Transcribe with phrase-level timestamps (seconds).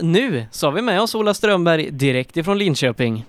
[0.00, 3.24] Nu så har vi med oss Ola Strömberg direkt ifrån Linköping.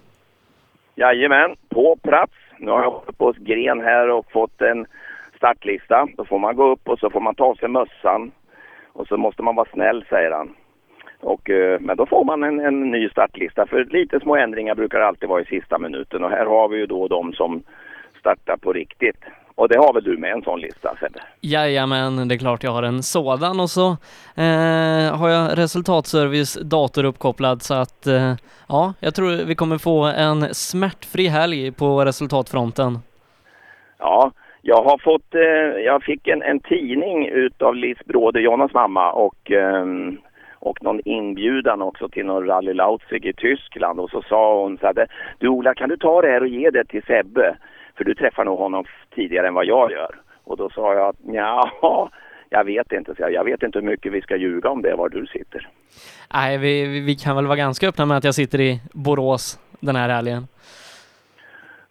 [0.96, 2.34] Jajamän, på plats.
[2.58, 4.86] Nu har jag varit på Gren här och fått en
[5.38, 6.08] startlista.
[6.18, 8.32] Då får man gå upp och så får man ta av sig mössan.
[8.94, 10.56] Och så måste man vara snäll, säger han.
[11.20, 13.68] Och, eh, men då får man en, en ny startlista.
[13.68, 16.24] För lite små ändringar brukar alltid vara i sista minuten.
[16.24, 17.64] Och här har vi ju då de som
[18.20, 19.24] startar på riktigt.
[19.56, 21.20] Och det har väl du med en sån lista Sebbe?
[21.42, 23.88] Jajamän, det är klart jag har en sådan och så
[24.36, 28.34] eh, har jag resultatservice dator uppkopplad så att eh,
[28.70, 32.98] ja, jag tror vi kommer få en smärtfri helg på resultatfronten.
[34.00, 39.12] Ja, jag har fått, eh, jag fick en, en tidning utav Lis Bråde, Jonas mamma
[39.12, 40.18] och ehm,
[40.60, 44.86] och någon inbjudan också till någon Rally Leipzig i Tyskland och så sa hon så
[44.86, 45.08] här,
[45.40, 47.56] du Ola kan du ta det här och ge det till Sebbe?
[47.98, 48.86] För du träffar nog honom
[49.16, 50.16] tidigare än vad jag gör.
[50.44, 51.72] Och då sa jag att ja,
[52.50, 53.16] jag vet inte.
[53.16, 55.70] Så jag, jag vet inte hur mycket vi ska ljuga om det var du sitter.
[56.34, 59.96] Nej, vi, vi kan väl vara ganska öppna med att jag sitter i Borås den
[59.96, 60.48] här helgen.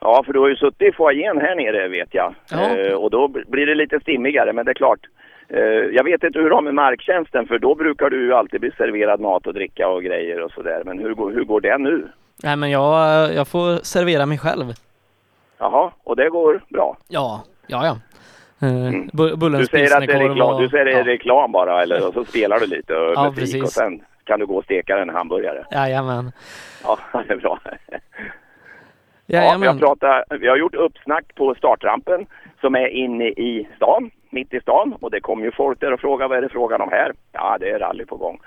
[0.00, 2.34] Ja, för du har ju suttit i foajén här nere vet jag.
[2.50, 2.77] Ja.
[2.77, 5.00] Eh, och då blir det lite stimmigare, men det är klart.
[5.48, 5.61] Eh,
[5.92, 8.70] jag vet inte hur du har med marktjänsten, för då brukar du ju alltid bli
[8.77, 10.83] serverad mat och dricka och grejer och sådär.
[10.84, 12.08] Men hur, hur går det nu?
[12.42, 14.64] Nej, men jag, jag får servera mig själv.
[15.58, 16.97] Jaha, och det går bra?
[17.08, 17.97] Ja, ja, ja.
[18.66, 19.10] Eh, mm.
[19.12, 22.14] Du säger att det är reklam, och, du säger det är reklam bara eller och
[22.14, 23.62] så spelar du lite och ja, musik precis.
[23.62, 25.64] och sen kan du gå och steka en hamburgare.
[25.70, 26.33] Jajamän.
[26.84, 27.58] Ja, det är bra.
[29.27, 32.27] Ja, vi, har pratat, vi har gjort uppsnack på startrampen
[32.61, 34.94] som är inne i stan, mitt i stan.
[35.00, 37.12] Och det kom ju folk där och frågade vad är det frågan om här?
[37.33, 38.41] Ja, det är rally på gång.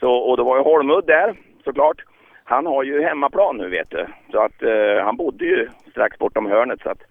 [0.00, 1.96] Så, och då var ju Holmud där såklart
[2.48, 4.06] han har ju hemmaplan nu vet du.
[4.32, 7.02] Så att eh, han bodde ju strax bortom hörnet så att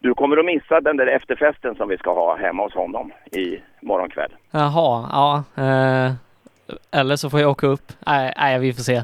[0.00, 3.60] du kommer att missa den där efterfesten som vi ska ha hemma hos honom i
[3.82, 4.32] morgon kväll.
[4.50, 5.44] Jaha, ja.
[5.62, 6.12] Eh,
[7.00, 7.92] eller så får jag åka upp.
[8.06, 9.02] Nej, nej vi får se.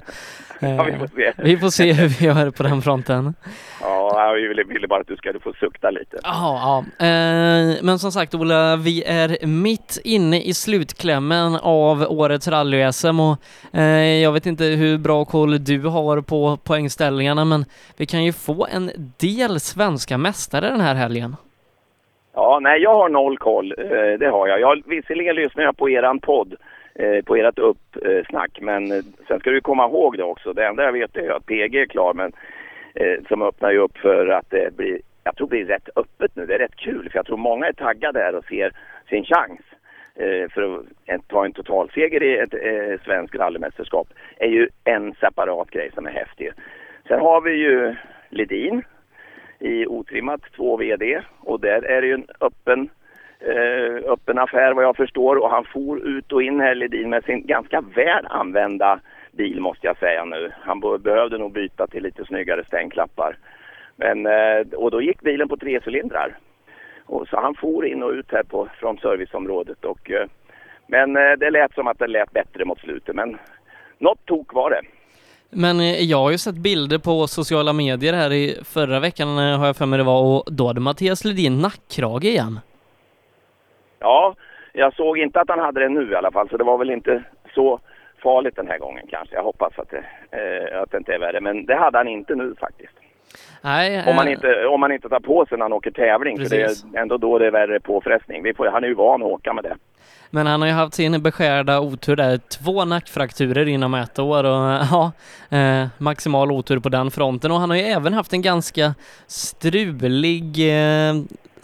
[0.60, 1.32] Ja, vi får se.
[1.36, 3.34] Vi får se hur vi gör på den fronten.
[3.80, 6.18] Ja, vi ville, ville bara att du ska få sukta lite.
[6.22, 7.06] Ja, ja.
[7.06, 13.38] Eh, men som sagt Ola, vi är mitt inne i slutklämmen av årets rally-SM och
[13.78, 17.64] eh, jag vet inte hur bra koll du har på poängställningarna men
[17.96, 18.90] vi kan ju få en
[19.20, 21.36] del svenska mästare den här helgen.
[22.34, 24.60] Ja, nej jag har noll koll, eh, det har jag.
[24.60, 28.58] jag visserligen lyssnar jag på eran podd Eh, Eh, på ert uppsnack.
[28.58, 30.52] Eh, men eh, sen ska du komma ihåg det också.
[30.52, 32.32] Det enda jag vet är att PG är klar men
[33.28, 36.46] som öppnar ju upp för att det blir, jag tror det blir rätt öppet nu.
[36.46, 38.72] Det är rätt kul för jag tror många är taggade där och ser
[39.08, 39.60] sin chans
[40.50, 45.90] för att ta en totalseger i ett eh, svenskt rallymästerskap är ju en separat grej
[45.94, 46.52] som är häftig.
[47.08, 47.94] Sen har vi ju
[48.30, 48.82] Ledin
[49.58, 52.88] i otrimmat två VD och där är det ju en öppen
[53.40, 57.24] eh, öppen affär vad jag förstår och han for ut och in här Ledin med
[57.24, 59.00] sin ganska väl använda
[59.32, 60.52] bil måste jag säga nu.
[60.60, 63.36] Han behövde nog byta till lite snyggare stängklappar.
[63.96, 66.38] Men, eh, och då gick bilen på tre cylindrar.
[67.06, 69.84] Och så han for in och ut här på, från serviceområdet.
[69.84, 70.26] Och, eh,
[70.86, 73.14] men eh, det lät som att det lät bättre mot slutet.
[73.14, 73.38] Men
[73.98, 74.80] något tok var det.
[75.50, 79.58] Men eh, jag har ju sett bilder på sociala medier här i förra veckan eh,
[79.58, 82.60] har jag för mig det var och då hade Mattias Ledin nackkrage igen.
[83.98, 84.34] Ja,
[84.72, 86.90] jag såg inte att han hade det nu i alla fall så det var väl
[86.90, 87.22] inte
[87.54, 87.80] så
[88.22, 89.34] farligt den här gången kanske.
[89.34, 91.40] Jag hoppas att det, eh, att det inte är värre.
[91.40, 92.92] Men det hade han inte nu faktiskt.
[93.60, 96.36] Nej, om, man eh, inte, om man inte tar på sig när han åker tävling.
[96.36, 96.82] Precis.
[96.82, 98.42] För det är ändå då det är värre påfrestning.
[98.42, 99.76] Vi får, han är ju van att åka med det.
[100.30, 102.38] Men han har ju haft sin beskärda otur där.
[102.38, 105.12] Två nackfrakturer inom ett år och ja,
[105.50, 107.50] eh, maximal otur på den fronten.
[107.50, 108.94] Och han har ju även haft en ganska
[109.26, 111.14] strulig eh,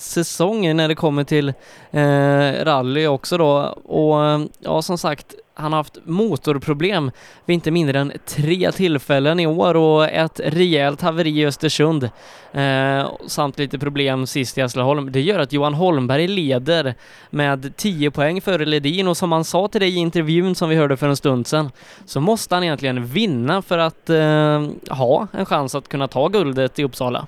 [0.03, 1.49] säsong när det kommer till
[1.91, 3.59] eh, rally också då.
[3.85, 7.11] Och ja, som sagt, han har haft motorproblem
[7.45, 12.05] vid inte mindre än tre tillfällen i år och ett rejält haveri i Östersund
[12.53, 15.13] eh, samt lite problem sist i Hässleholm.
[15.13, 16.95] Det gör att Johan Holmberg leder
[17.31, 20.77] med 10 poäng före Ledin och som han sa till dig i intervjun som vi
[20.77, 21.71] hörde för en stund sedan
[22.05, 26.79] så måste han egentligen vinna för att eh, ha en chans att kunna ta guldet
[26.79, 27.27] i Uppsala.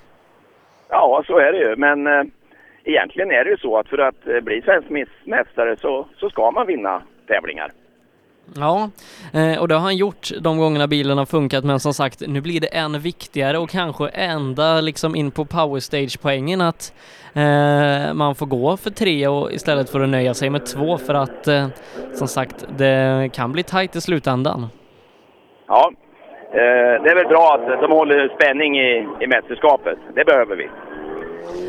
[0.88, 2.24] Ja, så är det ju, men eh
[2.84, 4.88] egentligen är det ju så att för att eh, bli svensk
[5.24, 7.70] mästare så, så ska man vinna tävlingar.
[8.56, 8.90] Ja,
[9.34, 12.40] eh, och det har han gjort de gångerna bilen har funkat, men som sagt, nu
[12.40, 16.94] blir det än viktigare och kanske ända liksom in på powerstage-poängen att
[17.34, 21.14] eh, man får gå för tre och istället för att nöja sig med två för
[21.14, 21.66] att eh,
[22.12, 24.66] som sagt, det kan bli tajt i slutändan.
[25.66, 25.92] Ja,
[26.50, 29.98] eh, det är väl bra att de håller spänning i, i mästerskapet.
[30.14, 30.68] Det behöver vi.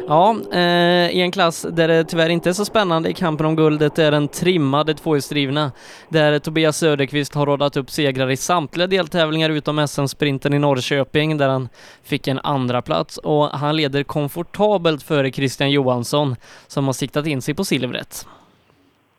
[0.07, 3.55] Ja, eh, i en klass där det tyvärr inte är så spännande i kampen om
[3.55, 5.71] guldet är den trimmade tvåhjulsdrivna,
[6.09, 11.49] där Tobias Söderqvist har rådat upp segrar i samtliga deltävlingar utom SM-sprinten i Norrköping där
[11.49, 11.69] han
[12.03, 16.35] fick en andra plats och han leder komfortabelt före Christian Johansson
[16.67, 18.27] som har siktat in sig på silvret.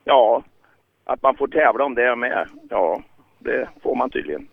[0.04, 0.42] Ja,
[1.04, 3.02] att man får tävla om det med, ja,
[3.38, 4.48] det får man tydligen.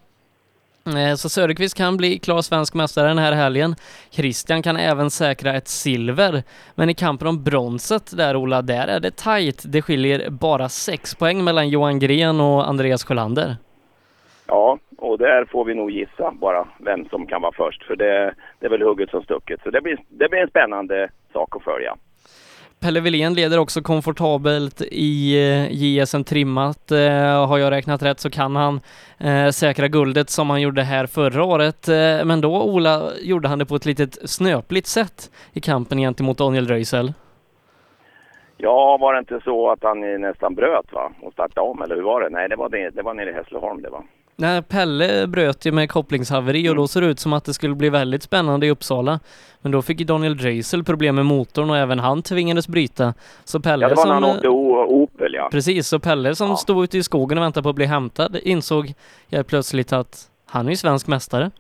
[0.88, 3.76] Eh, så Söderqvist kan bli klar svensk mästare den här helgen.
[4.12, 6.44] Christian kan även säkra ett silver.
[6.76, 9.64] Men i kampen om bronset där Ola, där är det tajt.
[9.66, 13.56] Det skiljer bara sex poäng mellan Johan Gren och Andreas Sjölander.
[14.48, 17.84] Ja, och där får vi nog gissa bara vem som kan vara först.
[17.84, 19.62] För det, det är väl hugget som stucket.
[19.64, 21.96] Så det blir, det blir en spännande sak att följa.
[22.84, 26.92] Pelle Wilén leder också komfortabelt i eh, JSM trimmat.
[26.92, 28.82] Eh, har jag räknat rätt så kan han
[29.18, 31.88] eh, säkra guldet som han gjorde här förra året.
[32.26, 36.68] Men då, Ola, gjorde han det på ett litet snöpligt sätt i kampen gentemot Daniel
[36.68, 37.14] Röisel.
[38.58, 41.12] Ja, var det inte så att han nästan bröt va?
[41.22, 42.30] Och startade om, eller hur var det?
[42.30, 44.04] Nej, det var, det, det var nere i Hässleholm det var.
[44.36, 47.76] Nej, Pelle bröt ju med kopplingshaveri och då såg det ut som att det skulle
[47.76, 49.20] bli väldigt spännande i Uppsala.
[49.62, 53.14] Men då fick Daniel Dreisel problem med motorn och även han tvingades bryta.
[53.44, 54.10] Så Pelle ja, det var som...
[54.10, 55.50] när han åkte Opel ja.
[55.52, 56.56] Precis, så Pelle som ja.
[56.56, 58.94] stod ute i skogen och väntade på att bli hämtad insåg
[59.32, 61.52] helt plötsligt att han är ju svensk mästare.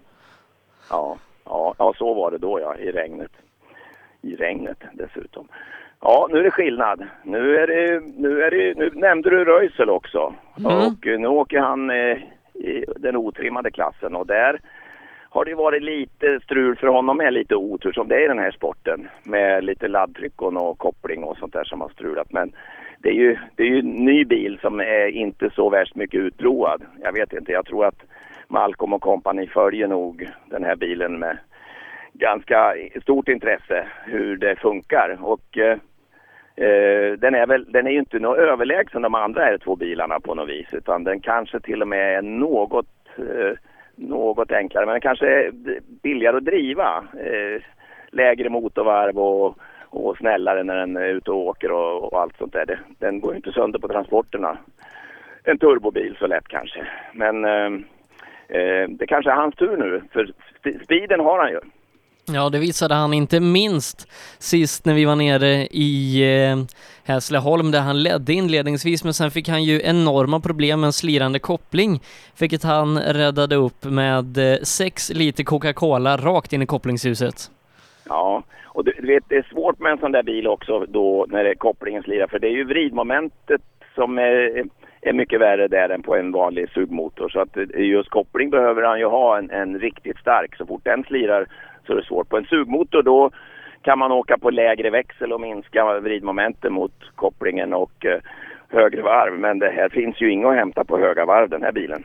[0.89, 3.31] Ja, ja, ja så var det då ja, i regnet.
[4.21, 5.47] I regnet dessutom.
[6.01, 7.03] Ja, nu är det skillnad.
[7.23, 10.33] Nu är det, nu är det, nu nämnde du Röisel också.
[10.57, 10.71] Mm.
[10.71, 12.17] Och nu åker han eh,
[12.95, 14.59] den otrimmade klassen och där
[15.29, 18.39] har det varit lite strul för honom med lite otur som det är i den
[18.39, 22.31] här sporten med lite laddtryck och koppling och sånt där som har strulat.
[22.31, 22.53] Men
[22.99, 26.19] det är ju, det är ju en ny bil som är inte så värst mycket
[26.19, 26.81] utprovad.
[27.01, 28.01] Jag vet inte, jag tror att
[28.47, 31.37] Malcolm och kompani följer nog den här bilen med
[32.13, 35.17] ganska stort intresse hur det funkar.
[35.21, 35.77] Och eh,
[36.55, 40.19] Eh, den är väl, den är ju inte något överlägsen de andra här två bilarna
[40.19, 42.85] på något vis utan den kanske till och med är något,
[43.17, 43.57] eh,
[43.95, 45.51] något enklare men den kanske är
[46.03, 47.03] billigare att driva.
[47.19, 47.61] Eh,
[48.11, 49.57] lägre motorvarv och,
[49.89, 52.79] och snällare när den är ute och åker och, och allt sånt där.
[52.99, 54.57] Den går ju inte sönder på transporterna.
[55.43, 56.87] En turbobil så lätt kanske.
[57.13, 57.71] Men eh,
[58.47, 60.31] eh, det kanske är hans tur nu för
[60.83, 61.59] speeden har han ju.
[62.31, 66.57] Ja, det visade han inte minst sist när vi var nere i eh,
[67.03, 71.39] Hässleholm där han ledde inledningsvis men sen fick han ju enorma problem med en slirande
[71.39, 71.99] koppling
[72.39, 77.51] vilket han räddade upp med eh, sex liter Coca-Cola rakt in i kopplingshuset.
[78.09, 81.43] Ja, och du, vet det är svårt med en sån där bil också då när
[81.43, 83.61] det, kopplingen slirar för det är ju vridmomentet
[83.95, 84.63] som är,
[85.01, 88.81] är mycket värre där än på en vanlig sugmotor så att eh, just koppling behöver
[88.81, 91.47] han ju ha en, en riktigt stark så fort den slirar
[91.85, 92.29] så är det svårt.
[92.29, 93.31] På en sugmotor då
[93.81, 98.19] kan man åka på lägre växel och minska vridmomentet mot kopplingen och eh,
[98.69, 99.39] högre varv.
[99.39, 102.03] Men det här finns ju inget att hämta på höga varv den här bilen.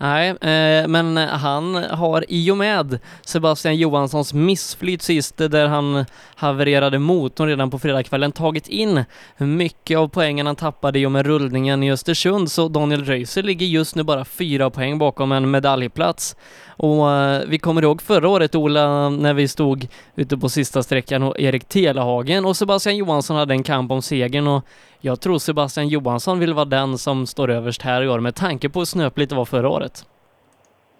[0.00, 6.04] Nej, eh, men han har i och med Sebastian Johanssons missflyt sist där han
[6.36, 9.04] havererade motorn redan på fredagskvällen tagit in
[9.38, 13.66] mycket av poängen han tappade i och med rullningen i Östersund så Daniel Röiser ligger
[13.66, 16.36] just nu bara fyra poäng bakom en medaljplats.
[16.76, 19.86] Och eh, vi kommer ihåg förra året Ola när vi stod
[20.16, 24.46] ute på sista sträckan och Erik Telehagen och Sebastian Johansson hade en kamp om segern
[24.46, 24.64] och
[25.00, 28.68] jag tror Sebastian Johansson vill vara den som står överst här i år med tanke
[28.68, 29.92] på hur snöpligt det var förra året.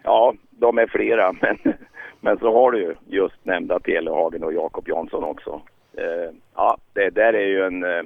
[0.02, 1.74] Ja, de är flera, men,
[2.20, 5.60] men så har du ju just nämnda Telehagen och Jakob Jansson också.
[5.98, 8.02] Eh, ja, det där är ju en, eh,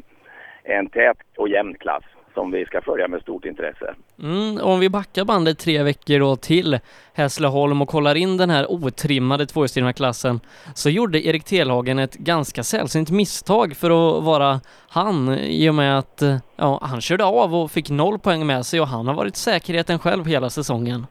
[0.65, 3.95] en tät och jämn klass som vi ska följa med stort intresse.
[4.23, 6.79] Mm, om vi backar bandet tre veckor då till
[7.15, 10.41] Hässleholm och kollar in den här otrimmade tvåhjulsdrivna klassen
[10.75, 15.99] så gjorde Erik Telhagen ett ganska sällsynt misstag för att vara han i och med
[15.99, 16.23] att
[16.57, 19.99] ja, han körde av och fick noll poäng med sig och han har varit säkerheten
[19.99, 21.07] själv hela säsongen.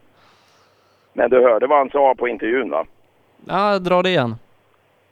[1.14, 2.86] Men du hörde vad han sa på intervjun va?
[3.46, 4.36] Ja, dra det igen.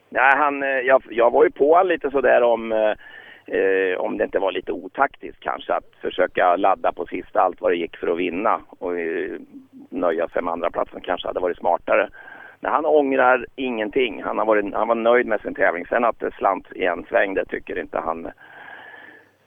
[0.08, 2.72] Nej, han, eh, jag, jag var ju på honom lite sådär om
[3.48, 7.72] eh, om det inte var lite otaktiskt kanske att försöka ladda på sista allt vad
[7.72, 9.40] det gick för att vinna och eh,
[9.90, 12.08] nöja sig med andra platsen kanske hade varit smartare.
[12.60, 14.22] Men han ångrar ingenting.
[14.22, 15.86] Han, har varit, han var nöjd med sin tävling.
[15.86, 18.26] Sen att det slant i en sväng, det tycker inte han.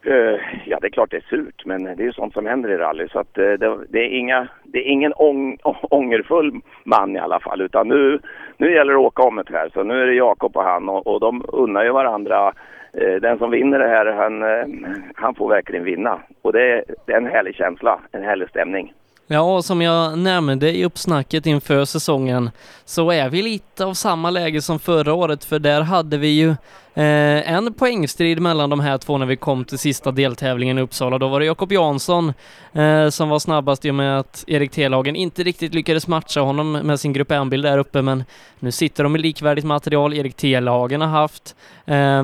[0.06, 2.70] Eh, ja, det är klart det är surt, men det är ju sånt som händer
[2.70, 3.08] i rally.
[3.08, 7.40] Så att, eh, det, det, är inga, det är ingen ång, ångerfull man i alla
[7.40, 7.62] fall.
[7.62, 8.20] Utan nu,
[8.58, 9.70] nu gäller det att åka om det här.
[9.74, 12.54] Så nu är det Jakob och han och, och de unnar ju varandra
[12.94, 16.20] Eh, den som vinner det här, han, eh, han får verkligen vinna.
[16.42, 18.94] Och det det är en härlig känsla, en härlig stämning.
[19.28, 22.50] Ja, som jag nämnde i uppsnacket inför säsongen
[22.86, 26.56] så är vi lite av samma läge som förra året för där hade vi ju
[26.94, 31.18] Eh, en poängstrid mellan de här två när vi kom till sista deltävlingen i Uppsala.
[31.18, 32.34] Då var det Jakob Jansson
[32.74, 36.72] eh, som var snabbast i och med att Erik Telhagen inte riktigt lyckades matcha honom
[36.72, 38.24] med sin grupp M-bil där uppe, men
[38.60, 40.14] nu sitter de i likvärdigt material.
[40.14, 41.56] Erik Telhagen har haft
[41.86, 42.24] eh,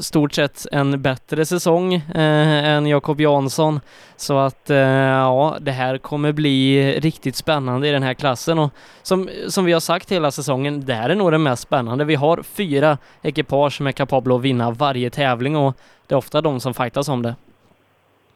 [0.00, 3.80] stort sett en bättre säsong eh, än Jakob Jansson,
[4.16, 8.70] så att eh, ja, det här kommer bli riktigt spännande i den här klassen och
[9.02, 12.04] som, som vi har sagt hela säsongen, det här är nog det mest spännande.
[12.04, 16.60] Vi har fyra ekipage med kapabla att vinna varje tävling och det är ofta de
[16.60, 17.34] som fightas om det.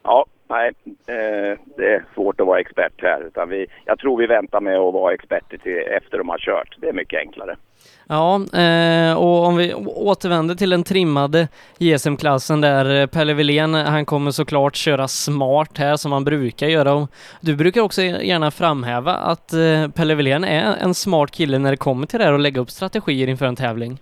[0.03, 0.73] Ja, nej,
[1.07, 3.27] eh, det är svårt att vara expert här.
[3.27, 6.77] Utan vi, jag tror vi väntar med att vara experter till efter de har kört.
[6.81, 7.57] Det är mycket enklare.
[8.09, 14.05] Ja, eh, och om vi återvänder till den trimmade JSM-klassen där eh, Pelle Wilén, han
[14.05, 16.95] kommer såklart köra smart här som han brukar göra.
[16.95, 19.53] Och du brukar också gärna framhäva att
[19.95, 22.71] Pelle Wilén är en smart kille när det kommer till det här och lägga upp
[22.71, 23.99] strategier inför en tävling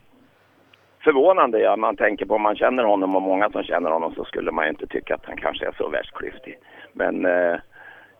[1.04, 1.58] förvånande.
[1.60, 1.76] Ja.
[1.76, 4.64] Man tänker på om man känner honom och många som känner honom så skulle man
[4.64, 6.58] ju inte tycka att han kanske är så värst klyftig.
[6.92, 7.54] Men eh,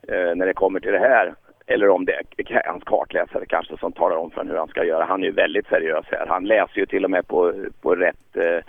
[0.08, 1.34] eh, när det kommer till det här,
[1.66, 4.84] eller om det är hans kartläsare kanske som talar om för honom hur han ska
[4.84, 5.04] göra.
[5.04, 6.26] Han är ju väldigt seriös här.
[6.28, 8.60] Han läser ju till och med på, på rätt, eh,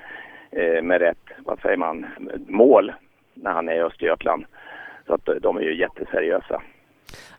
[0.62, 2.06] eh med rätt, vad säger man,
[2.48, 2.94] mål
[3.34, 4.46] när han är i Östergötland.
[5.08, 6.62] Så att de är ju jätteseriösa.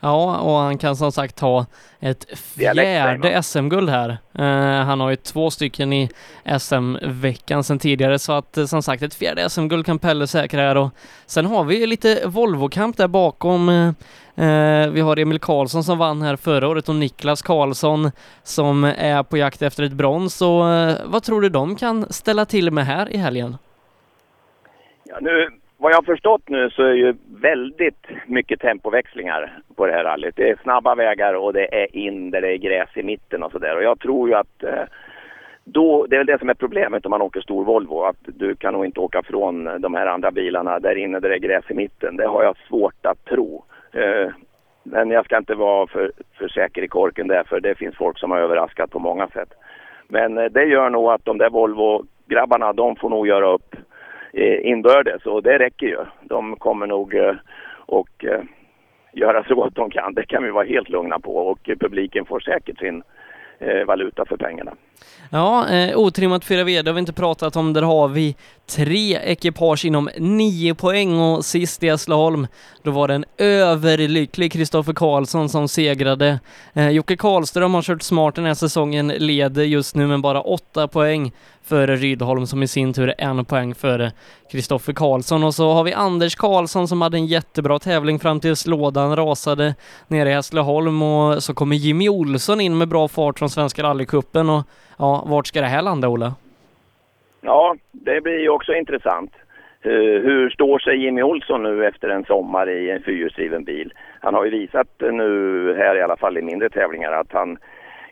[0.01, 1.67] Ja, och han kan som sagt ta
[2.01, 4.19] ett fjärde SM-guld här.
[4.39, 6.11] Uh, han har ju två stycken i
[6.59, 10.77] SM-veckan sedan tidigare, så att uh, som sagt ett fjärde SM-guld kan Pelle säkra här
[10.77, 10.91] och
[11.27, 13.69] sen har vi lite Volvo-kamp där bakom.
[13.69, 13.93] Uh,
[14.91, 18.11] vi har Emil Karlsson som vann här förra året och Niklas Karlsson
[18.43, 20.43] som är på jakt efter ett brons.
[20.43, 20.65] Och
[21.05, 23.57] vad tror du de kan ställa till med här i helgen?
[25.05, 29.87] Ja, nu vad jag har förstått nu så är det ju väldigt mycket tempoväxlingar på
[29.87, 30.37] det här rallyt.
[30.37, 33.53] Det är snabba vägar och det är in där det är gräs i mitten och
[33.53, 33.77] sådär.
[33.77, 34.85] Och jag tror ju att eh,
[35.65, 38.03] då, det är väl det som är problemet om man åker stor Volvo.
[38.03, 41.35] Att du kan nog inte åka från de här andra bilarna där inne där det
[41.35, 42.17] är gräs i mitten.
[42.17, 43.65] Det har jag svårt att tro.
[43.93, 44.31] Eh,
[44.83, 48.19] men jag ska inte vara för, för säker i korken där för det finns folk
[48.19, 49.53] som har överraskat på många sätt.
[50.09, 53.77] Men eh, det gör nog att de där Volvo-grabbarna de får nog göra upp
[54.39, 55.99] Eh, inbördes och det räcker ju.
[56.23, 57.35] De kommer nog eh,
[57.87, 58.41] och eh,
[59.13, 60.15] göra så gott de kan.
[60.15, 63.03] Det kan vi vara helt lugna på och publiken får säkert sin
[63.87, 64.73] valuta för pengarna.
[65.31, 67.73] Ja, eh, otrimmat 4V, det har vi inte pratat om.
[67.73, 68.37] Där har vi
[68.67, 72.47] tre ekipage inom nio poäng och sist i Hässleholm,
[72.83, 76.41] då var det en överlycklig Kristoffer Karlsson som segrade.
[76.73, 80.89] Eh, Jocke Karlström har kört smart den här säsongen, leder just nu med bara åtta
[80.89, 84.13] poäng före Rydholm som i sin tur är en poäng före
[84.51, 88.67] Kristoffer Karlsson och så har vi Anders Karlsson som hade en jättebra tävling fram tills
[88.67, 89.75] lådan rasade
[90.09, 94.51] nere i Hässleholm och så kommer Jimmy Olsson in med bra fart från Svenska rallycupen
[94.51, 94.65] och
[94.99, 96.35] ja, vart ska det här landa, Ola?
[97.41, 99.33] Ja, det blir ju också intressant.
[99.87, 103.95] Uh, hur står sig Jimmy Olsson nu efter en sommar i en fyrhjulsdriven bil?
[104.21, 107.59] Han har ju visat eh, nu här i alla fall i mindre tävlingar att han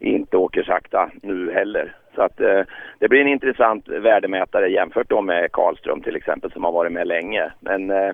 [0.00, 1.96] inte åker sakta nu heller.
[2.14, 2.62] Så att uh,
[2.98, 7.06] det blir en intressant värdemätare jämfört då med Karlström till exempel som har varit med
[7.06, 7.52] länge.
[7.60, 8.12] Men uh,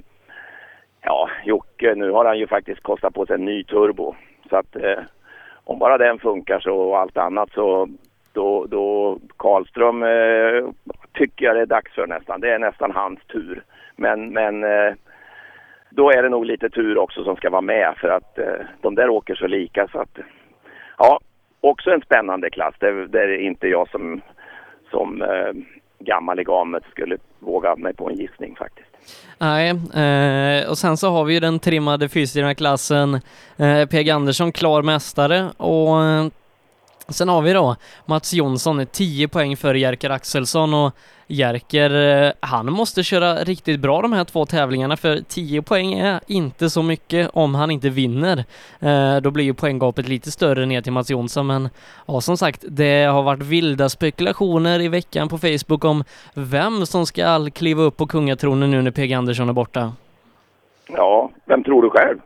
[1.03, 4.15] ja, Jocke, nu har han ju faktiskt kostat på sig en ny turbo.
[4.51, 4.77] Så att
[5.65, 7.89] om bara den funkar så och allt annat så
[8.33, 10.71] då, då Karlström eh,
[11.13, 12.41] tycker jag det är dags för nästan.
[12.41, 13.63] Det är nästan hans tur.
[13.97, 14.93] Men, men eh,
[15.91, 18.95] då är det nog lite tur också som ska vara med för att eh, de
[18.95, 20.19] där åker så lika så att
[20.99, 21.21] ja,
[21.61, 22.75] också en spännande klass.
[22.79, 24.21] Det, det är inte jag som,
[24.91, 25.53] som eh,
[25.99, 28.91] gammal i gamet skulle våga mig på en gissning faktiskt.
[29.39, 32.09] Nej, eh, och sen så har vi ju den trimmade
[32.57, 33.15] klassen
[33.57, 36.27] eh, PG Andersson klar mästare och eh,
[37.11, 37.77] Sen har vi då
[38.07, 40.95] Mats Jonsson, 10 poäng för Jerker Axelsson och
[41.27, 46.21] Jerker, eh, han måste köra riktigt bra de här två tävlingarna för 10 poäng är
[46.27, 48.45] inte så mycket om han inte vinner.
[48.81, 51.69] Eh, då blir ju poänggapet lite större ner till Mats Jonsson men
[52.07, 57.07] ja, som sagt, det har varit vilda spekulationer i veckan på Facebook om vem som
[57.07, 59.93] ska kliva upp på kungatronen nu när PG Andersson är borta.
[60.89, 62.19] Ja, vem tror du själv?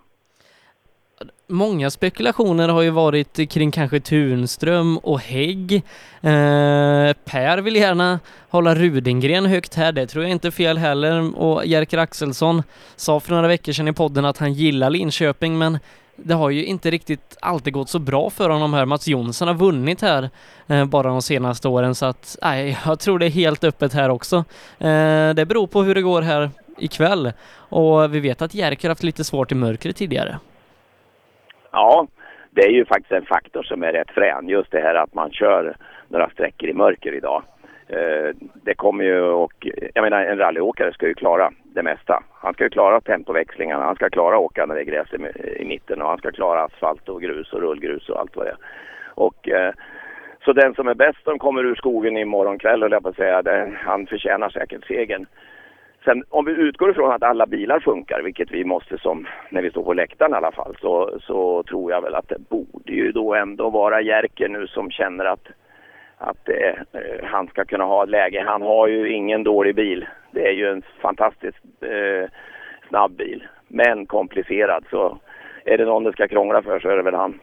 [1.48, 5.74] Många spekulationer har ju varit kring kanske Tunström och Hägg.
[5.74, 11.38] Eh, per vill gärna hålla Rudengren högt här, det tror jag inte är fel heller.
[11.38, 12.62] Och Jerker Axelsson
[12.96, 15.78] sa för några veckor sedan i podden att han gillar Linköping, men
[16.16, 18.84] det har ju inte riktigt alltid gått så bra för honom här.
[18.84, 20.30] Mats Jonsson har vunnit här
[20.66, 24.08] eh, bara de senaste åren, så att nej, jag tror det är helt öppet här
[24.08, 24.36] också.
[24.78, 29.02] Eh, det beror på hur det går här ikväll och vi vet att Jerker haft
[29.02, 30.38] lite svårt i mörkret tidigare.
[31.74, 32.06] Ja,
[32.50, 34.48] det är ju faktiskt en faktor som är rätt frän.
[34.48, 35.76] Just det här att man kör
[36.08, 37.42] några sträckor i mörker idag.
[37.88, 38.30] Eh,
[38.62, 42.22] det kommer ju och jag menar en rallyåkare ska ju klara det mesta.
[42.32, 45.16] Han ska ju klara tempoväxlingarna, han ska klara åka när det är gräs i,
[45.62, 48.50] i mitten och han ska klara asfalt och grus och rullgrus och allt vad det
[48.50, 48.58] är.
[49.14, 49.72] Och eh,
[50.44, 53.16] så den som är bäst som kommer ur skogen imorgon kväll, och jag på att
[53.16, 55.26] säga, det, han förtjänar säkert segern.
[56.04, 59.70] Sen om vi utgår ifrån att alla bilar funkar, vilket vi måste som när vi
[59.70, 63.12] står på läktaren i alla fall, så, så tror jag väl att det borde ju
[63.12, 65.48] då ändå vara Jerker nu som känner att,
[66.18, 68.44] att eh, eh han ska kunna ha ett läge.
[68.46, 70.06] Han har ju ingen dålig bil.
[70.30, 72.30] Det är ju en fantastiskt eh,
[72.88, 74.84] snabb bil, men komplicerad.
[74.90, 75.18] Så
[75.64, 77.40] är det någon det ska krångla för så är det väl han.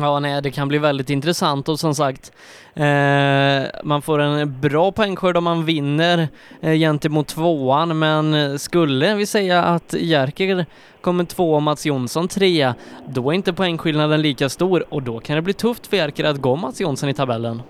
[0.00, 2.32] Ja, nej, det kan bli väldigt intressant och som sagt,
[2.74, 6.28] eh, man får en bra poängskörd om man vinner
[6.60, 10.66] eh, gentemot tvåan, men skulle vi säga att Jerker
[11.00, 12.74] kommer två och Mats Jonsson trea,
[13.06, 16.36] då är inte poängskillnaden lika stor och då kan det bli tufft för Jerker att
[16.36, 17.62] gå Mats Jonsson i tabellen.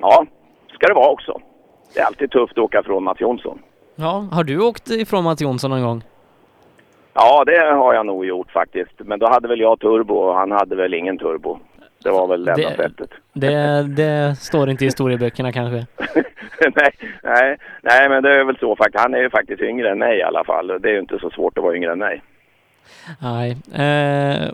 [0.00, 0.26] Ja,
[0.74, 1.40] ska det vara också.
[1.94, 3.58] Det är alltid tufft att åka från Mats Jonsson.
[3.96, 6.02] Ja, har du åkt ifrån Mats Jonsson någon gång?
[7.14, 8.92] Ja, det har jag nog gjort faktiskt.
[8.98, 11.58] Men då hade väl jag turbo och han hade väl ingen turbo.
[12.02, 13.10] Det var väl det enda sättet.
[13.32, 15.86] Det, det står inte i historieböckerna kanske?
[16.74, 16.92] nej,
[17.22, 19.02] nej, nej, men det är väl så faktiskt.
[19.02, 20.66] Han är ju faktiskt yngre än mig i alla fall.
[20.66, 22.22] Det är ju inte så svårt att vara yngre än mig.
[23.18, 23.50] Nej.
[23.74, 24.52] Eh,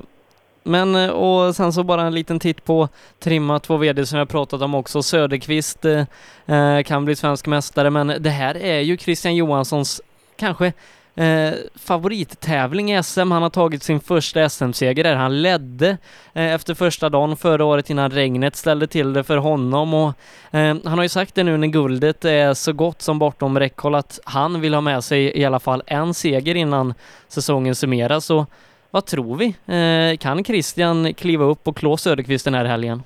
[0.62, 2.88] men och sen så bara en liten titt på
[3.18, 5.02] Trimma 2 VD som jag pratat om också.
[5.02, 10.02] Söderqvist eh, kan bli svensk mästare men det här är ju Christian Johanssons
[10.36, 10.72] kanske
[11.14, 13.30] eh, favorittävling i SM.
[13.30, 15.14] Han har tagit sin första SM-seger där.
[15.14, 15.98] Han ledde
[16.32, 20.08] eh, efter första dagen förra året innan regnet ställde till det för honom och
[20.50, 23.94] eh, han har ju sagt det nu när guldet är så gott som bortom räckhåll
[23.94, 26.94] att han vill ha med sig i alla fall en seger innan
[27.28, 28.24] säsongen summeras.
[28.24, 28.46] Så
[28.90, 29.46] vad tror vi?
[29.74, 33.02] Eh, kan Christian kliva upp och klå Söderqvist den här helgen?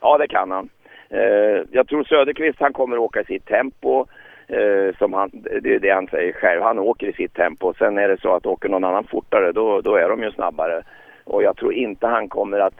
[0.00, 0.68] Ja, det kan han.
[1.08, 4.06] Eh, jag tror Söderqvist han kommer åka i sitt tempo.
[4.46, 7.74] Eh, som han, det är det han säger själv, han åker i sitt tempo.
[7.78, 10.82] Sen är det så att åker någon annan fortare då, då är de ju snabbare.
[11.24, 12.74] Och jag tror inte han kommer att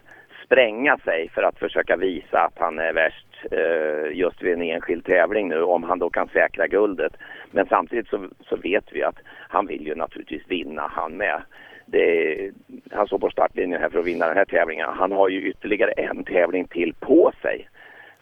[0.45, 5.04] spränga sig för att försöka visa att han är värst eh, just vid en enskild
[5.04, 7.13] tävling nu om han då kan säkra guldet.
[7.50, 11.43] Men samtidigt så, så vet vi att han vill ju naturligtvis vinna han med.
[11.86, 12.50] Det,
[12.91, 14.89] han står på startlinjen här för att vinna den här tävlingen.
[14.89, 17.69] Han har ju ytterligare en tävling till på sig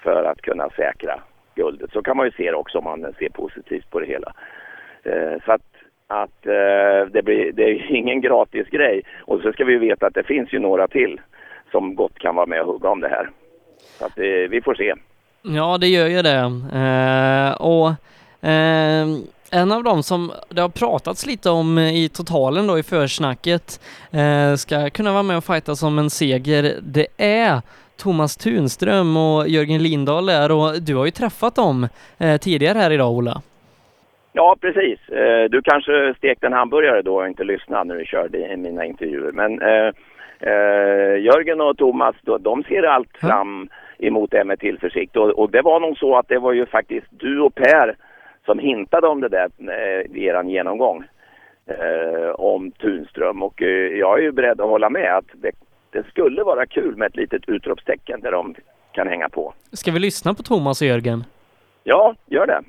[0.03, 1.21] för att kunna säkra
[1.55, 1.93] guldet.
[1.93, 4.33] Så kan man ju se det också om man ser positivt på det hela.
[5.03, 5.63] Eh, så att,
[6.07, 9.03] att eh, det, blir, det är ingen gratis grej.
[9.21, 11.21] Och så ska vi veta att det finns ju några till
[11.71, 13.31] som gott kan vara med och hugga om det här.
[13.99, 14.95] Så att eh, vi får se.
[15.43, 16.53] Ja, det gör ju det.
[16.79, 17.89] Eh, och
[18.49, 19.07] eh,
[19.53, 24.55] en av dem som det har pratats lite om i totalen då i försnacket eh,
[24.55, 26.75] ska kunna vara med och fighta som en seger.
[26.83, 27.63] Det är
[28.01, 32.91] Thomas Tunström och Jörgen Lindahl är och du har ju träffat dem eh, tidigare här
[32.91, 33.43] idag Ola.
[34.33, 35.09] Ja, precis.
[35.09, 38.85] Eh, du kanske stekte en hamburgare då och inte lyssnade när du körde i mina
[38.85, 39.33] intervjuer.
[39.33, 39.93] Men eh,
[41.25, 45.17] Jörgen och Thomas, då, de ser allt fram emot det med tillförsikt.
[45.17, 47.97] Och, och, det var nog så att det var ju faktiskt du och Per
[48.47, 49.49] som hintade om det där
[50.15, 51.05] i er genomgång.
[52.35, 53.63] Om Tunström och
[53.99, 55.53] jag är ju beredd att hålla med att det
[55.93, 58.55] det skulle vara kul med ett litet utropstecken där de
[58.93, 59.55] kan hänga på.
[59.73, 61.25] Ska vi lyssna på Thomas och Jörgen?
[61.85, 62.63] Ja, gör det.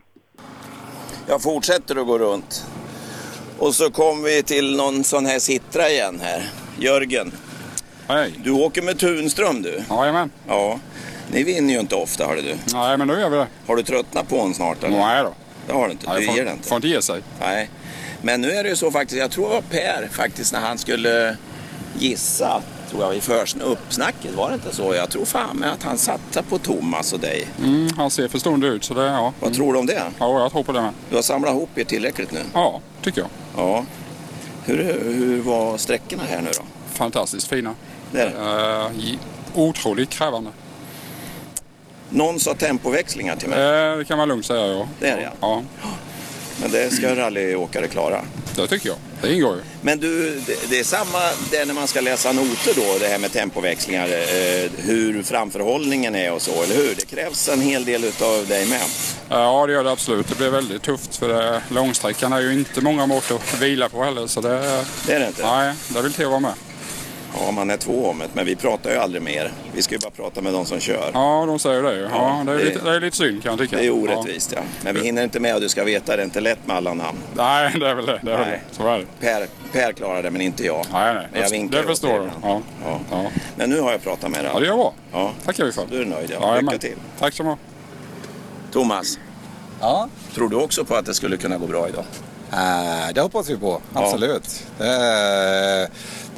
[1.28, 2.66] Jag fortsätter att gå runt.
[3.60, 6.44] Och så kom vi till någon sån här Sittra igen här.
[6.80, 7.32] Jörgen.
[8.08, 8.34] Hej.
[8.44, 9.84] Du åker med Tunström du.
[9.90, 10.32] Jajamän.
[10.48, 10.80] Ja.
[11.34, 12.56] Ni vinner ju inte ofta hörde du.
[12.74, 13.48] Nej, men då gör vi det.
[13.68, 14.98] Har du tröttnat på honom snart eller?
[14.98, 15.34] Nej då.
[15.68, 16.06] Det har du inte.
[16.08, 16.68] Du Nej, får, ger det inte.
[16.68, 17.22] får inte ge sig.
[17.40, 17.70] Nej.
[18.22, 19.20] Men nu är det ju så faktiskt.
[19.22, 21.38] Jag tror det var Per faktiskt när han skulle
[22.00, 24.36] gissa tror jag, i försn uppsnacket.
[24.36, 24.96] Var det inte så?
[24.96, 27.48] Jag tror fan med att han satsar på Thomas och dig.
[27.60, 29.34] Mm, han ser förstående ut så det, ja.
[29.40, 30.04] Vad tror du om det?
[30.20, 30.94] Ja, jag tror på det med.
[31.10, 32.40] Du har samlat ihop er tillräckligt nu?
[32.54, 33.30] Ja, tycker jag.
[33.58, 33.86] Ja.
[34.66, 36.64] Hur, hur var sträckorna här nu då?
[36.94, 37.76] Fantastiskt fina.
[38.12, 39.06] Det är det?
[39.06, 39.16] Uh,
[39.56, 40.50] otroligt krävande.
[42.10, 43.92] Någon sa tempoväxlingar till mig.
[43.92, 44.88] Uh, det kan man lugnt säga, ja.
[45.00, 45.62] Det är det, ja.
[45.82, 45.88] ja.
[46.62, 48.22] Men det ska rallyåkare klara.
[48.56, 48.98] Det tycker jag.
[49.22, 49.62] Det ingår ju.
[49.82, 51.20] Men du, det, det är samma
[51.52, 56.32] det när man ska läsa noter då, det här med tempoväxlingar, eh, hur framförhållningen är
[56.32, 56.96] och så, eller hur?
[56.96, 58.82] Det krävs en hel del utav dig med.
[59.30, 60.28] Ja, det gör det absolut.
[60.28, 64.04] Det blir väldigt tufft för det, långsträckan är ju inte många mått att vila på
[64.04, 64.28] heller.
[64.28, 65.44] Så det, det är det inte?
[65.44, 66.54] Nej, det vill till att vara med.
[67.40, 69.52] Ja, man är två om det, men vi pratar ju aldrig mer.
[69.74, 71.12] Vi ska ju bara prata med de som kör.
[71.14, 72.02] Ja, de säger det ju.
[72.02, 73.78] Ja, Ja, det, är det- lite, det är lite synd kan jag tycka.
[73.78, 74.62] Det är orättvist, ja.
[74.84, 76.94] Men vi hinner inte med och du ska veta, det är inte lätt med alla
[76.94, 77.18] namn.
[77.38, 77.44] Ja.
[77.44, 78.20] Nej, det är väl det.
[78.24, 78.52] det, är väl det.
[78.52, 78.62] Nej.
[78.72, 79.06] Så är det.
[79.20, 80.86] Per, per klarar det, men inte jag.
[80.94, 81.28] Nej, nej.
[81.32, 82.30] Men jag Det, vinkar det förstår du.
[82.42, 82.62] Ja.
[82.86, 83.00] Ja.
[83.12, 83.26] Ja.
[83.56, 84.52] Men nu har jag pratat med dig.
[84.54, 84.94] ja, det gör bra.
[85.12, 85.32] Ja.
[85.46, 85.86] tackar vi för.
[85.90, 86.38] Du är nöjd, ja.
[86.56, 86.96] Ja, Lycka till.
[87.20, 87.60] Tack så mycket.
[88.72, 89.20] Thomas,
[89.82, 92.04] Ja, tror du också på att det skulle kunna gå bra idag?
[92.54, 93.82] eh, det hoppas vi på.
[93.94, 94.64] Absolut.
[94.78, 95.88] Det, är,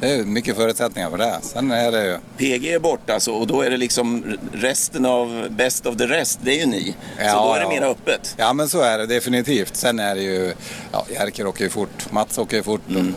[0.00, 1.38] det är mycket förutsättningar för det.
[1.42, 2.18] Sen är det ju...
[2.36, 6.38] PG är borta så, och då är det liksom resten av best of the rest,
[6.42, 6.84] det är ju ni.
[6.84, 8.34] så Ja, då är det mer öppet.
[8.36, 9.76] Ja men så är det definitivt.
[9.76, 10.52] Sen är det ju,
[10.92, 12.90] ja Jerker åker ju fort, Mats åker ju fort.
[12.90, 13.14] Mm.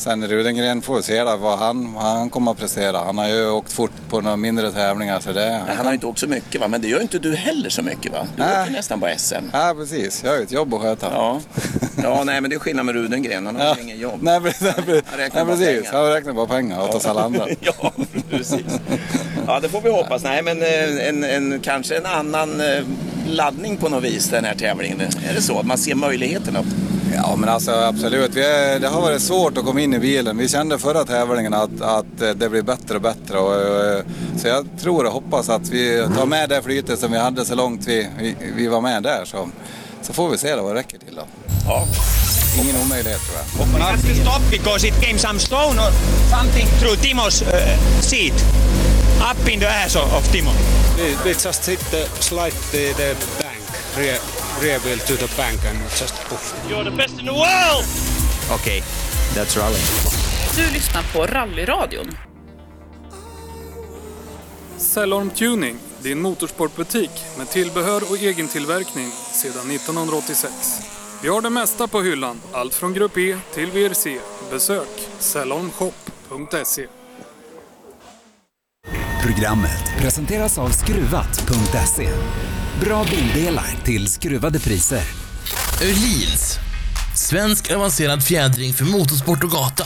[0.00, 2.98] Sen Rudengren får vi se då, vad han, han kommer att prestera.
[2.98, 5.50] Han har ju åkt fort på några mindre tävlingar så det...
[5.66, 7.82] Nej, han har inte åkt så mycket va, men det gör inte du heller så
[7.82, 8.26] mycket va?
[8.36, 8.62] Du Nej.
[8.62, 9.34] åker nästan bara SM.
[9.52, 11.06] Ja precis, jag har ju ett jobb att sköta.
[11.12, 11.40] Ja.
[12.02, 13.76] ja, nej men det är skillnad med Rudengren, han har Ja.
[13.76, 14.18] ju ingen jobb.
[14.22, 15.90] Nej, precis, nej, Han räknar bara precis.
[15.90, 15.92] pengar.
[16.04, 17.46] han räknar bara pengar åt oss alla andra.
[17.60, 17.92] ja,
[18.30, 18.80] precis.
[19.46, 20.24] Ja, det får vi hoppas.
[20.24, 22.82] Nej, men eh, en, en, kanske en annan eh,
[23.28, 25.00] laddning på något vis den här tävlingen.
[25.00, 25.62] Är det så?
[25.62, 26.64] Man ser möjligheterna?
[27.14, 30.38] Ja men alltså absolut, vi är, det har varit svårt att komma in i bilen.
[30.38, 33.38] Vi kände förra tävlingen att, att eh, det blir bättre och bättre.
[33.38, 34.04] Och, eh,
[34.36, 37.54] så jag tror och hoppas att vi tar med det flytet som vi hade så
[37.54, 39.24] långt vi, vi, vi var med där.
[39.24, 39.48] Så,
[40.02, 41.22] så får vi se då vad det räcker till då.
[41.66, 41.86] Ja.
[42.58, 43.66] Ingen omöjlighet tror jag.
[43.78, 45.90] We had to stop because it came some stone or
[46.30, 48.34] something through Timo's uh, seat,
[49.30, 50.50] up in the ass of, of Timo.
[51.24, 53.62] We, just hit the slide the, the bank,
[53.96, 54.18] rear,
[54.62, 56.54] rear wheel to the bank and just poof.
[56.68, 57.84] You're the best in the world!
[58.50, 58.82] Okej,
[59.34, 59.80] that's rally.
[60.56, 62.06] Du lyssnar på Rallyradion.
[64.76, 70.52] Cellorm Tuning, din motorsportbutik med tillbehör och egen tillverkning sedan 1986.
[71.22, 74.18] Vi har det mesta på hyllan, allt från Grupp E till VRC.
[74.50, 76.86] Besök cellormshop.se.
[79.22, 82.08] Programmet presenteras av Skruvat.se.
[82.84, 85.02] Bra bildelar till skruvade priser.
[85.82, 86.69] Öhlins.
[87.14, 89.84] Svensk avancerad fjädring för motorsport och gata.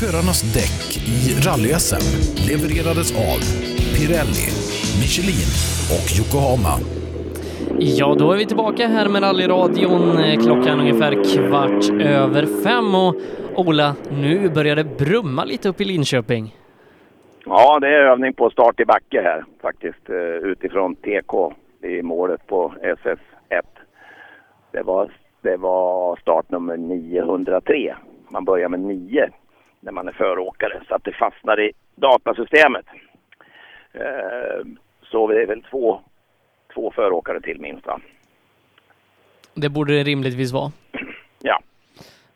[0.00, 2.04] Förarnas däck i rally-SM
[2.48, 3.38] levererades av
[3.94, 4.46] Pirelli,
[5.00, 5.50] Michelin
[5.96, 6.74] och Yokohama.
[7.78, 10.18] Ja, då är vi tillbaka här med rallyradion.
[10.18, 13.14] Eh, Klockan är ungefär kvart över fem och
[13.54, 16.56] Ola, nu börjar det brumma lite upp i Linköping.
[17.44, 21.52] Ja, det är övning på start i backe här faktiskt eh, utifrån TK
[21.84, 23.18] i målet på SS1.
[24.72, 25.10] Det var,
[25.42, 27.94] det var startnummer 903.
[28.28, 29.28] Man börjar med 9
[29.80, 32.86] när man är föråkare så att det fastnar i datasystemet.
[33.92, 34.66] Eh,
[35.02, 36.00] så det är väl två,
[36.74, 38.00] två föråkare till minst va?
[39.54, 40.72] Det borde det rimligtvis vara.
[41.42, 41.60] Ja.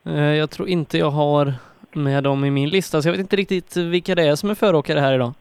[0.07, 1.53] Eh, Jag tror inte jag har
[1.93, 4.55] med dem i min lista, så jag vet inte riktigt vilka det är som är
[4.55, 5.33] föråkare här idag.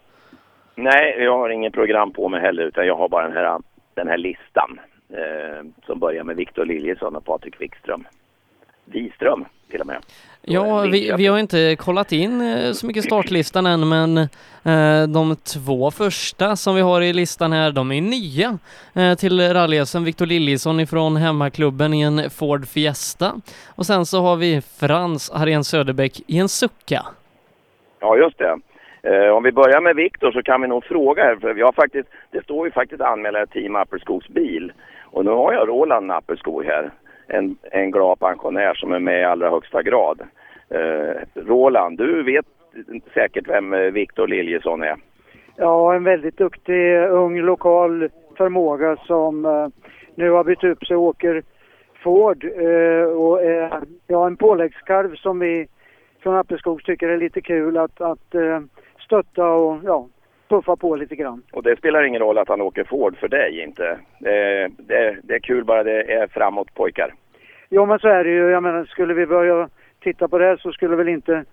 [0.75, 3.59] Nej, jag har ingen program på mig heller utan jag har bara den här,
[3.93, 4.79] den här listan
[5.13, 8.07] eh, som börjar med Viktor Liljesson och Patrik Wikström.
[8.85, 9.97] Wiström till och med.
[10.41, 14.17] Ja, vi, vi har inte kollat in eh, så mycket startlistan än, men
[14.63, 18.57] eh, de två första som vi har i listan här, de är nya
[18.95, 20.03] eh, till rallyhästen.
[20.03, 23.41] Victor Liljesson ifrån hemmaklubben i en Ford Fiesta
[23.75, 27.05] och sen så har vi Frans Harén Söderbäck i en Succa.
[27.99, 28.59] Ja, just det.
[29.03, 31.71] Eh, om vi börjar med Viktor så kan vi nog fråga här, för vi har
[31.71, 34.71] faktiskt, det står ju faktiskt anmälare Team Appelskogs bil.
[35.13, 36.91] Och nu har jag Roland Nappelskog här,
[37.27, 40.21] en, en glad pensionär som är med i allra högsta grad.
[40.69, 42.45] Eh, Roland, du vet
[43.13, 44.95] säkert vem eh, Viktor Liljesson är?
[45.55, 49.67] Ja, en väldigt duktig ung lokal förmåga som eh,
[50.15, 51.43] nu har bytt upp sig och åker
[52.03, 55.67] Ford eh, och är ja, en påläggskarv som vi
[56.23, 58.59] från Appelskog tycker är lite kul att, att eh,
[58.99, 60.07] stötta och ja,
[60.53, 61.43] puffa på lite grann.
[61.51, 63.99] Och det spelar ingen roll att han åker Ford för dig inte.
[64.19, 67.13] Det, det, det är kul bara det är framåt pojkar.
[67.69, 68.49] Jo men så är det ju.
[68.49, 69.69] Jag menar skulle vi börja
[70.03, 71.45] titta på det här så skulle väl inte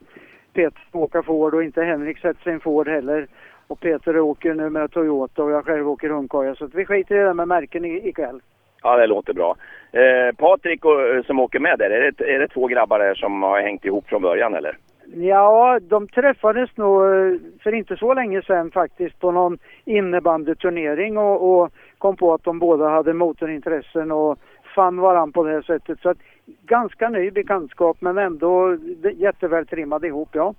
[0.54, 3.26] Peter åka Ford och inte Henrik sätta sig i en Ford heller.
[3.66, 7.14] Och Peter åker nu med Toyota och jag själv åker hundkoja så att vi skiter
[7.14, 8.40] i det där med märken ikväll.
[8.82, 9.56] Ja, det låter bra.
[9.92, 13.14] Eh, Patrik och, eh, som åker med där, är det, är det två grabbar där
[13.14, 14.76] som har hängt ihop från början eller?
[15.14, 21.62] Ja, de träffades nog eh, för inte så länge sedan faktiskt på någon innebandyturnering och,
[21.62, 24.38] och kom på att de båda hade motorintressen och
[24.74, 26.00] fann varann på det här sättet.
[26.00, 26.18] Så att
[26.66, 28.76] ganska ny bekantskap men ändå
[29.14, 30.54] jätteväl trimmade ihop, ja.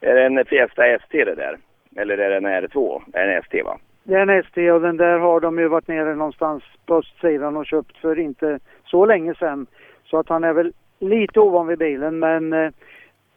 [0.00, 1.58] Är det en Fiesta ST det där?
[1.96, 3.02] Eller är det en R2?
[3.12, 3.78] Är det en ST va?
[4.04, 7.56] Det är en ST och den där har de ju varit nere någonstans på östsidan
[7.56, 9.66] och köpt för inte så länge sedan.
[10.04, 12.72] Så att han är väl lite ovan vid bilen men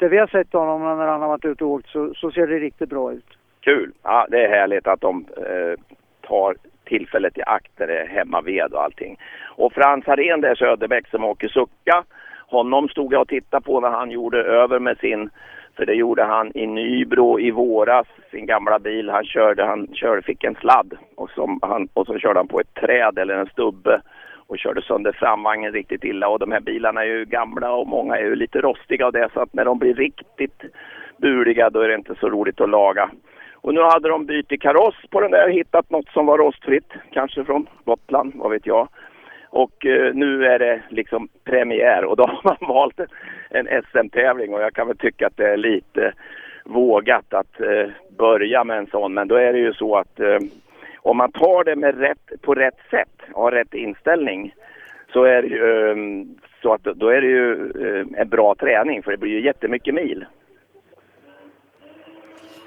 [0.02, 2.48] där vi har sett honom när han har varit ute och åkt så, så ser
[2.48, 3.26] det riktigt bra ut.
[3.60, 3.92] Kul!
[4.04, 5.80] Ja, det är härligt att de eh,
[6.22, 9.20] tar tillfället i akt där det är hemmaved och allting.
[9.56, 12.04] Och Frans Harén där Söderbäck som åker sucka,
[12.48, 15.30] honom stod jag och tittade på när han gjorde över med sin
[15.76, 19.10] för det gjorde han i Nybro i våras, sin gamla bil.
[19.10, 22.60] Han körde, han körde, fick en sladd och, som han, och så körde han på
[22.60, 24.02] ett träd eller en stubbe
[24.52, 26.28] och körde sönder framvagnen riktigt illa.
[26.28, 29.30] Och de här bilarna är ju gamla och många är ju lite rostiga och det
[29.34, 30.62] så att när de blir riktigt
[31.18, 33.10] buliga då är det inte så roligt att laga.
[33.54, 37.44] Och nu hade de bytt kaross på den där, hittat något som var rostfritt, kanske
[37.44, 38.88] från Gotland, vad vet jag.
[39.50, 44.54] Och eh, nu är det liksom premiär och då har man valt en, en SM-tävling
[44.54, 46.14] och jag kan väl tycka att det är lite
[46.66, 49.14] vågat att eh, börja med en sån.
[49.14, 50.40] Men då är det ju så att eh,
[51.04, 54.54] om man tar det med rätt, på rätt sätt och har rätt inställning
[55.14, 59.04] så är det ju, ehm, så att då är det ju ehm, en bra träning
[59.04, 60.26] för det blir ju jättemycket mil.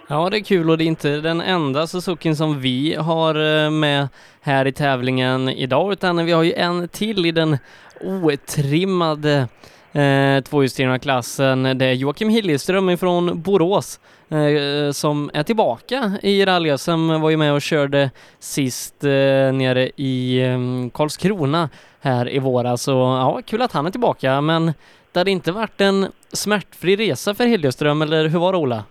[0.09, 3.71] Ja, det är kul och det är inte den enda Suzukin som vi har eh,
[3.71, 4.09] med
[4.41, 7.57] här i tävlingen idag, utan vi har ju en till i den
[8.01, 9.49] otrimmade
[9.93, 11.63] eh, tvåhjulsdrivna klassen.
[11.63, 14.01] Det är Joakim Hilleström från Borås
[14.35, 19.11] Eh, som är tillbaka i rally som var ju med och körde sist eh,
[19.53, 20.59] nere i eh,
[20.95, 21.69] Karlskrona
[22.03, 22.83] här i våras.
[22.83, 24.73] Så ja, kul att han är tillbaka, men
[25.13, 28.85] det hade inte varit en smärtfri resa för Hiljeström, eller hur var det Ola?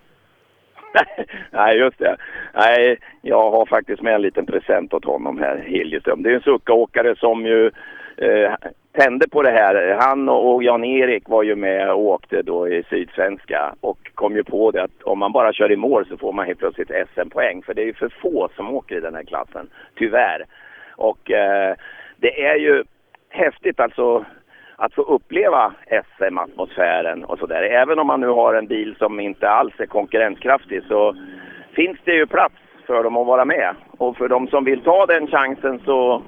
[1.52, 2.18] Nej, just det.
[2.54, 6.24] Nej, jag har faktiskt med en liten present åt honom här, Hiljeström.
[6.24, 7.72] Det är en suckaåkare som ju
[8.18, 8.54] eh,
[8.94, 9.98] tände på det här.
[10.00, 14.72] Han och Jan-Erik var ju med och åkte då i Sydsvenska och kom ju på
[14.72, 17.64] det att om man bara kör i mål så får man helt plötsligt SM-poäng.
[17.64, 20.46] För det är ju för få som åker i den här klassen, tyvärr.
[20.96, 21.76] Och eh,
[22.18, 22.84] det är ju
[23.30, 24.26] häftigt alltså
[24.76, 25.74] att få uppleva
[26.18, 27.62] SM-atmosfären och sådär.
[27.62, 31.16] Även om man nu har en bil som inte alls är konkurrenskraftig så
[31.76, 32.56] finns det ju plats
[32.88, 33.76] för dem att vara med.
[33.98, 36.22] Och för de som vill ta den chansen så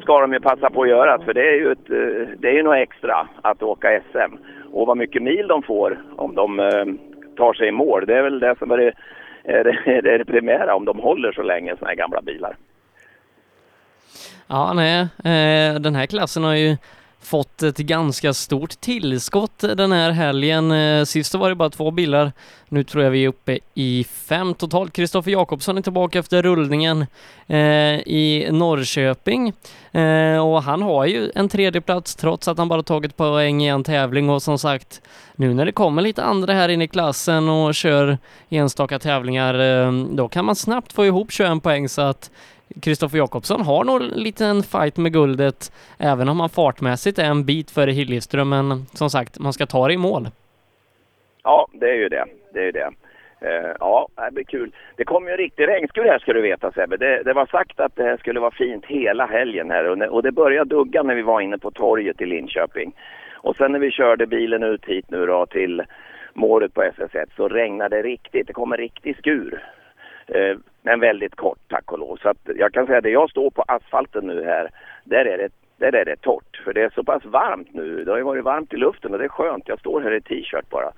[0.00, 1.24] ska de ju passa på att göra det.
[1.24, 4.36] För det är ju, ett, eh, det är ju något extra att åka SM.
[4.72, 6.84] Och vad mycket mil de får om de eh,
[7.36, 8.92] tar sig i mål, det är väl det som är det,
[9.44, 9.70] är det,
[10.14, 12.56] är det primära, om de håller så länge sådana här gamla bilar.
[14.46, 16.76] Ja, nej, eh, den här klassen har ju
[17.22, 20.72] fått ett ganska stort tillskott den här helgen.
[20.72, 22.32] Eh, sist var det bara två bilar.
[22.68, 24.92] Nu tror jag vi är uppe i fem totalt.
[24.92, 27.06] Kristoffer Jakobsson är tillbaka efter rullningen
[27.46, 27.58] eh,
[28.06, 29.52] i Norrköping
[29.92, 33.68] eh, och han har ju en tredje plats trots att han bara tagit poäng i
[33.68, 35.02] en tävling och som sagt
[35.36, 39.92] nu när det kommer lite andra här inne i klassen och kör enstaka tävlingar eh,
[39.92, 42.30] då kan man snabbt få ihop 21 poäng så att
[42.82, 47.44] Kristoffer Jakobsson har nog en liten fight med guldet, även om han fartmässigt är en
[47.44, 50.28] bit före Hilleström, men som sagt, man ska ta det i mål.
[51.42, 52.24] Ja, det är ju det.
[52.52, 52.90] Det är ju det.
[53.42, 54.72] Uh, ja, det blir kul.
[54.96, 56.96] Det kom ju en riktig regnskur här ska du veta Sebbe.
[56.96, 60.22] Det, det, var sagt att det här skulle vara fint hela helgen här och, och
[60.22, 62.92] det började dugga när vi var inne på torget i Linköping.
[63.42, 65.82] Och sen när vi körde bilen ut hit nu då till
[66.34, 68.46] målet på SS1 så regnade det riktigt.
[68.46, 69.62] Det kom en riktig skur.
[70.34, 72.16] Eh, men väldigt kort tack och lov.
[72.16, 74.70] Så att jag kan säga att jag står på asfalten nu här,
[75.04, 76.60] där är det där är det torrt.
[76.64, 78.04] För det är så pass varmt nu.
[78.04, 79.68] Det har ju varit varmt i luften och det är skönt.
[79.68, 80.92] Jag står här i t-shirt bara.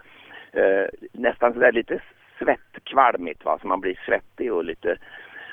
[0.53, 2.01] Eh, nästan sådär lite
[2.39, 4.97] svettkvalmigt va, så man blir svettig och lite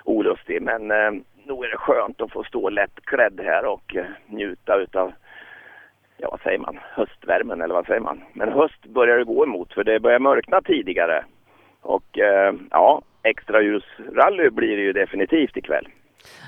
[0.03, 0.61] olustig.
[0.61, 1.11] Men eh,
[1.43, 5.13] nog är det skönt att få stå lättklädd här och eh, njuta utav,
[6.17, 8.23] ja vad säger man, höstvärmen eller vad säger man.
[8.33, 11.23] Men höst börjar det gå emot för det börjar mörkna tidigare.
[11.81, 15.87] Och eh, ja, extraljusrally blir det ju definitivt ikväll.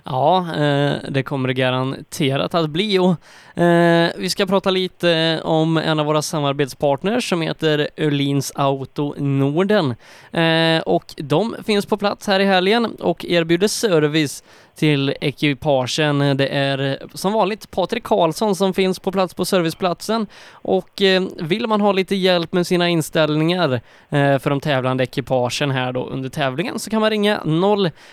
[0.06, 3.00] Ja, eh, det kommer det garanterat att bli.
[3.00, 9.16] Och eh, vi ska prata lite om en av våra samarbetspartners som heter Öhlins Auto
[9.18, 9.96] Norden.
[10.32, 14.44] Eh, och de finns på plats här i helgen och erbjuder service
[14.76, 16.38] till ekipagen.
[16.38, 21.68] Det är som vanligt Patrik Karlsson som finns på plats på serviceplatsen och eh, vill
[21.68, 23.74] man ha lite hjälp med sina inställningar
[24.10, 27.42] eh, för de tävlande ekipagen här då under tävlingen så kan man ringa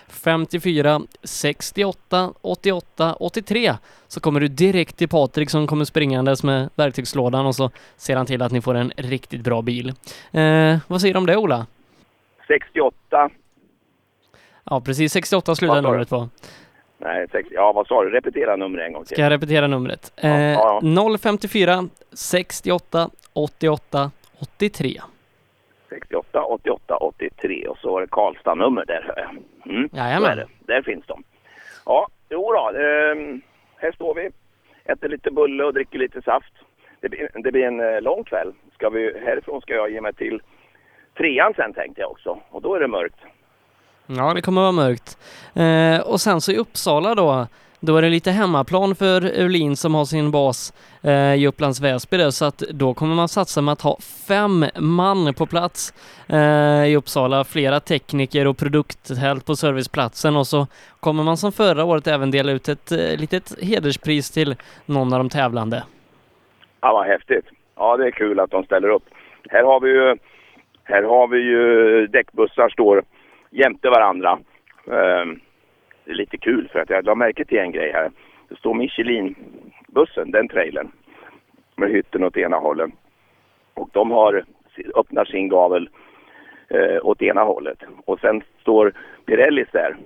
[0.09, 3.75] 054 68 88 83
[4.09, 8.27] så kommer du direkt till Patrik som kommer springandes med verktygslådan och så ser han
[8.27, 9.89] till att ni får en riktigt bra bil.
[10.33, 11.67] Eh, vad säger du om det Ola?
[12.49, 13.31] 68
[14.71, 16.29] Ja, precis 68 slutar numret på.
[16.99, 18.11] Nej, sex, ja vad sa du?
[18.11, 19.15] Repetera numret en gång till.
[19.15, 20.13] Ska jag repetera numret?
[20.17, 21.19] Ja, eh, ja, ja.
[21.19, 25.01] 054 68 88 83.
[25.89, 29.75] 68 88 83 och så var det Karlstad-nummer där hör jag.
[29.75, 30.49] Mm, Jajamän.
[30.67, 31.23] Där finns de.
[31.87, 33.17] Ja, jo då, eh,
[33.77, 34.31] här står vi.
[34.85, 36.53] Äter lite bulle och dricker lite saft.
[37.01, 40.15] Det blir, det blir en eh, lång kväll ska vi, härifrån ska jag ge mig
[40.15, 40.43] till
[41.17, 42.41] trean sen tänkte jag också.
[42.51, 43.19] Och då är det mörkt.
[44.17, 45.19] Ja, det kommer vara mörkt.
[45.55, 47.47] Eh, och sen så i Uppsala då,
[47.81, 52.17] då är det lite hemmaplan för Öhlin som har sin bas eh, i Upplands Väsby
[52.17, 55.95] där, så att då kommer man satsa med att ha fem man på plats
[56.29, 60.67] eh, i Uppsala, flera tekniker och produkttält på serviceplatsen och så
[61.01, 65.19] kommer man som förra året även dela ut ett eh, litet hederspris till någon av
[65.19, 65.83] de tävlande.
[66.81, 67.45] Ja, vad häftigt.
[67.77, 69.05] Ja, det är kul att de ställer upp.
[69.51, 70.17] Här har vi ju,
[70.85, 73.03] här har vi ju däckbussar står
[73.51, 74.39] jämte varandra.
[74.87, 75.41] Ehm,
[76.05, 78.11] det är lite kul för att jag la märke till en grej här.
[78.49, 80.91] Det står Michelin-bussen, den trailern,
[81.77, 82.91] med hytten åt ena hållet.
[83.75, 84.45] Och de har,
[84.95, 85.89] öppnar sin gavel
[86.69, 87.79] eh, åt ena hållet.
[88.05, 88.93] Och sen står
[89.27, 89.97] Pirellis där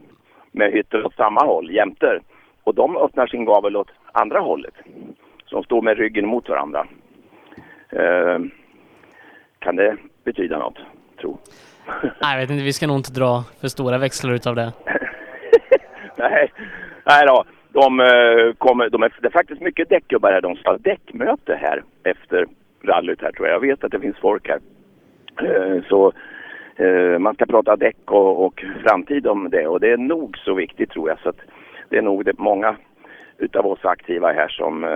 [0.53, 2.21] med hytten åt samma håll, jämter.
[2.65, 4.75] Och de öppnar sin gavel åt andra hållet.
[5.45, 6.87] Så de står med ryggen mot varandra.
[7.89, 8.39] Eh,
[9.59, 10.79] kan det betyda något,
[11.21, 11.39] tro?
[12.03, 14.73] Nej, jag vet inte, vi ska nog inte dra för stora växlar utav det.
[16.17, 16.53] Nej,
[17.05, 17.45] nej då.
[17.73, 20.41] De, eh, kommer, de är, det är faktiskt mycket däckgubbar här.
[20.41, 22.47] De ska ha däckmöte här efter
[22.85, 23.55] rallyt här tror jag.
[23.55, 24.61] Jag vet att det finns folk här.
[25.43, 26.13] Eh, så
[26.77, 30.55] eh, man ska prata däck och, och framtid om det och det är nog så
[30.55, 31.19] viktigt tror jag.
[31.19, 31.41] Så att
[31.89, 32.77] det är nog det många
[33.39, 34.87] utav oss aktiva här som,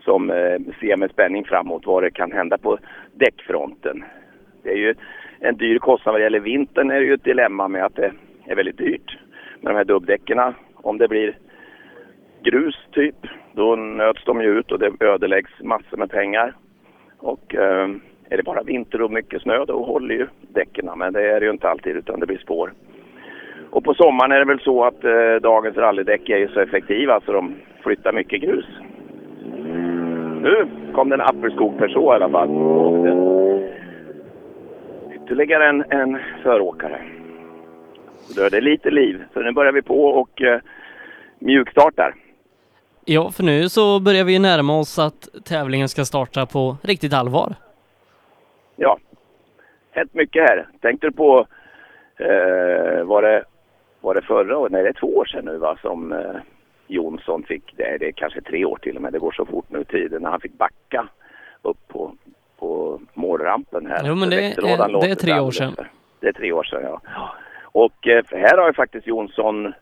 [0.00, 0.28] som
[0.80, 2.78] ser med spänning framåt vad det kan hända på
[3.14, 4.04] däckfronten.
[4.62, 4.94] Det är ju
[5.40, 8.12] en dyr kostnad vad det gäller vintern är det ju ett dilemma med att det
[8.46, 9.18] är väldigt dyrt
[9.60, 10.38] med de här dubbdäcken.
[10.74, 11.38] Om det blir
[12.42, 13.16] grus typ,
[13.52, 16.54] då nöts de ju ut och det ödeläggs massor med pengar.
[17.18, 17.88] Och eh,
[18.30, 20.90] är det bara vinter och mycket snö då håller ju däcken.
[20.96, 22.72] Men det är det ju inte alltid utan det blir spår.
[23.70, 27.20] Och på sommaren är det väl så att eh, dagens rallydäck är ju så effektiva
[27.20, 28.66] så de flyttar mycket grus.
[30.42, 32.48] Nu kom det en Appelskog Peugeot i alla fall.
[35.30, 37.02] Ytterligare en, en föråkare.
[38.20, 39.24] Så då är det lite liv.
[39.32, 40.60] Så nu börjar vi på och eh,
[41.38, 42.14] mjukstartar.
[43.04, 47.54] Ja, för nu så börjar vi närma oss att tävlingen ska starta på riktigt allvar.
[48.76, 48.98] Ja,
[49.90, 50.68] hänt mycket här.
[50.80, 51.46] Tänkte du på,
[52.16, 53.44] eh, var, det,
[54.00, 54.72] var det förra året?
[54.72, 56.36] Nej, det är två år sedan nu va, som eh,
[56.86, 59.46] Jonsson fick, det är, det är kanske tre år till och med, det går så
[59.46, 61.08] fort nu tiden, när han fick backa
[61.62, 62.12] upp på,
[62.60, 64.02] på målrampen här.
[64.04, 65.74] Jo, men det är- det är tre år sedan.
[66.20, 67.00] Det är tre år sedan, ja.
[67.62, 69.72] Och eh, här har ju faktiskt Jonsson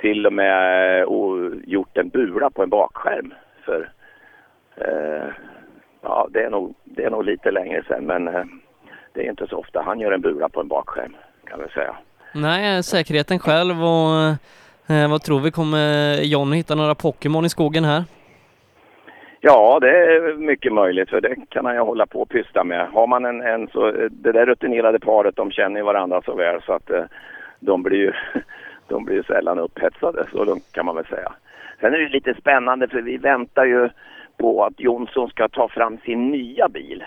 [0.00, 1.08] till och med eh,
[1.66, 3.90] gjort en bula på en bakskärm för
[4.76, 5.28] eh,
[6.02, 8.44] Ja, det är, nog, det är nog lite längre sedan men eh,
[9.14, 11.94] det är inte så ofta han gör en bula på en bakskärm kan vi säga.
[12.34, 14.10] Nej, säkerheten själv och
[14.94, 15.50] eh, vad tror vi?
[15.50, 18.04] Kommer John hitta några Pokémon i skogen här?
[19.42, 22.88] Ja, det är mycket möjligt för det kan han ju hålla på och pyssla med.
[22.88, 26.62] Har man en, en så, det där rutinerade paret de känner ju varandra så väl
[26.62, 27.04] så att eh,
[27.60, 28.12] de blir ju
[28.88, 31.32] de blir ju sällan upphetsade, så lugnt kan man väl säga.
[31.80, 33.88] Sen är det lite spännande för vi väntar ju
[34.36, 37.04] på att Jonsson ska ta fram sin nya bil.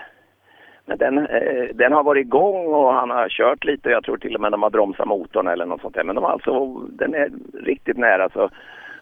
[0.86, 3.90] Men den, eh, den har varit igång och han har kört lite.
[3.90, 6.04] Jag tror till och med de har bromsat motorn eller något sånt där.
[6.04, 7.30] Men de har alltså, den är
[7.64, 8.28] riktigt nära.
[8.28, 8.50] Så.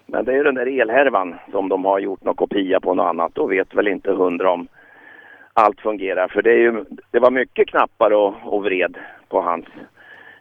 [0.06, 3.38] Men det är den där elhärvan som de har gjort någon kopia på något annat
[3.38, 4.68] och vet väl inte hundra om
[5.52, 6.28] allt fungerar.
[6.28, 8.96] För det, är ju, det var mycket knappar och, och vred
[9.28, 9.64] på hans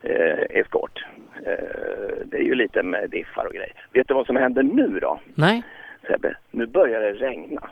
[0.01, 1.05] eh, eskort.
[1.45, 3.85] Eh, det är ju lite med diffar och grejer.
[3.93, 5.19] Vet du vad som händer nu då?
[5.35, 5.63] Nej.
[6.07, 7.69] Sebbe, nu börjar det regna.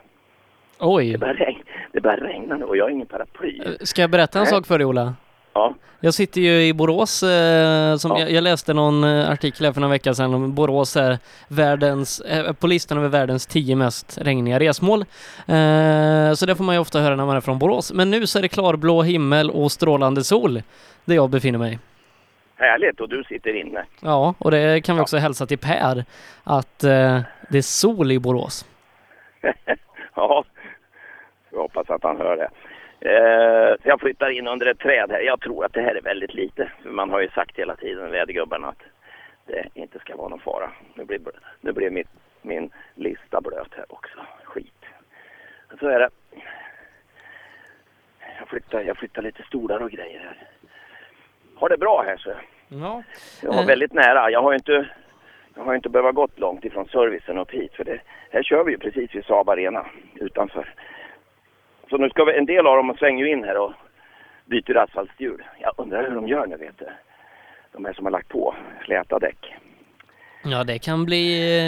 [0.80, 1.12] Oj.
[1.12, 3.62] Det börjar, regna, det börjar regna nu och jag har ingen paraply.
[3.80, 4.52] Ska jag berätta en Nej.
[4.52, 5.13] sak för dig Ola?
[5.99, 6.05] Ja.
[6.07, 9.81] Jag sitter ju i Borås, eh, som jag, jag läste någon eh, artikel här för
[9.81, 14.59] några veckor sedan om Borås är världens, eh, på listan över världens tio mest regniga
[14.59, 15.01] resmål.
[15.47, 17.93] Eh, så det får man ju ofta höra när man är från Borås.
[17.93, 20.62] Men nu så är det klarblå himmel och strålande sol
[21.05, 21.79] där jag befinner mig.
[22.55, 23.85] Härligt och du sitter inne.
[23.99, 26.05] Ja, och det kan vi också hälsa till Per
[26.43, 28.65] att eh, det är sol i Borås.
[30.15, 30.43] ja,
[31.51, 32.49] jag hoppas att han hör det.
[33.01, 35.19] Eh, så jag flyttar in under ett träd här.
[35.21, 36.71] Jag tror att det här är väldigt lite.
[36.83, 38.81] För man har ju sagt hela tiden, vädergubbarna, att
[39.45, 40.71] det inte ska vara någon fara.
[40.93, 41.19] Nu blir,
[41.62, 42.07] nu blir mitt,
[42.41, 44.19] min lista blöt här också.
[44.43, 44.85] Skit.
[45.79, 46.09] Så är det.
[48.39, 50.38] Jag flyttar, jag flyttar lite stolar och grejer här.
[51.55, 52.31] Har det bra här så.
[52.67, 53.03] Ja.
[53.41, 53.67] Jag var Eh.
[53.67, 54.31] väldigt nära.
[54.31, 54.89] Jag har inte,
[55.55, 57.73] jag har inte behövt gått långt ifrån servicen upp hit.
[57.73, 57.99] För det,
[58.31, 59.85] här kör vi ju precis vid Saab Arena
[60.15, 60.74] utanför.
[61.89, 63.73] Så nu ska vi, en del av dem svänger ju in här och
[64.45, 65.43] byter asfaltshjul.
[65.59, 66.87] Jag undrar hur de gör nu vet du.
[67.71, 69.55] De här som har lagt på släta däck.
[70.43, 71.23] Ja, det kan bli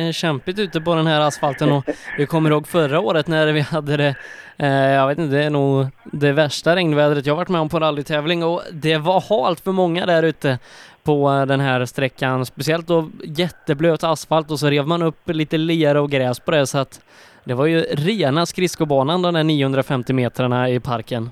[0.08, 1.86] eh, kämpigt ute på den här asfalten och
[2.18, 4.16] vi kommer ihåg förra året när vi hade det,
[4.58, 7.80] eh, jag vet inte, det är nog det värsta regnvädret jag varit med om på
[7.80, 10.60] rallytävling och det var halt för många där ute
[11.04, 15.58] på eh, den här sträckan, speciellt då jätteblöt asfalt och så rev man upp lite
[15.58, 17.02] lera och gräs på det så att
[17.44, 21.30] det var ju rena skridskobanan de där 950 metrarna i parken.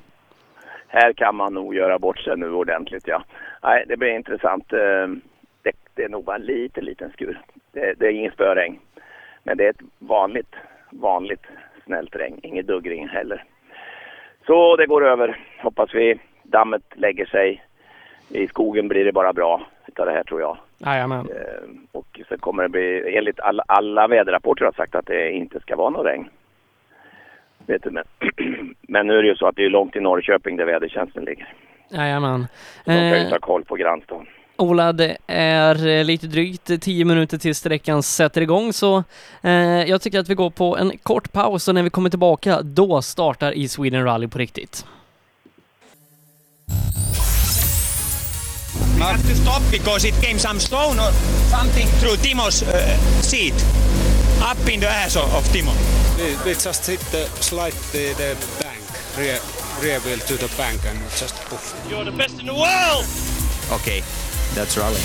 [0.87, 3.23] Här kan man nog göra bort sig nu ordentligt ja.
[3.63, 4.73] Nej, det blir intressant.
[4.73, 5.21] Ehm,
[5.63, 7.41] det, det är nog bara en liten, liten skur.
[7.71, 8.79] Det, det är ingen spöregn.
[9.43, 10.55] Men det är ett vanligt,
[10.89, 11.45] vanligt
[11.85, 12.39] snällt regn.
[12.43, 13.43] Inget duggregn heller.
[14.45, 15.39] Så det går över.
[15.61, 17.63] Hoppas vi dammet lägger sig.
[18.29, 20.57] I skogen blir det bara bra utav det här tror jag.
[20.79, 21.19] Jajamän.
[21.29, 25.59] Eh, Och så kommer det bli, enligt alla, alla väderrapporter har sagt att det inte
[25.59, 26.29] ska vara någon regn.
[27.65, 28.03] Vet du, men,
[28.81, 31.53] men nu är det ju så att det är långt till Norrköping där vädertjänsten ligger.
[31.89, 32.47] Jajamän.
[32.85, 34.25] De ska ju Eh, ta koll på grannstaden.
[34.57, 39.03] Ola, det är eh, lite drygt 10 minuter till sträckan sätter igång så
[39.43, 39.51] eh,
[39.83, 43.01] jag tycker att vi går på en kort paus och när vi kommer tillbaka då
[43.01, 44.85] startar i Sweden Rally på riktigt.
[48.99, 51.11] We have to stop because it came some stone or
[51.49, 53.53] something through Timo's uh, seat,
[54.43, 55.71] up in the ass of, of Timo.
[56.17, 58.83] We, we just hit the slightly the bank,
[59.17, 59.39] rear,
[59.81, 61.73] rear wheel to the bank and just poof.
[61.89, 63.05] You're the best in the world!
[63.71, 64.03] Okay,
[64.55, 64.99] that's rally.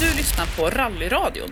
[0.00, 1.50] Du lyssnar på Rallyradion.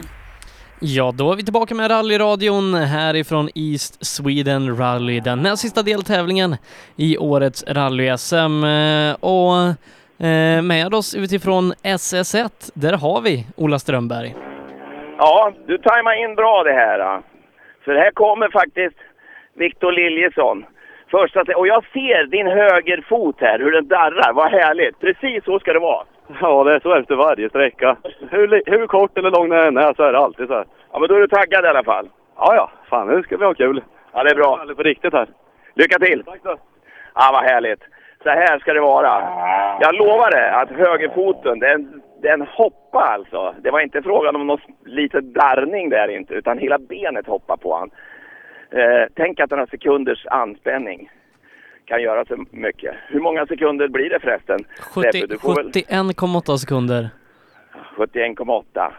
[0.80, 6.56] Ja, då är vi tillbaka med rallyradion härifrån East Sweden Rally, den näst sista deltävlingen
[6.96, 8.64] i årets rally-SM.
[8.64, 9.74] Eh, Och
[10.20, 14.34] eh, med oss utifrån SS1, där har vi Ola Strömberg.
[15.18, 16.98] Ja, du tajmar in bra det här.
[16.98, 17.22] då.
[17.84, 18.96] För här kommer faktiskt
[19.54, 20.64] Victor Liljesson.
[21.10, 24.32] Första, och jag ser din högerfot här, hur den darrar.
[24.32, 25.00] Vad härligt!
[25.00, 26.04] Precis så ska det vara.
[26.40, 27.96] Ja, det är så efter varje sträcka.
[28.30, 30.64] Hur, hur kort eller lång den än är så är det alltid så här.
[30.92, 32.08] Ja, men då är du taggad i alla fall.
[32.36, 32.70] Ja, ja.
[32.90, 33.82] Fan, nu ska vi ha kul.
[34.12, 34.66] Ja, det är bra.
[34.76, 35.28] På riktigt här.
[35.74, 36.22] Lycka till!
[36.24, 36.56] Tack så.
[37.14, 37.80] Ja, vad härligt.
[38.22, 39.22] Så här ska det vara.
[39.80, 43.54] Jag lovar det, att högerfoten, den, den hoppar alltså.
[43.62, 47.76] Det var inte frågan om någon lite darrning där inte, utan hela benet hoppar på
[47.78, 47.90] han.
[48.80, 51.10] Eh, tänk att några sekunders anspänning
[51.84, 52.94] kan göra så mycket.
[53.08, 54.58] Hur många sekunder blir det förresten?
[54.94, 57.08] 70, Sebbe, du får väl- 71,8 sekunder.
[57.96, 58.92] 71,8.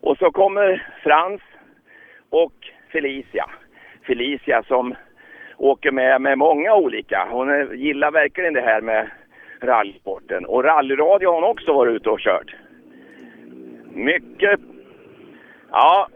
[0.00, 1.40] Och så kommer Frans
[2.30, 2.52] och
[2.92, 3.50] Felicia.
[4.06, 4.94] Felicia som
[5.58, 7.26] åker med med många olika.
[7.30, 9.10] Hon gillar verkligen det här med
[9.62, 10.44] rallysporten.
[10.46, 12.54] Och rallyradio har hon också varit ute och kört.
[13.94, 14.60] Mycket...
[15.70, 16.08] Ja,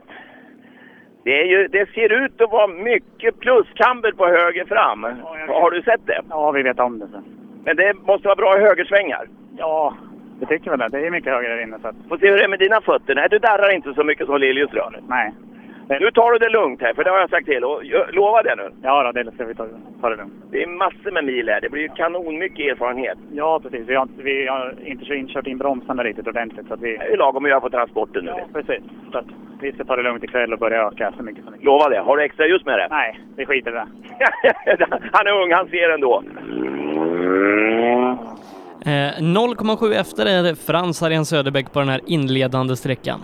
[1.24, 5.02] det, ju, det ser ut att vara mycket pluskamber på höger fram.
[5.48, 6.20] Har du sett det?
[6.30, 7.08] Ja, vi vet om det.
[7.08, 7.22] Så.
[7.64, 9.28] Men det måste vara bra högersvängar.
[9.56, 9.94] Ja,
[10.40, 10.88] det tycker väl det.
[10.88, 11.78] Det är mycket högre där inne.
[11.82, 13.14] Så att, Får se hur det är med dina fötter.
[13.14, 15.00] Nej, du darrar inte så mycket som Liljus rör.
[15.08, 15.32] nej.
[15.88, 17.64] Nu tar du det lugnt här, för det har jag sagt till.
[17.64, 17.82] Och
[18.12, 18.70] lova det nu.
[18.82, 19.66] Ja, då, det ska vi ta,
[20.00, 20.32] ta det lugnt.
[20.50, 21.60] Det är massor med mil här.
[21.60, 23.18] Det blir ju kanon mycket erfarenhet.
[23.32, 23.88] Ja, precis.
[23.88, 26.66] Vi har, inte- vi har inte kört- kört in bromsarna riktigt ordentligt.
[26.68, 28.30] Så att vi, Det är lagom att göra på transporten nu.
[28.36, 28.82] ja, precis.
[29.12, 29.26] Så att
[29.60, 31.66] vi ska ta det lugnt ikväll och börja öka så mycket som möjligt.
[31.66, 31.98] Lova det.
[32.00, 32.86] Har du extra ljus med dig?
[32.90, 33.86] Nej, vi skiter i det.
[35.12, 36.22] han är ung, han ser ändå.
[38.86, 43.20] Eh, 0,7 efter är Frans Arian Söderbäck på den här inledande sträckan.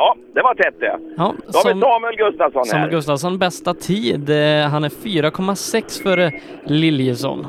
[0.00, 0.98] Ja, det var tätt det.
[1.16, 2.64] Ja, Då har vi Samuel Gustafsson här.
[2.64, 4.30] Samuel Gustafsson bästa tid.
[4.30, 6.30] Eh, han är 4,6 före
[6.64, 7.46] Liljesson.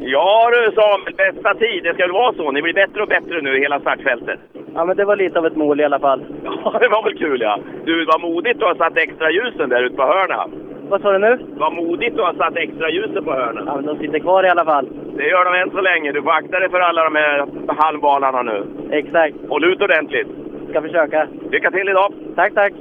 [0.00, 1.82] Ja du Samuel, bästa tid.
[1.84, 2.50] Det ska väl vara så.
[2.52, 4.40] Ni blir bättre och bättre nu i hela startfältet.
[4.74, 6.20] Ja, men det var lite av ett mål i alla fall.
[6.64, 7.58] Ja, det var väl kul ja.
[7.84, 10.48] Du, vad modigt du har satt extra ljusen där ute på hörna.
[10.88, 11.38] Vad sa du nu?
[11.56, 13.64] Vad modigt du har satt extra ljusen på hörnen.
[13.66, 14.88] Ja, men de sitter kvar i alla fall.
[15.16, 16.12] Det gör de än så länge.
[16.12, 18.66] Du får akta dig för alla de här halvbalarna nu.
[18.90, 19.36] Exakt.
[19.48, 20.28] Håll ut ordentligt.
[20.70, 21.28] Ska försöka.
[21.50, 22.12] Lycka till idag!
[22.36, 22.72] Tack, tack!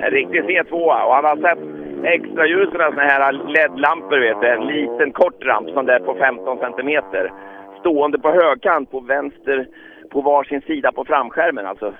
[0.00, 1.58] En riktig C2 och han har sett
[2.04, 4.48] extra ljusen såna här LED-lampor vet du.
[4.48, 7.32] En liten kort ramp som där på 15 centimeter.
[7.80, 9.66] Stående på högkant på vänster
[10.10, 11.66] på varsin sida på framskärmen.
[11.66, 11.92] Alltså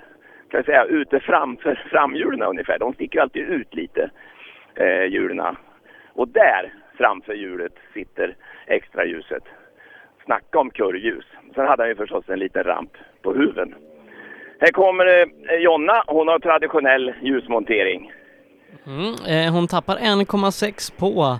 [0.52, 2.78] kan jag säga ute framför framhjulen ungefär.
[2.78, 4.10] De sticker ju alltid ut lite,
[4.74, 5.56] eh, hjulen.
[6.12, 8.36] Och där framför hjulet sitter
[8.66, 9.42] extra ljuset.
[10.24, 11.24] Snacka om kurrljus.
[11.54, 12.92] Sen hade han ju förstås en liten ramp
[13.22, 13.74] på huven.
[14.60, 16.02] Här kommer eh, Jonna.
[16.06, 18.12] Hon har traditionell ljusmontering.
[18.86, 21.38] Mm, eh, hon tappar 1,6 på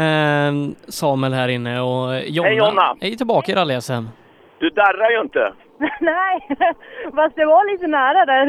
[0.00, 0.52] eh,
[0.88, 2.96] Samuel här inne och Jonna, Hej, Jonna.
[3.00, 4.04] är tillbaka i rally-SM.
[4.58, 5.52] Du darrar ju inte.
[6.00, 6.48] Nej,
[7.14, 8.46] fast det var lite nära där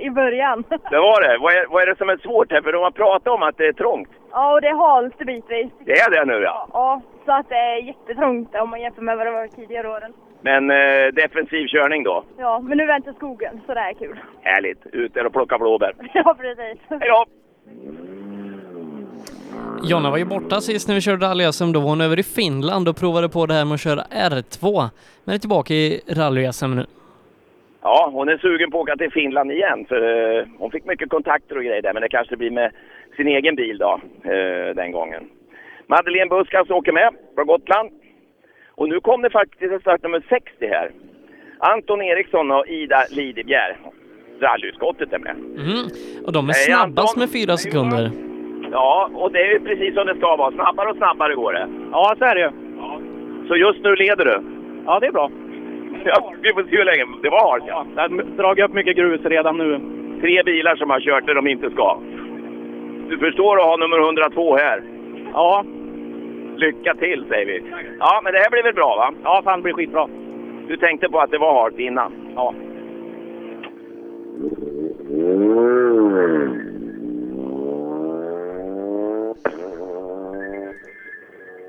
[0.06, 0.64] i början.
[0.68, 1.38] Det var det.
[1.38, 2.62] Vad är, vad är det som är svårt här?
[2.62, 4.08] För de har pratat om att det är trångt.
[4.30, 5.72] Ja, och det är halt bitvis.
[5.84, 6.68] Det är det nu ja.
[6.72, 10.12] Ja, Så att det är jättetrångt om man jämför med vad det var tidigare åren.
[10.40, 12.24] Men eh, defensiv körning då.
[12.38, 14.20] Ja, men nu väntar skogen, så det är kul.
[14.42, 14.86] Härligt.
[14.86, 15.92] Ut där och plocka blåbär.
[16.14, 16.78] Ja, precis.
[16.88, 17.24] Hej då!
[19.84, 21.72] Jonna var ju borta sist när vi körde rally-SM.
[21.72, 24.88] Då var hon över i Finland och provade på det här med att köra R2.
[25.24, 26.86] Men är tillbaka i rally-SM nu.
[27.82, 29.84] Ja, hon är sugen på att åka till Finland igen.
[29.88, 30.00] För
[30.38, 31.92] eh, hon fick mycket kontakter och grejer där.
[31.92, 32.72] Men det kanske blir med
[33.16, 35.22] sin egen bil då, eh, den gången.
[35.86, 37.90] Madeleine Buskas åker med från Gotland.
[38.74, 40.90] Och nu kom det faktiskt ett startnummer 60 här.
[41.58, 43.78] Anton Eriksson och Ida Lidebjer.
[44.40, 45.36] Rallyutskottet är med.
[45.36, 45.88] Mm.
[46.26, 48.27] Och de är snabbast med fyra sekunder.
[48.72, 50.52] Ja, och det är precis som det ska vara.
[50.52, 51.68] Snabbare och snabbare går det.
[51.92, 52.50] Ja, så är det ju.
[53.48, 54.40] Så just nu leder du?
[54.86, 55.30] Ja, det är bra.
[56.04, 57.04] Ja, vi får se hur länge.
[57.22, 57.86] Det var halt ja.
[57.96, 59.80] Jag har dragit upp mycket grus redan nu.
[60.20, 61.98] Tre bilar som har kört där de inte ska.
[63.08, 64.82] Du förstår att ha nummer 102 här?
[65.32, 65.64] Ja.
[66.56, 67.62] Lycka till säger vi.
[67.98, 69.12] Ja, men det här blir väl bra va?
[69.24, 70.08] Ja, fan det blir skitbra.
[70.68, 72.12] Du tänkte på att det var halt innan?
[72.34, 72.54] Ja.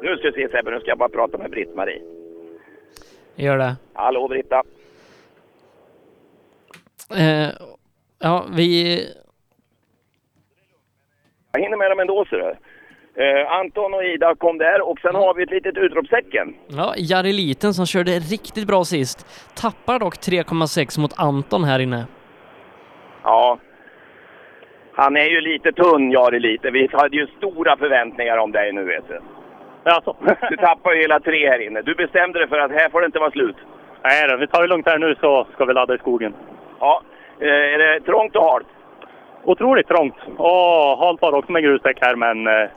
[0.01, 2.01] Nu ska vi se Sebbe, nu ska jag bara prata med Britt-Marie.
[3.35, 3.75] Gör det.
[3.93, 4.63] Hallå Britta!
[7.17, 7.49] Eh,
[8.19, 8.99] ja, vi...
[11.51, 12.55] Jag hinner med dem ändå ser du.
[13.23, 16.55] Eh, Anton och Ida kom där och sen har vi ett litet utropstecken.
[16.67, 19.47] Ja, Jari Liten som körde riktigt bra sist.
[19.55, 22.05] Tappar dock 3,6 mot Anton här inne.
[23.23, 23.59] Ja.
[24.93, 26.71] Han är ju lite tunn, Jari lite.
[26.71, 29.19] Vi hade ju stora förväntningar om dig nu vet du.
[29.91, 30.15] Alltså.
[30.49, 31.81] Du tappar ju hela tre här inne.
[31.81, 33.55] Du bestämde dig för att här får det inte vara slut.
[34.03, 36.33] Nej då, vi tar det lugnt här nu så ska vi ladda i skogen.
[36.79, 37.01] Ja.
[37.39, 38.67] Eh, är det trångt och halt?
[39.43, 40.15] Otroligt trångt.
[40.37, 42.69] Och halt var också med grusdäck här men äh,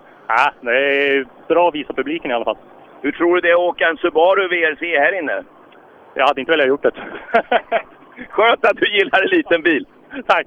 [0.61, 2.57] det är bra att visa publiken i alla fall.
[3.03, 5.43] Hur tror du det är att åka en Subaru VRC här inne?
[6.15, 6.93] Jag hade inte velat gjort det.
[8.29, 9.87] Skönt att du gillar en liten bil.
[10.27, 10.47] Tack!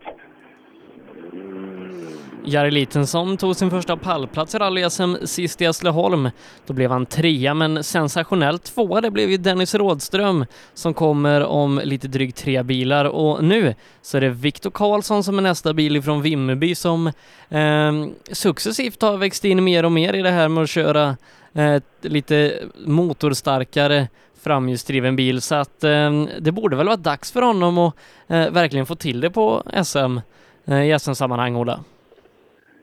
[2.47, 6.29] Jari Litensson tog sin första pallplats i rally-SM sist i Hässleholm.
[6.65, 11.81] Då blev han trea, men sensationellt tvåa det blev ju Dennis Rådström som kommer om
[11.83, 15.95] lite drygt tre bilar och nu så är det Viktor Karlsson som är nästa bil
[15.95, 17.07] ifrån Vimmerby som
[17.49, 17.91] eh,
[18.31, 21.17] successivt har växt in mer och mer i det här med att köra
[21.53, 22.53] eh, lite
[22.85, 24.07] motorstarkare
[24.43, 27.93] framhjulsdriven bil så att eh, det borde väl vara dags för honom att
[28.27, 30.19] eh, verkligen få till det på SM
[30.65, 31.79] eh, i SM-sammanhang, Ola.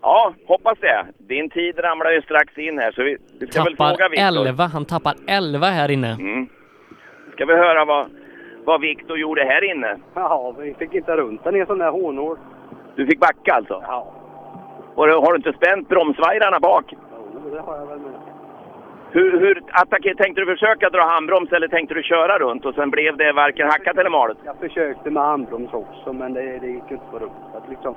[0.02, 1.06] Ja, hoppas det.
[1.18, 4.46] Din tid ramlar ju strax in här så vi, vi ska väl fråga Tappar Viktor.
[4.48, 6.12] 11, han tappar 11 här inne.
[6.20, 6.46] Mm.
[7.32, 8.06] Ska vi höra vad,
[8.64, 9.96] vad Viktor gjorde här inne?
[10.14, 12.38] Ja, vi fick inte runt den i en sån där hårnål.
[12.96, 13.82] Du fick backa alltså?
[13.86, 14.12] Ja.
[14.94, 16.84] Och du- har du inte spänt bromsvajrarna bak?
[17.34, 18.12] Jo, det har jag väl med.
[19.10, 22.90] Hur, hur attacker, tänkte du försöka dra handbroms eller tänkte du köra runt och sen
[22.90, 24.36] blev det varken hackat eller malet?
[24.44, 27.32] Jag försökte med handbroms också, men det, det gick inte på runt.
[27.54, 27.94] Att liksom,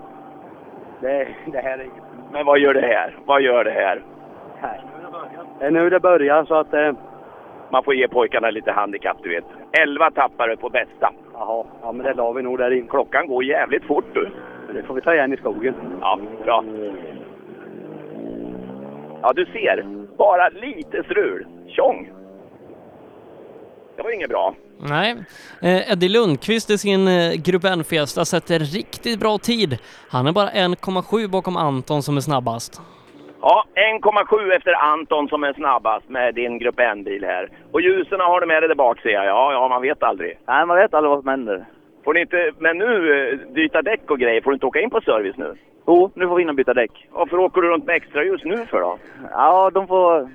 [1.01, 2.03] det, det här är inget...
[2.31, 3.15] Men vad gör det här?
[3.25, 4.01] Vad gör det här?
[4.61, 4.81] här.
[5.59, 6.73] Det är nu det börjar, så att...
[6.73, 6.91] Eh,
[7.69, 9.43] Man får ge pojkarna lite handikapp, du vet.
[9.71, 11.13] 11 tappare på bästa.
[11.33, 12.87] jaha, ja men det la vi nog där in.
[12.87, 14.29] Klockan går jävligt fort du.
[14.73, 15.73] Det får vi ta igen i skogen.
[16.01, 16.63] Ja, bra.
[19.21, 19.85] Ja, du ser.
[20.17, 21.45] Bara lite strul.
[21.67, 22.09] Tjong!
[23.95, 24.55] Det var inget bra.
[24.79, 25.15] Nej,
[25.61, 29.77] eh, Eddie Lundqvist i sin eh, Grupp N-Fiesta sätter riktigt bra tid.
[30.09, 32.81] Han är bara 1,7 bakom Anton som är snabbast.
[33.41, 37.49] Ja, 1,7 efter Anton som är snabbast med din Grupp N-bil här.
[37.71, 39.25] Och ljusen har du med dig där bak ser jag.
[39.25, 40.39] Ja, ja, man vet aldrig.
[40.47, 41.65] Nej, man vet aldrig vad som händer.
[42.03, 42.91] Får ni inte, men nu,
[43.31, 45.55] eh, byta däck och grejer, får du inte åka in på service nu?
[45.87, 47.07] Jo, nu får vi in och byta däck.
[47.11, 48.97] Varför åker du runt med extra ljus nu för då?
[49.31, 50.29] Ja, de får...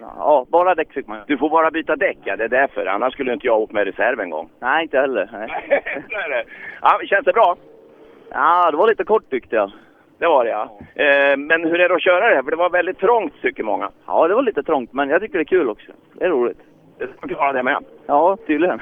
[0.00, 2.86] Ja, bara däck fick man Du får bara byta däck, ja det är därför.
[2.86, 4.48] Annars skulle inte jag åkt med reserv en gång.
[4.60, 5.30] Nej, inte heller.
[5.32, 5.48] Nej.
[6.10, 6.44] Så är det.
[6.82, 7.56] Ja, känns det bra?
[8.30, 9.70] Ja, det var lite kort tyckte jag.
[10.18, 10.78] Det var det ja.
[10.94, 12.42] Eh, men hur är det att köra det här?
[12.42, 13.90] För det var väldigt trångt tycker många.
[14.06, 15.92] Ja, det var lite trångt, men jag tycker det är kul också.
[16.12, 16.58] Det är roligt.
[16.98, 17.84] Det ska klara det med.
[18.06, 18.80] Ja, tydligen.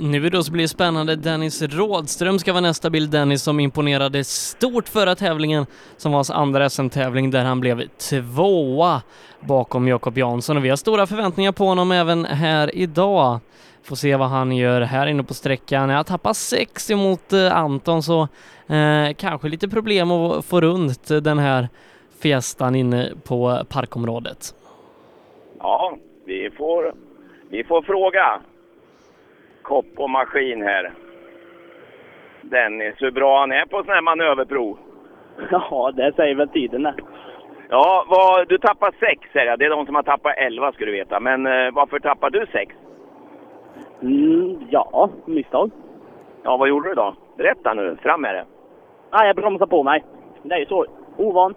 [0.00, 1.16] Nu då så blir det spännande.
[1.16, 3.10] Dennis Rådström ska vara nästa bild.
[3.10, 9.02] Dennis som imponerade stort förra tävlingen som var hans andra SM-tävling där han blev tvåa
[9.40, 13.40] bakom Jakob Jansson och vi har stora förväntningar på honom även här idag.
[13.82, 15.90] Får se vad han gör här inne på sträckan.
[15.90, 18.22] Jag tappar 6 emot eh, Anton så
[18.68, 21.68] eh, kanske lite problem att få runt den här
[22.22, 24.54] Fiestan inne på parkområdet.
[25.58, 25.96] Ja,
[26.26, 26.94] vi får,
[27.50, 28.40] vi får fråga
[29.68, 30.92] kopp och maskin här.
[32.42, 34.78] Dennis, hur bra han är på sån här manöverprov.
[35.50, 36.88] Ja, det säger väl tiden.
[37.68, 39.58] Ja, vad, du tappar sex säger jag.
[39.58, 41.20] Det är de som har tappat elva ska du veta.
[41.20, 42.74] Men eh, varför tappar du sex?
[44.02, 45.70] Mm, ja, misstag.
[46.42, 47.14] Ja, vad gjorde du då?
[47.36, 48.44] Berätta nu, fram med det.
[49.12, 50.04] Nej, jag bromsade på mig.
[50.42, 50.86] Det är ju så.
[51.16, 51.54] Ovan.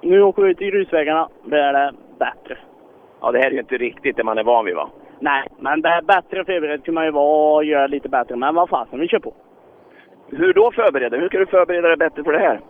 [0.00, 1.28] Nu åker vi ut i grusvägarna.
[1.44, 2.58] Det är det bättre.
[3.20, 4.90] Ja, det här är ju inte riktigt det man är van vid va?
[5.18, 8.36] Nej, men bättre förberedd kan man ju vara och göra lite bättre.
[8.36, 9.34] Men vad fasen, vi kör på.
[10.30, 11.16] Hur då förbereda?
[11.16, 12.60] Hur ska du förbereda dig bättre för det här?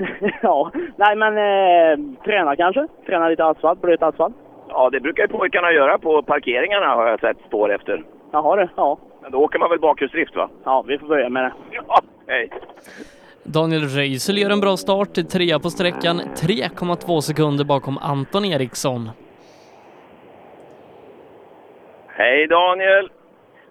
[0.42, 2.86] ja, nej men eh, träna kanske.
[3.06, 4.34] Träna lite asfalt, blöt asfalt.
[4.68, 8.04] Ja, det brukar ju pojkarna göra på parkeringarna har jag sett spår efter.
[8.32, 8.98] Jaha du, ja.
[9.22, 10.50] Men då åker man väl bakhjulsdrift va?
[10.64, 11.52] Ja, vi får börja med det.
[11.88, 12.50] Ja, hej.
[13.44, 19.10] Daniel Röisel gör en bra start, trea på sträckan, 3,2 sekunder bakom Anton Eriksson.
[22.14, 23.10] Hej Daniel!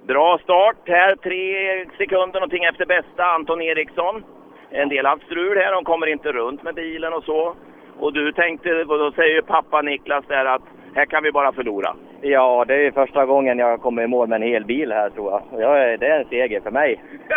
[0.08, 4.24] Bra start här, tre sekunder någonting efter bästa Anton Eriksson.
[4.70, 7.56] En del haft strul här, de kommer inte runt med bilen och så.
[8.00, 10.62] Och du tänkte, och då säger ju pappa Niklas där att
[10.96, 11.96] här kan vi bara förlora.
[12.22, 15.32] Ja, det är första gången jag kommer i mål med en hel bil här tror
[15.32, 15.62] jag.
[15.62, 17.04] jag det är en seger för mig.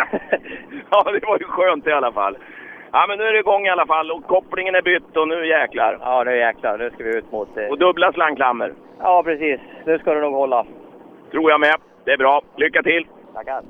[0.91, 2.37] ja, det var ju skönt i alla fall.
[2.93, 5.47] Ja, men nu är det igång i alla fall och kopplingen är bytt och nu
[5.47, 5.99] jäklar.
[6.01, 6.79] Ja, nu jäklar.
[6.79, 7.57] Nu ska vi ut mot...
[7.57, 7.65] Eh...
[7.65, 8.73] Och dubbla slangklammer.
[9.01, 9.61] Ja, precis.
[9.85, 10.67] Nu ska det nog hålla.
[11.35, 11.75] Tror jag med.
[12.05, 12.43] Det är bra.
[12.57, 13.07] Lycka till!
[13.35, 13.63] Tackar!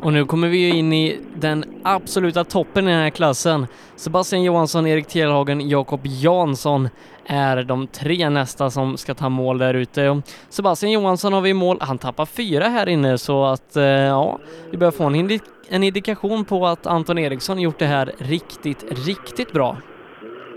[0.00, 3.66] Och nu kommer vi in i den absoluta toppen i den här klassen.
[3.94, 6.88] Sebastian Johansson, Erik Telhagen, Jakob Jansson
[7.26, 10.22] är de tre nästa som ska ta mål där ute.
[10.48, 11.78] Sebastian Johansson har vi i mål.
[11.80, 14.38] Han tappar fyra här inne så att eh, ja,
[14.70, 19.06] vi börjar få en, indi en indikation på att Anton Eriksson gjort det här riktigt,
[19.06, 19.76] riktigt bra.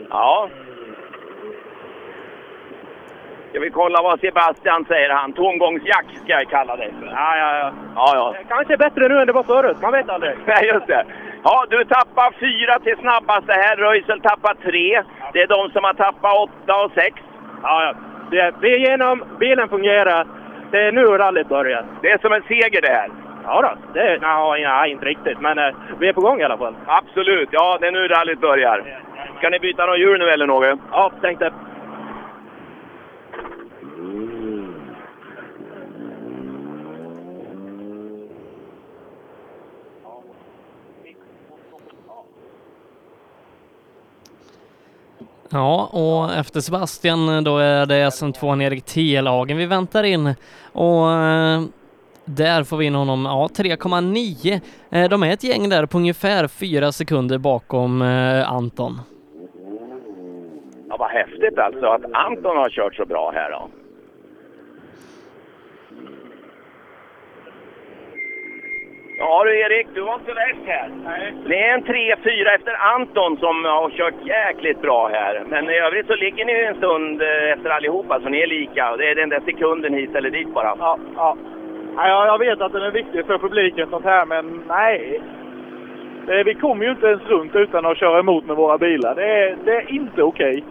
[0.09, 0.49] Ja,
[3.49, 5.33] Ska vi kolla vad Sebastian säger han?
[5.33, 7.05] Tomgångsjack ska jag kalla det för.
[7.05, 7.71] Ja, ja, ja.
[7.95, 8.35] ja, ja.
[8.47, 9.77] Kanske bättre nu än det var förut.
[9.81, 10.33] Man vet aldrig.
[10.45, 11.05] Nej, just det.
[11.43, 13.75] Ja, du tappar fyra till snabbaste här.
[13.75, 15.03] Röisel tappar tre.
[15.33, 17.15] Det är de som har tappat åtta och sex.
[17.63, 17.93] Ja, ja.
[18.31, 19.23] Det, vi är igenom.
[19.39, 20.27] Bilen fungerar.
[20.71, 21.85] Det är nu rallyt börjar.
[22.01, 23.09] Det är som en seger det här.
[23.45, 23.93] Ja, då.
[23.93, 25.39] det är, nej, nej, inte riktigt.
[25.39, 26.75] Men eh, vi är på gång i alla fall.
[26.85, 27.49] Absolut.
[27.51, 28.83] Ja, det är nu rallyt börjar.
[29.37, 30.79] Ska ni byta någon hjul nu eller något?
[30.91, 31.51] Ja, tänkte.
[45.51, 50.35] Ja, och efter Sebastian eh, då är det alltså SM2 Erik Telhagen vi väntar in
[50.73, 51.61] och eh,
[52.25, 54.61] där får vi in honom, ja 3,9.
[54.89, 58.99] Eh, de är ett gäng där på ungefär fyra sekunder bakom eh, Anton.
[60.89, 63.69] Ja, vad häftigt alltså att Anton har kört så bra här då.
[69.19, 70.89] Ja du Erik, du var inte värst här.
[71.05, 71.33] Nej.
[71.47, 75.43] Det är en 3-4 efter Anton som har kört jäkligt bra här.
[75.47, 78.97] Men i övrigt så ligger ni en stund eh, efter allihopa, så ni är lika.
[78.97, 80.75] Det är den där sekunden hit eller dit bara.
[80.79, 81.37] Ja, ja.
[81.95, 85.21] ja jag vet att den är viktig för publiken sånt här, men nej.
[86.25, 89.15] Det, vi kommer ju inte ens runt utan att köra emot med våra bilar.
[89.15, 90.63] Det är, det är inte okej.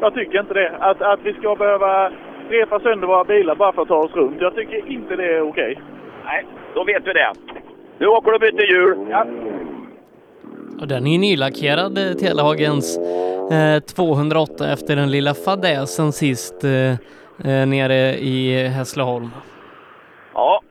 [0.00, 0.72] Jag tycker inte det.
[0.80, 2.10] Att, att vi ska behöva
[2.48, 4.40] repa sönder våra bilar bara för att ta oss runt.
[4.40, 5.78] Jag tycker inte det är okej.
[6.24, 6.44] Nej,
[6.74, 7.32] då vet vi det.
[7.98, 9.06] Nu åker du och byter hjul.
[9.10, 9.26] Ja.
[10.80, 12.98] Och den är nylackerad, eh, Telehagens
[13.50, 16.90] eh, 208 efter den lilla fadäsen sist eh,
[17.50, 19.30] eh, nere i Hässleholm.
[20.34, 20.62] Ja,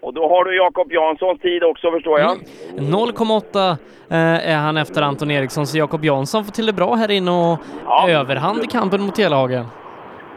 [0.00, 2.30] och då har du Jakob Janssons tid också förstår jag.
[2.78, 2.94] Mm.
[2.94, 3.70] 0,8
[4.10, 7.30] eh, är han efter Anton Eriksson, så Jakob Jansson får till det bra här inne
[7.30, 8.10] och ja.
[8.10, 9.64] överhand i kampen mot Telehagen.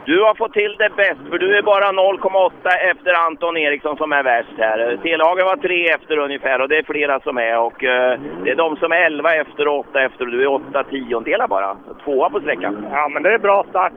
[0.04, 2.50] Du har fått till det bäst, för du är bara 0,8
[2.90, 4.98] efter Anton Eriksson som är värst här.
[5.02, 7.58] Telhagen var tre efter ungefär och det är flera som är.
[7.58, 8.12] Och uh,
[8.44, 11.48] det är de som är 11 efter och 8 efter och du är 8 tiondelar
[11.48, 11.76] bara.
[12.04, 12.86] Tvåa på sträckan.
[12.92, 13.92] Ja, men det är bra start.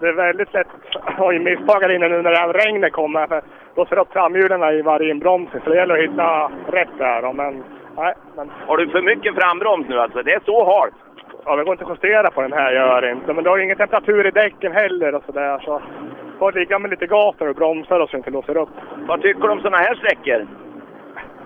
[0.00, 3.26] Det är väldigt lätt att ha misstag här inne nu när det här regnet kommer.
[3.26, 3.42] För
[3.74, 5.50] då ser upp framhjulen i varje inbroms.
[5.64, 7.32] Så det gäller att hitta rätt där.
[7.32, 7.64] Men,
[7.96, 8.50] nej, men...
[8.66, 10.22] Har du för mycket frambroms nu alltså?
[10.22, 10.94] Det är så halt?
[11.46, 13.32] Ja, det går inte att justera på den här, gör det inte.
[13.32, 15.58] Men du har ingen temperatur i däcken heller och sådär.
[15.58, 15.82] Så
[16.38, 18.68] får ligga med lite gas och bromsar och så inte låser upp.
[19.08, 20.46] Vad tycker du om sådana här sträckor?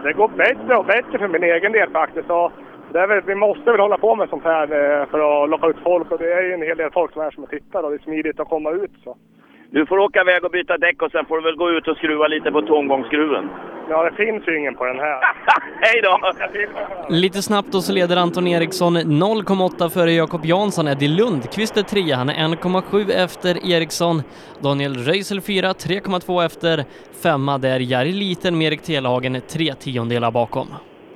[0.03, 2.31] Det går bättre och bättre för min egen del faktiskt.
[2.31, 2.53] Och
[2.93, 5.67] det är väl, vi måste väl hålla på med sånt här eh, för att locka
[5.67, 6.11] ut folk.
[6.13, 8.03] Och det är ju en hel del folk som är som tittar och det är
[8.03, 8.93] smidigt att komma ut.
[9.05, 9.17] Så.
[9.71, 11.97] Du får åka iväg och byta däck och sen får du väl gå ut och
[11.97, 13.49] skruva lite på tomgångsskruven.
[13.91, 15.21] Ja, det finns ju ingen på den här.
[15.81, 16.21] Hej då!
[17.09, 20.89] Lite snabbt då så leder Anton Eriksson 0,8 före Jakob Jansson.
[20.89, 24.23] Eddie Lundqvist är trea, han är 1,7 efter Eriksson.
[24.61, 26.85] Daniel Röisel 4, 3,2 efter.
[27.23, 30.69] Femma där Jari Liten med Erik Telehagen, tre tiondelar bakom.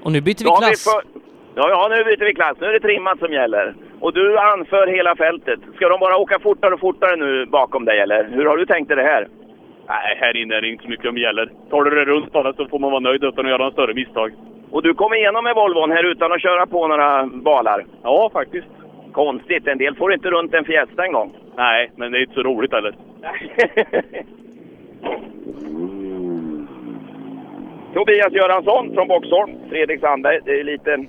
[0.03, 0.87] Och nu byter vi klass.
[1.15, 1.22] Vi.
[1.55, 2.57] Ja, ja, nu byter vi klass.
[2.61, 3.75] Nu är det trimmat som gäller.
[4.01, 5.61] Och du anför hela fältet.
[5.75, 8.25] Ska de bara åka fortare och fortare nu bakom dig, eller?
[8.25, 9.29] Hur har du tänkt dig det här?
[9.89, 11.51] Nej, här inne är det inte så mycket som gäller.
[11.71, 13.95] Tar du det runt bara så får man vara nöjd utan att göra några större
[13.95, 14.33] misstag.
[14.71, 17.87] Och du kom igenom med Volvon här utan att köra på några balar?
[18.03, 18.67] Ja, faktiskt.
[19.13, 19.67] Konstigt.
[19.67, 21.37] En del får inte runt en Fiesta en gång.
[21.57, 22.95] Nej, men det är inte så roligt heller.
[27.95, 30.41] Tobias Göransson från Boxholm, Fredrik Sandberg.
[30.45, 31.07] Det är lite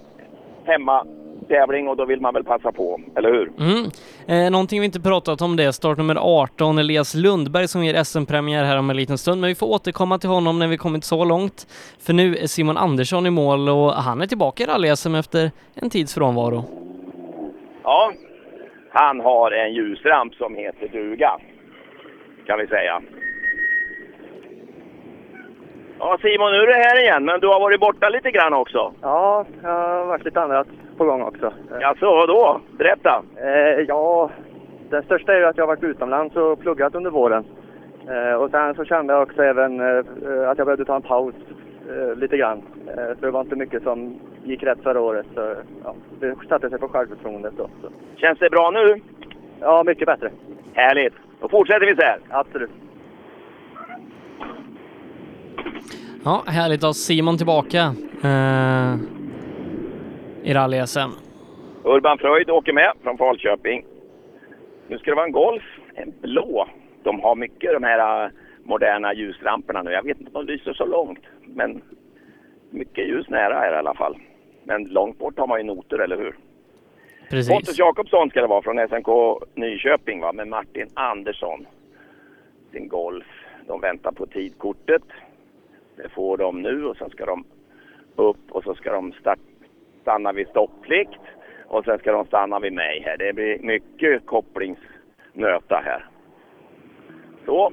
[0.65, 3.51] hemmatävling och då vill man väl passa på, eller hur?
[3.59, 3.89] Mm.
[4.27, 8.63] Eh, någonting vi inte pratat om det är startnummer 18, Elias Lundberg som ger SM-premiär
[8.63, 11.25] här om en liten stund, men vi får återkomma till honom när vi kommit så
[11.25, 11.67] långt.
[11.99, 15.89] För nu är Simon Andersson i mål och han är tillbaka i rally-SM efter en
[15.89, 16.63] tids frånvaro.
[17.83, 18.13] Ja,
[18.89, 21.39] han har en ljusramp som heter duga,
[22.45, 23.01] kan vi säga.
[25.99, 28.93] Ja, Simon, nu är du här igen, men du har varit borta lite grann också.
[29.01, 30.67] Ja, jag har varit lite annat
[30.97, 31.53] på gång också.
[31.83, 32.61] Alltså, vadå?
[32.77, 33.23] Berätta.
[33.37, 34.29] Eh, ja,
[34.89, 37.45] det största är ju att jag har varit utomlands och pluggat under våren.
[38.09, 41.35] Eh, och sen så kände jag också även eh, att jag behövde ta en paus
[41.89, 42.61] eh, lite grann.
[42.87, 45.25] Eh, för det var inte mycket som gick rätt förra året.
[45.33, 47.69] Så, ja, det satte sig på självförtroendet då.
[47.81, 47.89] Så.
[48.15, 49.01] Känns det bra nu?
[49.59, 50.31] Ja, mycket bättre.
[50.73, 51.13] Härligt.
[51.41, 52.19] Då fortsätter vi så här.
[52.29, 52.71] Absolut.
[56.25, 58.95] Ja, härligt att ha Simon tillbaka eh,
[60.43, 61.11] i rally-SM.
[61.83, 63.85] Urban Fröjd åker med från Falköping.
[64.87, 65.63] Nu ska det vara en Golf,
[65.95, 66.67] en blå.
[67.03, 68.31] De har mycket de här äh,
[68.63, 69.91] moderna ljusramperna nu.
[69.91, 71.81] Jag vet inte om de lyser så långt, men
[72.69, 74.17] mycket ljus nära här i alla fall.
[74.63, 76.35] Men långt bort har man ju noter, eller hur?
[77.29, 77.53] Precis.
[77.53, 79.07] Pontus Jakobsson ska det vara från SNK
[79.55, 81.65] Nyköping va, med Martin Andersson.
[82.71, 83.25] Sin Golf.
[83.67, 85.01] De väntar på tidkortet.
[85.95, 87.43] Det får de nu och sen ska de
[88.15, 89.13] upp och så ska de
[90.01, 91.21] stanna vid stopplikt
[91.67, 93.17] och sen ska de stanna vid mig här.
[93.17, 96.05] Det blir mycket kopplingsnöta här.
[97.45, 97.71] Så.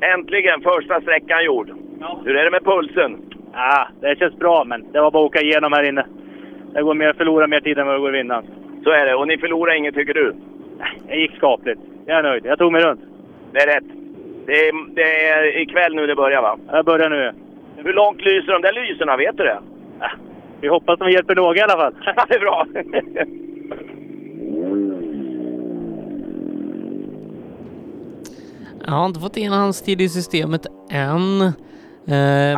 [0.00, 1.70] Äntligen första sträckan gjord.
[2.24, 3.30] Hur är det med pulsen?
[3.52, 6.06] Ja, det känns bra, men det var bara att åka igenom här inne.
[6.74, 8.42] Det går mer att förlora mer tid än vad det går att vinna.
[8.84, 9.14] Så är det.
[9.14, 10.34] Och ni förlorar inget tycker du?
[11.08, 11.80] Det gick skapligt.
[12.06, 12.46] Jag är nöjd.
[12.46, 13.07] Jag tog mig runt.
[13.52, 13.84] Det är rätt.
[14.46, 16.58] Det är, det är ikväll nu det börjar va?
[16.66, 17.32] Jag börjar nu.
[17.76, 19.16] Hur långt lyser de där lyserna?
[19.16, 19.60] Vet du det?
[20.60, 21.94] Vi hoppas de hjälper några i alla fall.
[22.28, 22.66] det är bra.
[28.86, 31.42] Jag har inte fått in hans tid i systemet än.
[31.42, 31.52] Eh,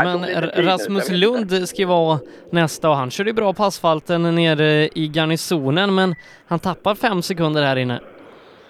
[0.04, 0.24] men
[0.54, 2.18] Rasmus Lund ska vara
[2.50, 6.14] nästa och han körde bra på asfalten nere i garnisonen men
[6.46, 8.00] han tappar fem sekunder här inne.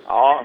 [0.06, 0.44] Ja,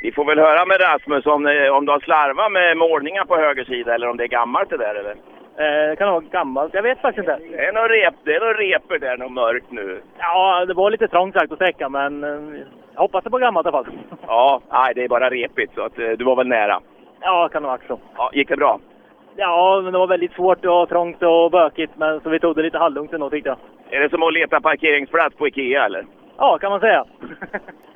[0.00, 3.36] vi får väl höra med Rasmus om, eh, om du har slarvat med målningar på
[3.36, 5.16] höger sida eller om det är gammalt det där eller?
[5.58, 6.74] Eh, det kan vara gammalt.
[6.74, 7.56] Jag vet faktiskt inte.
[7.56, 10.00] Det är några rep, det är några repor där, något mörkt nu.
[10.18, 12.60] Ja, det var lite trångt sagt att täcka, men eh,
[12.94, 13.92] jag hoppas det på gammalt i alla fall.
[14.26, 16.80] Ja, nej det är bara repigt så att eh, du var väl nära.
[17.20, 18.00] Ja, kan det vara så.
[18.16, 18.80] Ja, gick det bra?
[19.36, 22.62] Ja, men det var väldigt svårt och trångt och bökigt, men så vi tog det
[22.62, 23.58] lite halvlugnt ändå tyckte jag.
[23.90, 26.06] Är det som att leta parkeringsplats på Ikea eller?
[26.36, 27.04] Ja, kan man säga.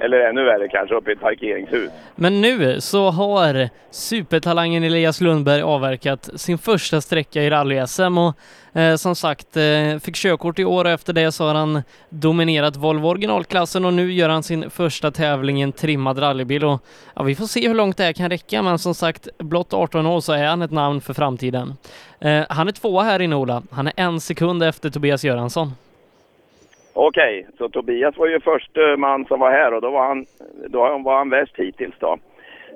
[0.00, 1.90] Eller ännu värre kanske, uppe i ett parkeringshus.
[2.14, 8.34] Men nu så har supertalangen Elias Lundberg avverkat sin första sträcka i rally-SM och
[8.80, 12.76] eh, som sagt eh, fick körkort i år och efter det så har han dominerat
[12.76, 17.22] Volvo originalklassen och nu gör han sin första tävling i en trimmad rallybil och ja,
[17.22, 20.20] vi får se hur långt det här kan räcka men som sagt blott 18 år
[20.20, 21.74] så är han ett namn för framtiden.
[22.20, 25.72] Eh, han är tvåa här inne Ola, han är en sekund efter Tobias Göransson.
[26.94, 30.26] Okej, så Tobias var ju första man som var här och då var han,
[30.68, 32.18] då var han bäst hittills då.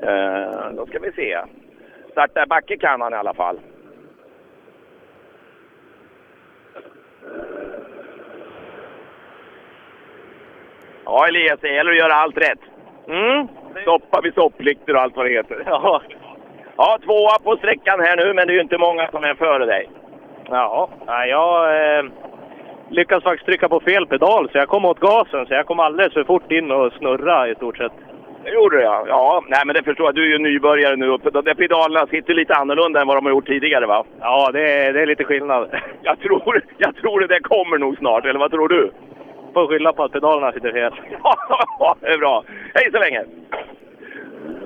[0.03, 1.39] Eh, då ska vi se.
[2.11, 3.59] Starta backe kan han i alla fall.
[11.05, 12.61] Ja Elias, det gäller att göra allt rätt.
[13.09, 13.49] Mm.
[13.83, 15.63] Stoppa vid stoppplikter och allt vad det heter.
[15.67, 16.03] Ja.
[16.77, 19.67] Ja, tvåa på sträckan här nu, men det är ju inte många som är före
[19.67, 19.89] dig.
[20.51, 22.05] Ja, nej, jag eh,
[22.91, 26.13] lyckades faktiskt trycka på fel pedal så jag kom åt gasen så jag kom alldeles
[26.13, 27.93] för fort in och snurra i stort sett.
[28.45, 29.05] Det gjorde du ja.
[29.09, 30.15] Ja, nej men det förstår jag.
[30.15, 33.33] Du är ju nybörjare nu och de pedalerna sitter lite annorlunda än vad de har
[33.33, 34.05] gjort tidigare va?
[34.21, 35.69] Ja, det är, det är lite skillnad.
[36.03, 38.91] Jag tror, jag tror det där kommer nog snart, eller vad tror du?
[39.55, 40.93] Får skylla på att pedalerna sitter fel.
[41.79, 42.45] Ja, det är bra.
[42.75, 43.25] Hej så länge!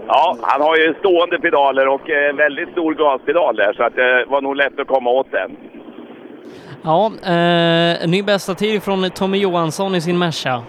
[0.06, 4.24] Ja, han har ju stående pedaler och eh, väldigt stor gaspedal där så att det
[4.28, 5.56] var nog lätt att komma åt den.
[6.84, 10.62] Ja, eh, ny bästa tid från Tommy Johansson i sin Merca.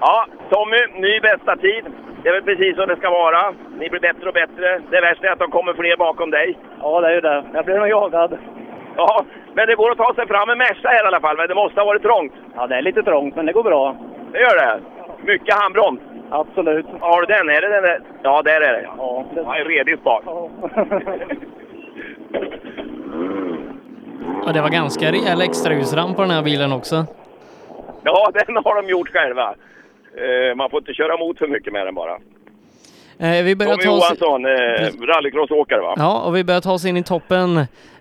[0.00, 1.84] Ja, Tommy, ny bästa tid.
[2.22, 3.54] Det är väl precis som det ska vara.
[3.78, 4.80] Ni blir bättre och bättre.
[4.90, 6.58] Det värsta är att de kommer fler bakom dig.
[6.82, 7.44] Ja, det är ju det.
[7.54, 8.38] Jag blir nog jagad.
[8.96, 9.24] Ja,
[9.54, 11.54] men det går att ta sig fram med Merca här i alla fall, men det
[11.54, 12.32] måste ha varit trångt.
[12.56, 13.96] Ja, det är lite trångt, men det går bra.
[14.32, 14.80] Det gör det?
[15.22, 16.00] Mycket handbroms?
[16.30, 16.86] Absolut.
[17.00, 17.48] Har du den?
[17.50, 18.00] Är det den där?
[18.22, 18.82] Ja, där är det.
[18.98, 19.40] Ja, det...
[19.40, 20.24] Ja, en redig spak.
[24.46, 27.06] Ja, det var ganska rejäl extraljusramp på den här bilen också.
[28.02, 29.54] Ja, den har de gjort själva.
[30.16, 32.18] Eh, man får inte köra emot för mycket med den bara.
[33.18, 34.04] Eh, vi börjar Tommy ta oss...
[34.20, 35.94] Johansson, eh, rallycrossåkare va?
[35.96, 37.56] Ja, och vi börjar ta oss in i toppen.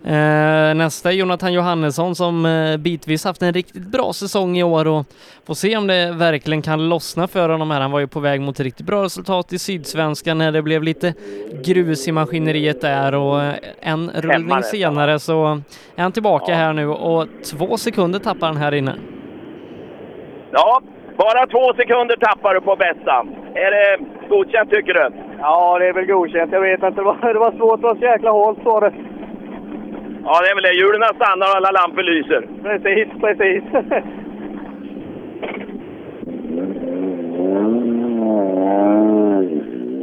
[0.05, 4.87] Eh, nästa är Jonathan Johannesson som eh, bitvis haft en riktigt bra säsong i år
[4.87, 5.05] och
[5.47, 7.81] får se om det verkligen kan lossna för honom här.
[7.81, 11.13] Han var ju på väg mot riktigt bra resultat i Sydsvenskan när det blev lite
[11.63, 15.61] grus i maskineriet där och eh, en rullning senare så
[15.95, 18.95] är han tillbaka här nu och två sekunder tappar han här inne.
[20.51, 20.81] Ja,
[21.23, 23.25] bara två sekunder tappar du på bästa.
[23.53, 23.97] Är det
[24.29, 25.05] godkänt tycker du?
[25.39, 26.51] Ja, det är väl godkänt.
[26.51, 27.01] Jag vet inte.
[27.01, 27.81] Det var, det var svårt.
[27.81, 28.93] Det var så jäkla halt var det.
[30.25, 30.73] Ja, det är väl det.
[30.73, 32.41] Hjulen stannar och alla lampor lyser.
[32.63, 33.63] Precis, precis.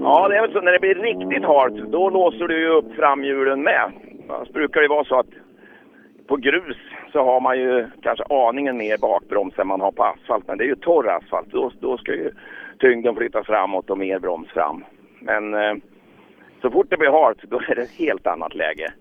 [0.03, 0.61] Ja, det är väl så.
[0.61, 3.93] När det blir riktigt halt, då låser du ju upp framhjulen med.
[4.29, 5.27] Annars brukar det vara så att
[6.29, 6.77] på grus
[7.13, 10.45] så har man ju kanske aningen mer bakbroms än man har på asfalt.
[10.47, 11.49] Men det är ju torr asfalt.
[11.51, 12.31] Då, då ska ju
[12.81, 14.85] tyngden flyttas framåt och mer broms fram.
[15.21, 15.75] Men eh,
[16.63, 18.93] så fort det blir halt, då är det ett helt annat läge.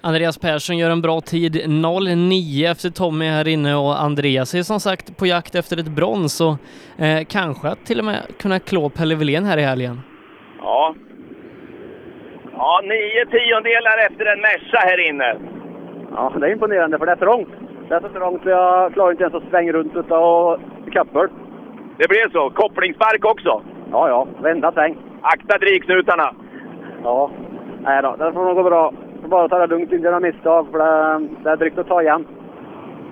[0.00, 4.80] Andreas Persson gör en bra tid, 0,9 efter Tommy här inne och Andreas är som
[4.80, 6.56] sagt på jakt efter ett brons och
[7.04, 10.00] eh, kanske att till och med kunna klå Pelle Wilén här i helgen.
[10.58, 10.94] Ja.
[12.52, 15.57] Ja, nio tiondelar efter en Merca här inne.
[16.14, 17.48] Ja, det är imponerande för det är trångt.
[17.88, 20.60] Det är så trångt så jag klarar inte ens att svänga runt utav
[20.92, 21.30] kappor.
[21.98, 22.50] Det blev så.
[22.50, 23.62] Kopplingspark också.
[23.92, 24.26] Ja, ja.
[24.40, 24.96] Varenda sväng.
[25.22, 26.34] Akta drivknutarna.
[27.04, 27.30] Ja.
[27.80, 28.92] Nej då, det får nog gå bra.
[29.22, 32.02] Får bara ta det lugnt, inte göra misstag, för det, det är drygt att ta
[32.02, 32.26] igen.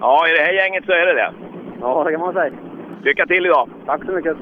[0.01, 1.33] Ja, i det här gänget så är det det.
[1.81, 2.53] Ja, det kan man säga.
[3.03, 3.69] Lycka till idag.
[3.87, 4.37] Tack så mycket.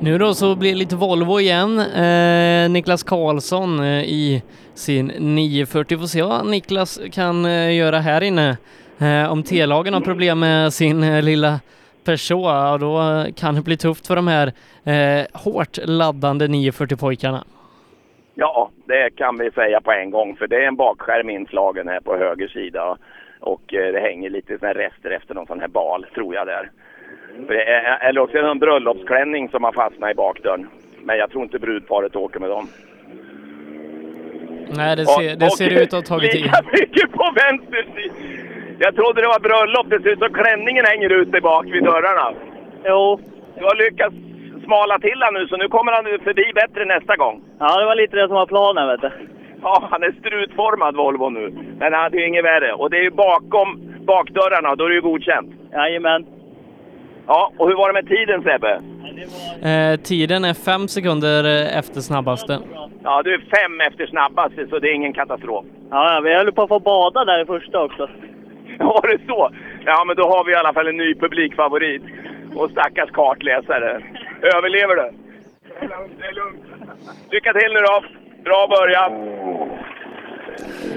[0.00, 1.78] Nu då så blir det lite Volvo igen.
[1.78, 4.42] Eh, Niklas Karlsson eh, i
[4.74, 5.98] sin 940.
[5.98, 8.56] Får se vad Niklas kan eh, göra här inne.
[8.98, 11.60] Eh, om T-lagen har problem med sin eh, lilla
[12.04, 14.52] Peugeot, då kan det bli tufft för de här
[14.84, 17.44] eh, hårt laddande 940-pojkarna.
[18.34, 20.36] Ja, det kan vi säga på en gång.
[20.36, 22.96] För det är en bakskärm inslagen här på höger sida.
[23.40, 26.70] Och eh, det hänger lite såna rester efter någon sån här bal, tror jag där.
[27.46, 30.68] För det är, eller också är det en bröllopsklänning som har fastnat i bakdörren.
[31.02, 32.68] Men jag tror inte brudparet åker med dem.
[34.76, 36.42] Nej, det ser, det ser ut att ha tagit tid.
[36.42, 38.14] Lika mycket på vänster sida.
[38.78, 39.86] Jag trodde det var bröllop.
[39.90, 42.34] Det ser ut som klänningen hänger ute bak vid dörrarna.
[42.84, 43.20] Jo.
[43.58, 44.16] Du har lyckats
[44.64, 47.42] smala till han nu, så nu kommer han förbi bättre nästa gång.
[47.58, 49.10] Ja, det var lite det som var planen, vet du.
[49.62, 51.50] Ja, han är strutformad Volvo nu.
[51.78, 52.72] Men han hade ju inget värre.
[52.72, 53.68] Och det är ju bakom
[54.06, 55.50] bakdörrarna, då är det ju godkänt.
[55.72, 56.26] Jajamän.
[57.26, 58.82] Ja, och hur var det med tiden Sebbe?
[59.68, 61.44] Eh, tiden är fem sekunder
[61.78, 62.58] efter snabbaste.
[63.02, 65.64] Ja, du är fem efter snabbaste, så det är ingen katastrof.
[65.90, 68.02] Ja, vi höll på att få bada där i första också.
[68.78, 69.50] Var det så?
[69.84, 72.02] Ja, men då har vi i alla fall en ny publikfavorit.
[72.54, 74.02] Och stackars kartläsare.
[74.42, 75.10] Överlever du?
[76.18, 76.64] Det är lugnt.
[77.30, 78.02] Lycka till nu då!
[78.44, 79.12] Bra början!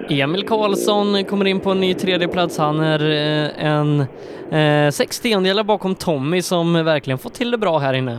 [0.10, 2.58] Emil Karlsson kommer in på en ny tredjeplats.
[2.58, 4.06] Han är eh, en
[4.52, 8.12] eh, sex tiondelar bakom Tommy som verkligen fått till det bra här inne.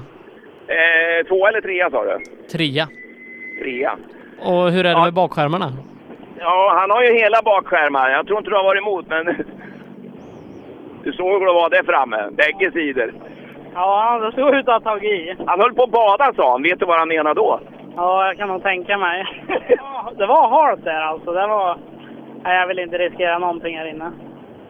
[0.68, 2.18] Eh, två eller trea sa du?
[2.52, 2.88] Trea.
[3.62, 3.98] Trea.
[4.42, 5.72] Och hur är det med bakskärmarna?
[6.38, 8.10] Ja, han har ju hela bakskärmar.
[8.10, 9.36] Jag tror inte du har varit emot, men...
[11.04, 13.14] Du såg hur det var där framme, bägge sidor.
[13.74, 15.36] Ja, det såg ut att ha tagit i.
[15.46, 16.62] Han höll på att bada sa han.
[16.62, 17.60] Vet du vad han menar då?
[17.96, 19.26] Ja, jag kan nog tänka mig.
[20.18, 21.32] det var halt där alltså.
[21.32, 21.78] Det var...
[22.44, 24.12] Nej, jag vill inte riskera någonting här inne.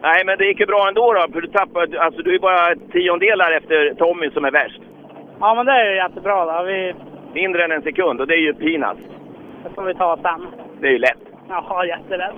[0.01, 1.33] Nej, men det gick ju bra ändå då.
[1.33, 2.01] För du tappade...
[2.01, 4.81] Alltså du är bara tiondelar efter Tommy som är värst.
[5.39, 6.63] Ja, men det är ju jättebra då.
[6.63, 6.95] Vi...
[7.33, 9.01] Mindre än en sekund och det är ju peanuts.
[9.63, 10.47] Det får vi ta sen.
[10.81, 11.23] Det är ju lätt.
[11.49, 12.35] Ja, jättelätt.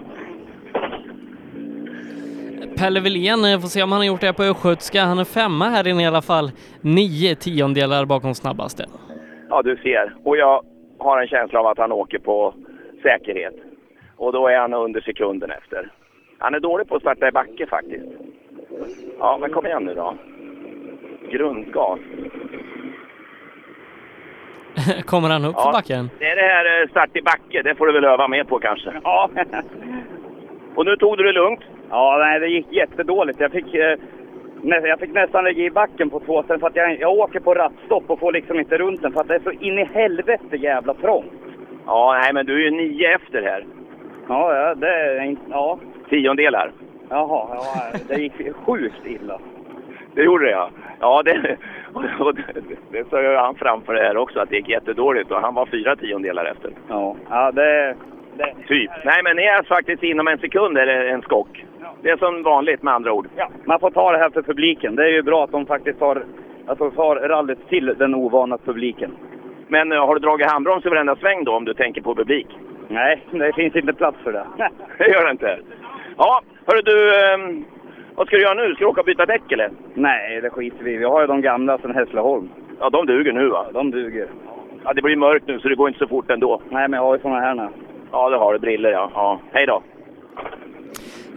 [2.78, 5.02] Pelle Wilén, eh, får se om han har gjort det på östgötska.
[5.02, 6.52] Han är femma här inne i alla fall.
[6.82, 8.86] Nio tiondelar bakom snabbaste.
[9.50, 10.16] Ja, du ser.
[10.24, 10.64] Och jag
[11.00, 12.54] har en känsla av att han åker på
[13.02, 13.56] säkerhet.
[14.18, 15.92] Och då är han under sekunden efter.
[16.40, 18.06] Han är dålig på att starta i backe faktiskt.
[19.20, 20.14] Ja, men kom igen nu då.
[21.32, 22.00] Grundgas.
[25.06, 26.10] Kommer han upp för backen?
[26.20, 27.62] Det är det här eh, start i backe.
[27.64, 28.92] Det får du väl öva mer på kanske.
[29.04, 29.30] Ja.
[30.76, 31.60] Och nu tog du det lugnt?
[31.90, 33.40] Ja, nej, det gick jättedåligt.
[33.40, 33.98] Jag fick eh,
[34.62, 37.40] nä- jag fick nästan lägga i backen på två ställen för att jag, jag åker
[37.40, 39.84] på rattstopp och får liksom inte runt den för att det är så in i
[39.84, 41.32] helvete jävla trångt.
[41.86, 43.66] Ja, nej men du är ju nio efter här.
[44.28, 45.42] Ja, ja, det är inte...
[45.50, 45.80] Ja.
[46.10, 46.72] Tiondelar.
[47.10, 48.34] Jaha, ja, det gick
[48.66, 49.40] sjukt illa.
[50.16, 50.70] Det gjorde det ja.
[51.00, 51.58] Ja, det,
[52.20, 52.44] och det,
[52.92, 55.66] det sa ju han framför det här också att det gick jättedåligt och han var
[55.66, 56.72] fyra tiondelar efter.
[56.88, 57.96] Ja, ja det...
[58.38, 58.92] det Typ.
[59.06, 61.66] Nej, men ni är faktiskt inom en sekund eller en skock.
[62.02, 63.28] Det är som vanligt med andra ord.
[63.36, 64.96] Ja, man får ta det här för publiken.
[64.96, 66.24] Det är ju bra att de faktiskt tar,
[66.78, 69.12] de tar rallyt till den ovana publiken.
[69.68, 72.48] Men eh, har du dragit handbroms i varenda sväng då om du tänker på publik?
[72.88, 74.46] Nej, det finns inte plats för det.
[74.98, 75.60] Det gör det inte.
[76.22, 77.16] Ja, hörru du.
[77.16, 77.66] ehm,
[78.16, 78.76] vad ska du göra nu?
[78.76, 79.72] Ska du åka och byta däck eller?
[79.94, 80.98] Nej, det skiter vi.
[80.98, 82.50] Vi har ju de gamla sedan Hässleholm.
[82.80, 83.66] Ja, de duger nu va?
[83.74, 84.28] De duger.
[84.84, 86.62] Ja, det blir mörkt nu så det går inte så fort ändå.
[86.70, 87.68] Nej, men jag har ju såna här nu.
[88.12, 88.60] Ja, det har du.
[88.60, 89.12] Briller ja.
[89.14, 89.40] ja.
[89.52, 89.84] Hej då.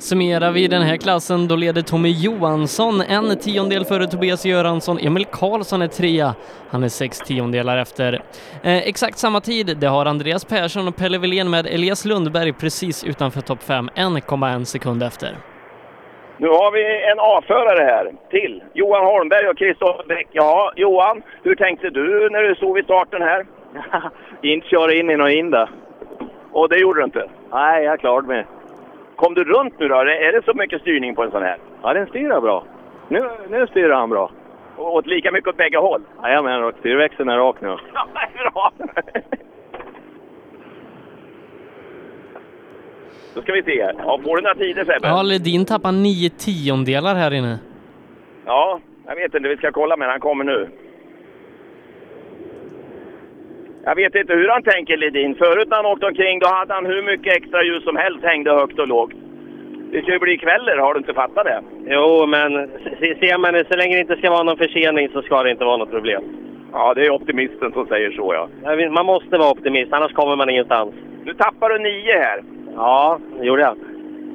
[0.09, 4.99] Summerar vi den här klassen, då leder Tommy Johansson en tiondel före Tobias Göransson.
[4.99, 6.35] Emil Karlsson är trea.
[6.71, 8.13] Han är sex tiondelar efter.
[8.63, 13.05] Eh, exakt samma tid, det har Andreas Persson och Pelle Wilén med Elias Lundberg precis
[13.05, 15.31] utanför topp 5, 1,1 sekund efter.
[16.37, 18.63] Nu har vi en A-förare här till.
[18.75, 20.29] Johan Holmberg och Kristoffer Bäck.
[20.33, 23.47] Ja, Johan, hur tänkte du när du stod vid starten här?
[24.43, 25.71] Inte köra in i något hinder.
[26.53, 27.31] Och det gjorde du inte?
[27.53, 28.47] Nej, jag klarade mig.
[29.17, 29.95] Kom du runt nu då?
[29.97, 31.57] Är det- så mycket styrning på en sån här?
[31.83, 32.65] Ja, den styr bra.
[33.09, 34.31] Nu, nu styr han bra.
[34.77, 36.03] Och åt lika mycket åt bägge håll?
[36.23, 37.77] Jajamän, och styrväxeln är rak nu.
[37.95, 38.07] Ja,
[38.53, 38.73] bra!
[43.35, 43.93] Då ska vi se.
[43.99, 45.09] Ja, får du några tider Sebbe?
[45.09, 47.59] Ja, Ledin tappar nio tiondelar här inne.
[48.47, 49.49] Ja, jag vet inte.
[49.49, 50.69] Vi ska kolla men han kommer nu.
[53.85, 55.35] Jag vet inte hur han tänker Ledin.
[55.35, 58.53] Förut när han åkte omkring då hade han hur mycket extra ljus som helst hängde
[58.53, 59.13] högt och lågt.
[59.93, 61.61] Det ska ju bli kvällar, har du inte fattat det?
[61.87, 62.69] Jo, men
[63.01, 65.51] se- ser man det, så länge det inte ska vara någon försening så ska det
[65.51, 66.23] inte vara något problem.
[66.73, 68.49] Ja, det är optimisten som säger så ja.
[68.91, 70.95] Man måste vara optimist, annars kommer man ingenstans.
[71.25, 72.43] Nu tappar du nio här.
[72.77, 73.77] Ja, det gjorde jag.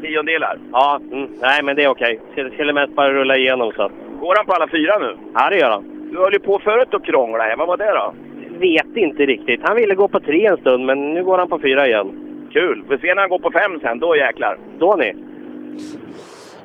[0.01, 0.57] Tiondelar.
[0.71, 2.19] Ja, mm, nej men det är okej.
[2.31, 3.89] Skulle, skulle mest bara rulla igenom så.
[4.19, 5.17] Går han på alla fyra nu?
[5.33, 6.09] Ja, det gör han.
[6.11, 7.55] Du höll ju på förut att krångla här.
[7.55, 8.13] Vad var det då?
[8.59, 9.59] Vet inte riktigt.
[9.63, 12.07] Han ville gå på tre en stund, men nu går han på fyra igen.
[12.53, 12.83] Kul!
[12.89, 14.57] Vi ser när han går på fem sen, då jäklar.
[14.79, 15.13] Då ni.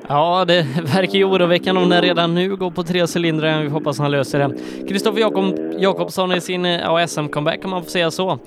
[0.07, 0.61] Ja, det
[0.95, 3.61] verkar ju oroväckande om den redan nu går på tre cylindrar.
[3.61, 4.55] Vi hoppas han löser det.
[4.89, 5.43] Kristoffer Jakob,
[5.77, 8.39] Jakobsson i sin ja, SM-comeback kan man få säga så.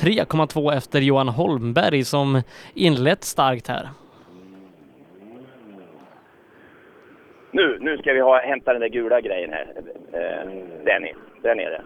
[0.00, 2.42] 3,2 efter Johan Holmberg som
[2.74, 3.88] inlett starkt här.
[7.50, 9.66] Nu, nu ska vi ha, hämta den där gula grejen här.
[10.12, 10.50] Eh,
[10.84, 11.80] där, nere, där nere.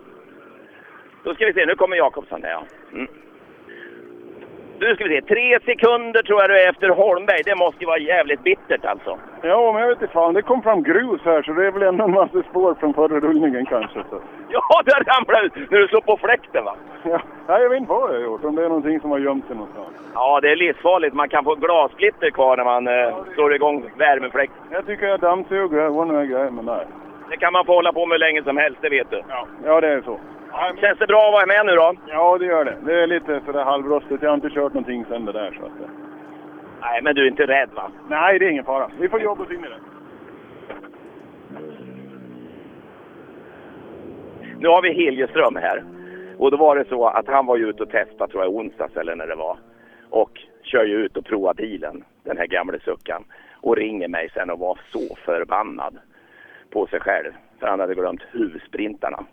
[1.29, 2.63] Då ska vi se, nu kommer Jakobsson här ja.
[2.93, 3.09] Mm.
[4.81, 7.43] Nu ska vi se, tre sekunder tror jag du är efter Holmberg.
[7.45, 9.19] Det måste ju vara jävligt bittert alltså.
[9.43, 10.35] Ja, men jag vet inte fan.
[10.35, 13.21] Det kom fram grus här så det är väl ändå en massa spår från förra
[13.21, 14.03] rullningen kanske.
[14.11, 14.21] Så.
[14.51, 16.75] Ja, det ramlade ut när du slog på fläkten va?
[17.47, 18.45] Ja, jag vet inte vad jag har gjort.
[18.45, 19.89] Om det är någonting som har gömt sig någonstans.
[20.15, 21.15] Ja, det är livsfarligt.
[21.15, 24.53] Man kan få glassplitter kvar när man eh, slår igång värmefläkt.
[24.71, 26.87] Jag tycker jag dammsuger, det var några grejer, men nej.
[27.31, 29.23] Det kan man få hålla på med hur länge som helst, det vet du.
[29.29, 30.21] Ja, ja det är så.
[30.81, 31.95] Känns det bra att vara med nu då?
[32.07, 32.77] Ja, det gör det.
[32.85, 34.23] Det är lite sådär halvrostigt.
[34.23, 35.59] Jag har inte kört någonting sen det där.
[35.61, 35.91] Så att.
[36.81, 37.91] Nej, men du är inte rädd va?
[38.09, 38.91] Nej, det är ingen fara.
[39.01, 39.79] Vi får jobba oss in i det.
[44.59, 45.85] Nu har vi Helgeström här.
[46.39, 48.97] Och då var det så att han var ju ute och testade, tror jag, onsdags
[48.97, 49.59] eller när det var.
[50.11, 53.25] Och kör ju ut och provar bilen, den här gamla suckan.
[53.61, 55.99] Och ringer mig sen och var så förbannad
[56.71, 57.33] på sig själv.
[57.61, 59.25] För han hade glömt huvudsprintarna.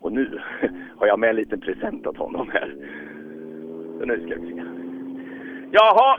[0.00, 0.40] Och nu
[0.98, 2.74] har jag med en liten present åt honom här.
[3.98, 4.62] Så nu ska vi se.
[5.70, 6.18] Jaha!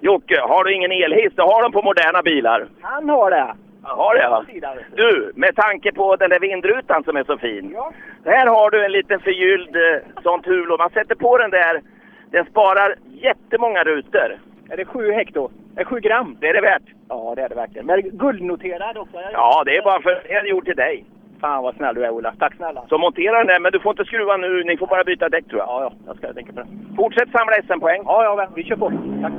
[0.00, 1.34] Jocke, har du ingen elhiss?
[1.34, 2.68] Det har de på moderna bilar.
[2.80, 3.54] Han har det.
[3.82, 4.74] Har det ja.
[4.96, 7.76] Du, med tanke på den där vindrutan som är så fin.
[8.24, 10.78] Här har du en liten förgylld eh, sånt hulor.
[10.78, 11.82] Man sätter på den där.
[12.30, 14.38] Den sparar jättemånga rutor.
[14.70, 15.50] Är det sju hekto?
[15.76, 16.36] Är sju gram?
[16.40, 16.82] Det är det värt.
[17.08, 17.86] Ja, det är det verkligen.
[17.86, 19.16] Men guldnoterad också.
[19.32, 21.04] Ja, det är bara för det är gjort till dig.
[21.42, 22.34] Fan vad snäll du är Ola.
[22.38, 22.84] Tack snälla.
[22.88, 24.64] Så montera den där, men du får inte skruva nu.
[24.64, 25.68] Ni får bara byta däck tror jag.
[25.68, 25.92] Ja, ja.
[26.06, 26.66] Jag ska tänka på det.
[26.96, 28.02] Fortsätt samla SM-poäng.
[28.04, 28.92] Ja, ja, vi kör på.
[29.22, 29.32] Tack.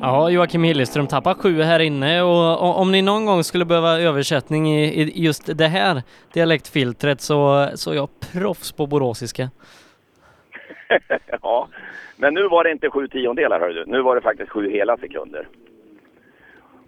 [0.00, 4.72] Ja, Joakim Hilleström tappar sju här inne och om ni någon gång skulle behöva översättning
[4.72, 6.02] i, i just det här
[6.32, 9.50] dialektfiltret så, så är jag proffs på boråsiska.
[11.42, 11.68] ja,
[12.16, 13.84] men nu var det inte sju tiondelar hör du.
[13.86, 15.48] Nu var det faktiskt sju hela sekunder.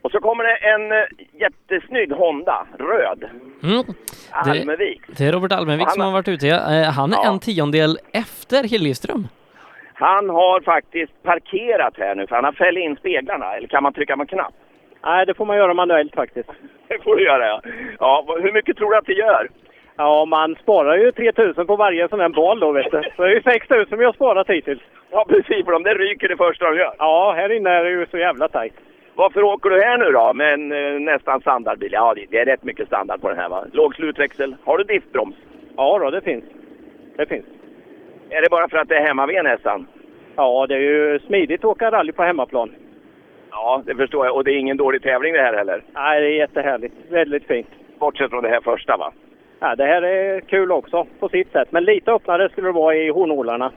[0.04, 1.04] Och så kommer det en eh,
[1.44, 3.24] jättesnygg Honda, röd.
[3.62, 3.82] Mm.
[4.30, 5.00] Almevik.
[5.18, 6.48] Det är Robert Almevik som har varit ute.
[6.48, 7.32] Eh, Han är Ja.
[7.32, 9.22] en tiondel efter Hilleström.
[9.94, 13.54] Han har faktiskt parkerat här nu för han har fällt in speglarna.
[13.56, 14.54] Eller kan man trycka på en knapp?
[15.04, 16.48] Nej, det får man göra manuellt faktiskt.
[16.88, 17.60] Det får du göra ja.
[18.00, 18.24] ja.
[18.42, 19.48] Hur mycket tror du att det gör?
[19.96, 23.02] Ja, man sparar ju 3000 på varje sån här bal då vet du.
[23.16, 24.80] Så det är ju 6000 vi har sparat hittills.
[25.10, 26.94] Ja precis, för de där ryker det första de gör.
[26.98, 28.74] Ja, här inne är det ju så jävla tajt.
[29.16, 31.92] Varför åker du här nu då med en eh, nästan standardbil?
[31.92, 33.64] Ja, det, är rätt mycket standard på den här va?
[33.72, 34.56] Låg slutväxel.
[34.64, 35.36] Har du diffbroms?
[35.76, 36.44] Ja då, det finns.
[37.16, 37.44] Det finns.
[38.30, 39.86] Är det bara för att det är hemma vid nästan?
[40.36, 42.70] Ja, det är ju smidigt att åka rally på hemmaplan.
[43.50, 44.34] Ja, det förstår jag.
[44.34, 45.82] Och det är ingen dålig tävling det här heller?
[45.92, 46.94] Nej, det är jättehärligt.
[47.08, 47.68] Väldigt fint.
[47.98, 49.12] Bortsett från det här första va?
[49.60, 51.68] Ja, det här är kul också på sitt sätt.
[51.72, 53.72] Men lite öppnare skulle det vara i hornålarna.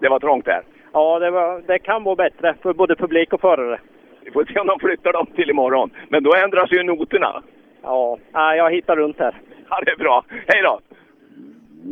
[0.00, 0.62] Det var trångt där.
[0.92, 3.80] Ja, det, var, det kan vara bättre för både publik och förare.
[4.26, 5.90] Vi får se om de flyttar dem till imorgon.
[6.08, 7.42] Men då ändras ju noterna.
[7.82, 9.40] Ja, ja jag hittar runt här.
[9.70, 10.24] Ja, det är bra.
[10.46, 10.80] Hej då!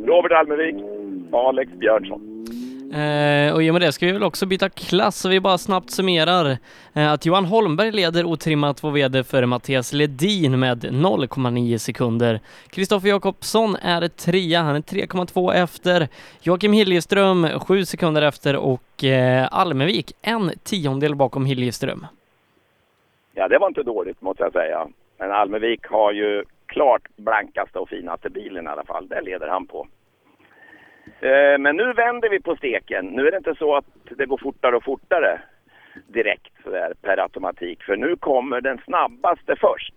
[0.07, 0.75] Robert Almevik,
[1.33, 2.35] Alex Björnsson.
[2.95, 5.59] Eh, och i och med det ska vi väl också byta klass så vi bara
[5.59, 6.57] snabbt summerar
[6.93, 12.41] eh, att Johan Holmberg leder otrimmat två VD före Mattias Ledin med 0,9 sekunder.
[12.71, 16.09] Kristoffer Jakobsson är trea, han är 3,2 efter.
[16.43, 22.07] Joakim Hiljeström 7 sekunder efter och eh, Almevik en tiondel bakom Hiljeström.
[23.35, 24.89] Ja, det var inte dåligt måste jag säga.
[25.19, 29.09] Men Almevik har ju klart blankaste och finaste bilen i alla fall.
[29.09, 29.87] Det leder han på.
[31.21, 33.07] Eh, Men nu vänder vi på steken.
[33.07, 33.85] Nu är det inte så att
[34.19, 35.41] det går fortare och fortare
[36.09, 37.83] direkt sådär per automatik.
[37.83, 39.95] För nu kommer den snabbaste först.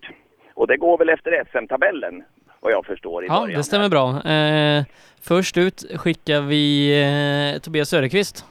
[0.53, 2.23] Och det går väl efter SM-tabellen
[2.59, 3.57] vad jag förstår i Ja, början.
[3.57, 4.31] det stämmer bra.
[4.31, 4.83] Eh,
[5.21, 6.91] först ut skickar vi
[7.55, 8.45] eh, Tobias Söderqvist.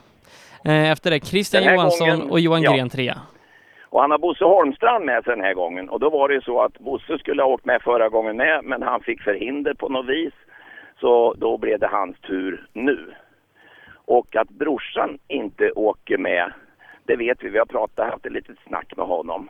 [0.65, 2.75] Eh, efter det Christian Johansson gången- och Johan ja.
[2.77, 3.19] Gren trea.
[3.91, 5.89] Och han har Bosse Holmstrand med sig den här gången.
[5.89, 8.65] Och då var det ju så att Bosse skulle ha åkt med förra gången med,
[8.65, 10.35] men han fick förhinder på något vis.
[11.01, 13.15] Så då blev det hans tur nu.
[14.05, 16.53] Och att brorsan inte åker med,
[17.05, 17.49] det vet vi.
[17.49, 19.49] Vi har pratat, haft ett litet snack med honom.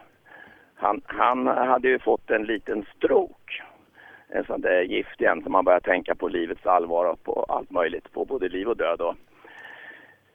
[0.74, 3.62] Han, han hade ju fått en liten stroke.
[4.28, 7.70] En sån där gift igen som man börjar tänka på livets allvar och på allt
[7.70, 8.12] möjligt.
[8.12, 9.01] På både liv och död.
[9.01, 9.14] Och,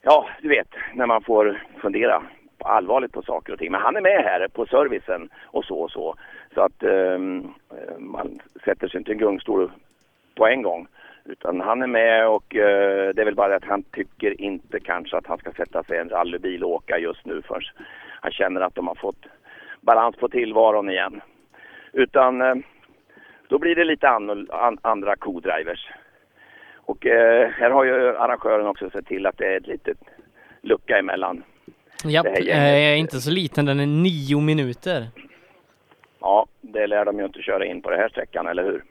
[0.02, 2.24] ja, du vet, när man får fundera
[2.62, 3.72] allvarligt på saker och ting.
[3.72, 6.16] Men han är med här på servicen och så och så.
[6.54, 9.72] Så att ehm, eh, man sätter sig inte i en gungstol
[10.36, 10.88] på en gång.
[11.26, 15.18] Utan han är med och eh, det är väl bara att han tycker inte kanske
[15.18, 17.62] att han ska sätta sig i en rallybil och åka just nu förrän
[18.22, 19.26] han känner att de har fått
[19.82, 21.22] balans på tillvaron igen.
[21.94, 22.56] Utan eh,
[23.48, 25.92] då blir det lite an, an, andra co-drivers.
[26.76, 29.98] Och eh, här har ju arrangören också sett till att det är ett litet
[30.62, 31.44] lucka emellan.
[32.10, 35.10] Japp, Det här eh, är inte så liten, den är nio minuter.
[36.22, 38.84] Ja, det lär de ju inte köra in på den här sträckan, eller hur?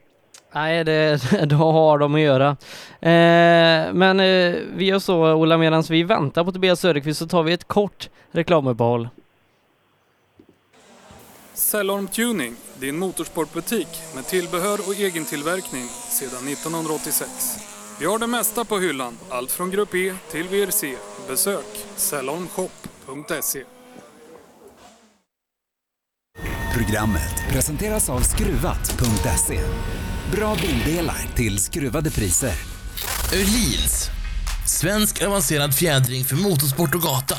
[0.52, 2.48] Nej, det, då har de att göra.
[3.00, 7.42] Eh, men eh, vi gör så, Ola, medan vi väntar på Tobias Söderqvist så tar
[7.42, 9.08] vi ett kort reklamuppehåll.
[11.54, 17.30] Cellorm Tuning, din motorsportbutik med tillbehör och egen tillverkning sedan 1986.
[18.00, 20.94] Vi har det mesta på hyllan, allt från Grupp E till VRC.
[21.28, 21.86] Besök
[23.10, 23.64] cellormshop.se.
[26.74, 29.60] Programmet presenteras av Skruvat.se.
[30.32, 32.54] Bra bildelar till skruvade priser.
[33.32, 34.08] Öhlins.
[34.66, 37.36] Svensk avancerad fjädring för motorsport och gata.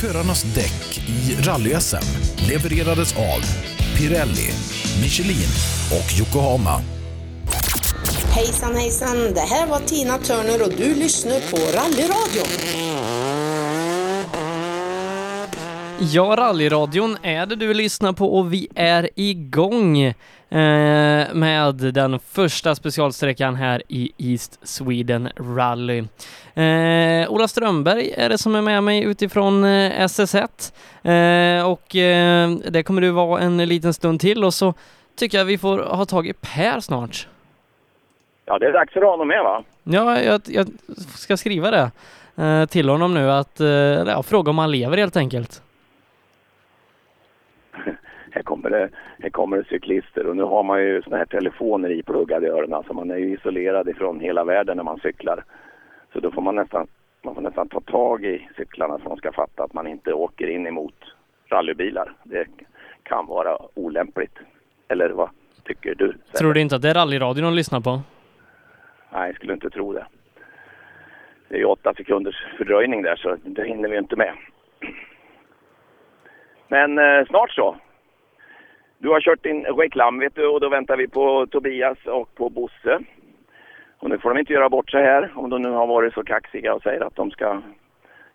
[0.00, 2.04] Förarnas däck i rally-SM
[2.48, 3.40] levererades av
[3.96, 4.50] Pirelli,
[5.02, 5.50] Michelin
[5.90, 6.82] och Yokohama.
[8.34, 13.09] Hejsan hejsan, det här var Tina Turner och du lyssnar på Rallyradion.
[16.02, 20.14] Ja, rallyradion är det du lyssnar på och vi är igång eh,
[21.32, 25.98] med den första specialsträckan här i East Sweden Rally.
[26.54, 30.72] Eh, Ola Strömberg är det som är med mig utifrån eh, SS1
[31.02, 34.74] eh, och eh, det kommer du vara en liten stund till och så
[35.16, 37.28] tycker jag vi får ha tag i Per snart.
[38.44, 39.62] Ja, det är dags för honom med va?
[39.84, 40.66] Ja, jag, jag
[41.16, 41.90] ska skriva det
[42.44, 45.62] eh, till honom nu att, eh, ja, fråga om han lever helt enkelt.
[48.30, 51.90] Här kommer, det, här kommer det cyklister och nu har man ju såna här telefoner
[51.90, 55.44] ipluggade i öronen så man är ju isolerad ifrån hela världen när man cyklar.
[56.12, 56.86] Så då får man nästan,
[57.22, 60.46] man får nästan ta tag i cyklarna så de ska fatta att man inte åker
[60.46, 60.94] in emot
[61.48, 62.12] rallybilar.
[62.22, 62.46] Det
[63.02, 64.38] kan vara olämpligt.
[64.88, 65.30] Eller vad
[65.64, 66.14] tycker du?
[66.38, 68.00] Tror du inte att det är rallyradion de lyssnar på?
[69.12, 70.06] Nej, jag skulle inte tro det.
[71.48, 74.34] Det är ju åtta sekunders fördröjning där så det hinner vi inte med.
[76.70, 77.76] Men eh, snart så.
[78.98, 82.48] Du har kört din reklam vet du och då väntar vi på Tobias och på
[82.48, 82.98] Bosse.
[83.98, 86.24] Och nu får de inte göra bort sig här om de nu har varit så
[86.24, 87.62] kaxiga och säger att de ska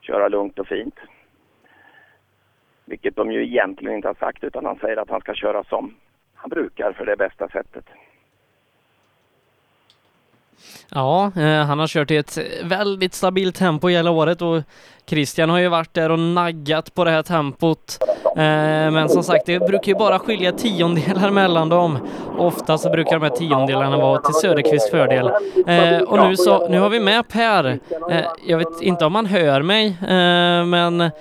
[0.01, 0.95] köra lugnt och fint.
[2.85, 5.95] Vilket de ju egentligen inte har sagt utan han säger att han ska köra som
[6.35, 7.85] han brukar för det bästa sättet.
[10.91, 14.63] Ja, eh, han har kört i ett väldigt stabilt tempo hela året och
[15.09, 17.99] Christian har ju varit där och naggat på det här tempot.
[18.37, 21.97] Eh, men som sagt, det brukar ju bara skilja tiondelar mellan dem.
[22.37, 25.31] Ofta så brukar de här tiondelarna vara till Söderqvists fördel.
[25.67, 27.65] Eh, och nu så, nu har vi med Per.
[28.11, 29.97] Eh, jag vet inte om han hör mig,
[30.65, 31.11] men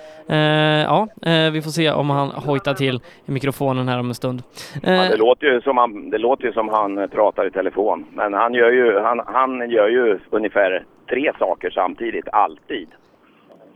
[0.87, 1.07] ja,
[1.51, 4.43] vi får se om han hojtar till i mikrofonen här om en stund.
[4.83, 8.05] Ja, det, låter ju som han, det låter som han pratar i telefon.
[8.13, 12.87] Men han gör ju, han, han gör ju ungefär tre saker samtidigt, alltid.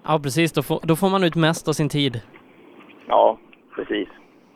[0.04, 2.22] Ja, precis, då får, då får man ut mest av sin tid.
[3.08, 3.38] Ja,
[3.76, 4.10] precis.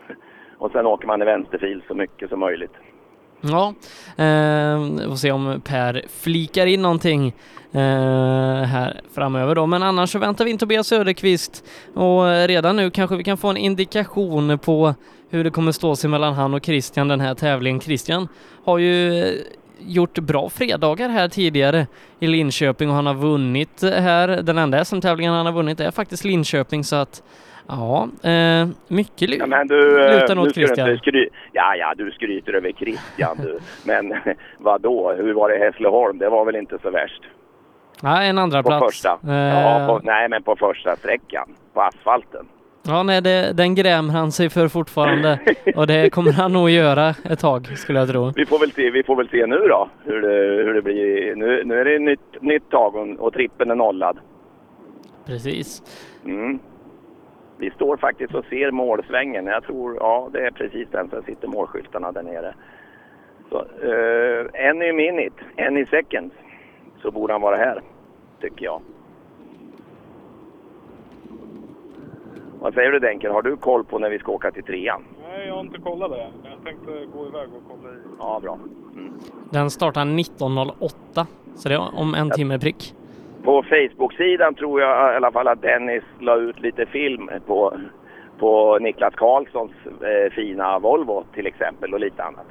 [0.58, 2.74] Och sen åker man i vänsterfil så mycket som möjligt.
[3.42, 3.74] Ja,
[4.18, 7.28] eh, vi får se om Per flikar in någonting
[7.72, 7.82] eh,
[8.64, 9.66] här framöver då.
[9.66, 13.48] Men annars så väntar vi in Tobias Söderqvist och redan nu kanske vi kan få
[13.48, 14.94] en indikation på
[15.30, 17.82] hur det kommer stå sig mellan han och Christian den här tävlingen.
[17.82, 18.28] Christian
[18.64, 19.42] har ju eh,
[19.80, 21.88] gjort bra fredagar här tidigare
[22.20, 24.28] i Linköping och han har vunnit här.
[24.28, 27.24] Den enda SM-tävlingen han har vunnit är faktiskt Linköping så att
[27.68, 30.90] ja, eh, mycket lu- Ja, men du, eh, lutar åt Christian.
[30.98, 33.60] skry- ja, ja, du skryter över Christian du.
[33.86, 34.14] Men
[34.58, 35.14] vad då?
[35.18, 36.18] Hur var det i Hässleholm?
[36.18, 37.22] Det var väl inte så värst?
[38.02, 38.86] Ja, en andra På plats.
[38.86, 39.20] första?
[39.28, 41.56] Eh, Ja, på, nej, men på första sträckan.
[41.74, 42.46] På asfalten.
[42.88, 45.40] Ja, nej, det, den grämer han sig för fortfarande
[45.76, 48.32] och det kommer han nog göra ett tag skulle jag tro.
[48.36, 51.36] Vi får väl se, vi får väl se nu då hur det, hur det blir.
[51.36, 54.18] Nu, nu är det nytt, nytt tag och, och trippen är nollad.
[55.26, 55.84] Precis.
[56.26, 56.60] Mm.
[57.58, 59.46] Vi står faktiskt och ser målsvängen.
[59.46, 62.54] Jag tror, ja det är precis den som sitter målskyltarna där nere.
[63.50, 66.32] Så, uh, any minute, any second
[67.02, 67.82] så borde han vara här,
[68.42, 68.82] tycker jag.
[72.64, 73.30] Vad säger du Denker?
[73.30, 75.04] Har du koll på när vi ska åka till trean?
[75.30, 76.28] Nej, jag har inte kollat det.
[76.44, 77.98] Jag tänkte gå iväg och kolla i.
[78.20, 78.60] Ja, bra.
[78.96, 79.14] Mm.
[79.52, 81.26] Den startar 19.08
[81.56, 82.96] så det är om en timme prick.
[83.44, 87.78] På Facebook-sidan tror jag i alla fall att Dennis la ut lite film på,
[88.40, 92.46] på Niklas Karlssons eh, fina Volvo till exempel och lite annat.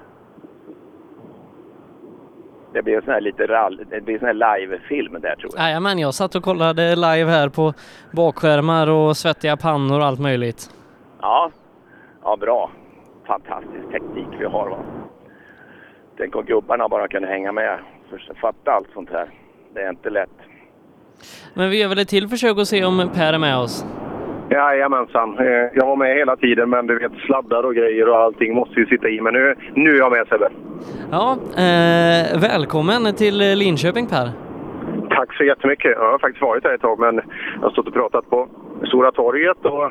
[2.72, 5.52] Det blir en sån här lite rall, det blir en sån här live-film där tror
[5.56, 5.64] jag.
[5.64, 7.74] Jajamän, jag satt och kollade live här på
[8.12, 10.70] bakskärmar och svettiga pannor och allt möjligt.
[11.20, 11.50] Ja,
[12.22, 12.70] ja bra.
[13.26, 14.78] Fantastisk teknik vi har va.
[16.18, 17.78] Tänk om gubbarna bara kunde hänga med.
[18.10, 19.30] För fatta allt sånt här.
[19.74, 20.30] Det är inte lätt.
[21.54, 23.84] Men vi gör väl ett till försök att se om Per är med oss.
[24.52, 25.38] Jajamensan.
[25.38, 28.80] Eh, Jag var med hela tiden, men du vet sladdar och grejer och allting måste
[28.80, 29.20] ju sitta i.
[29.20, 30.48] Men nu, nu är jag med Sebbe.
[31.10, 34.28] Ja, eh, välkommen till Linköping Per.
[35.10, 35.90] Tack så jättemycket.
[36.00, 37.14] Jag har faktiskt varit här ett tag, men
[37.54, 38.48] jag har stått och pratat på
[38.88, 39.90] Stora torget och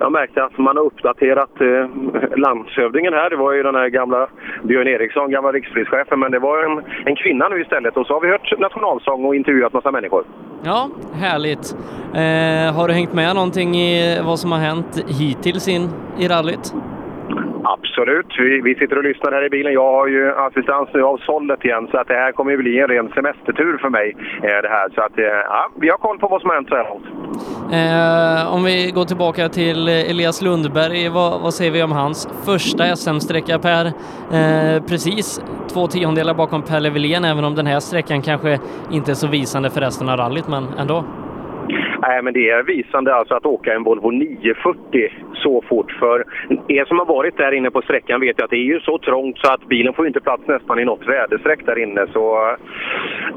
[0.00, 1.88] jag märkte att man har uppdaterat eh,
[2.36, 3.30] landshövdingen här.
[3.30, 4.28] Det var ju den här gamla
[4.62, 7.96] Björn Eriksson, gamla rikspolischefen, men det var en, en kvinna nu istället.
[7.96, 10.24] Och så har vi hört nationalsång och intervjuat massa människor.
[10.64, 11.76] Ja, härligt.
[12.14, 16.74] Eh, har du hängt med någonting i vad som har hänt hittills in i rallyt?
[17.64, 18.26] Absolut.
[18.38, 19.72] Vi, vi sitter och lyssnar här i bilen.
[19.72, 22.80] Jag har ju assistans nu av Sollet igen, så att det här kommer ju bli
[22.80, 24.16] en ren semestertur för mig.
[24.42, 24.88] Eh, det här.
[24.94, 27.06] Så att, eh, ja, vi har koll på vad som har hänt så här långt.
[27.72, 32.28] Eh, om vi går tillbaka till eh, Elias Lundberg, vad, vad säger vi om hans
[32.44, 33.86] första SM-sträcka Per?
[33.86, 35.40] Eh, precis
[35.72, 38.58] två tiondelar bakom Pelle Wilén, även om den här sträckan kanske
[38.90, 41.04] inte är så visande för resten av rallyt, men ändå.
[42.02, 45.92] Nej, men det är visande alltså att åka en Volvo 940 så fort.
[45.92, 46.24] För
[46.68, 49.38] er som har varit där inne på sträckan vet att det är ju så trångt
[49.38, 52.06] så att bilen får inte plats nästan i något väderstreck där inne.
[52.12, 52.56] Så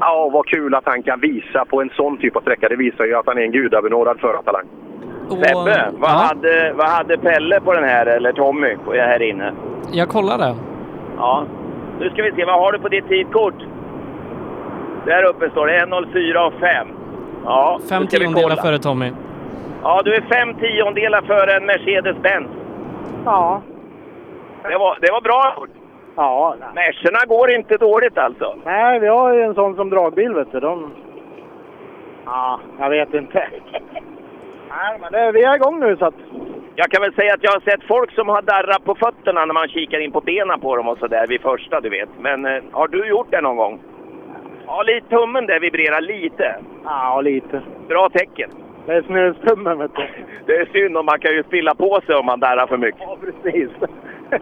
[0.00, 2.68] ja, vad kul att han kan visa på en sån typ av sträcka.
[2.68, 4.66] Det visar ju att han är en gudabenådad förartalang.
[5.28, 9.52] Sebbe, vad, hade, vad hade Pelle på den här, eller Tommy, här inne?
[9.92, 10.54] Jag kollar det.
[11.16, 11.44] Ja.
[12.00, 13.54] Nu ska vi se, vad har du på ditt tidkort?
[15.06, 16.99] Där uppe står det 1.04 och 5.
[17.44, 19.12] Ja, Fem tiondelar före Tommy.
[19.82, 22.48] Ja, du är fem tiondelar före en Mercedes-Benz.
[23.24, 23.62] Ja.
[24.62, 25.70] Det var, det var bra gjort.
[26.16, 26.56] Ja.
[26.74, 28.54] Mercerna går inte dåligt alltså.
[28.64, 30.60] Nej, vi har ju en sån som dragbil, vet du.
[30.60, 30.92] De...
[32.26, 33.38] Ja, jag vet inte.
[34.70, 36.14] Nej, men det, vi är igång nu så att...
[36.74, 39.54] Jag kan väl säga att jag har sett folk som har darrat på fötterna när
[39.54, 42.08] man kikar in på benen på dem och sådär vid första, du vet.
[42.20, 43.80] Men eh, har du gjort det någon gång?
[44.70, 46.56] Ja, lite tummen där vibrerar lite.
[46.84, 47.62] Ja, lite.
[47.88, 48.50] Bra tecken.
[48.86, 50.08] Det är snustummen, vet du.
[50.46, 53.00] Det är synd om man kan ju spilla på sig om man darrar för mycket.
[53.00, 53.70] Ja, precis.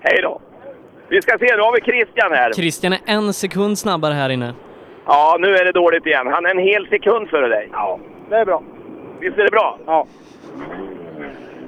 [0.00, 0.40] Hej då!
[1.08, 2.52] Vi ska se, nu har vi Christian här.
[2.52, 4.54] Christian är en sekund snabbare här inne.
[5.06, 6.26] Ja, nu är det dåligt igen.
[6.26, 7.68] Han är en hel sekund före dig.
[7.72, 7.98] Ja,
[8.28, 8.62] det är bra.
[9.20, 9.78] Visst är det bra?
[9.86, 10.06] Ja.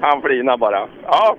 [0.01, 0.89] Han flinar bara.
[1.07, 1.37] Ja.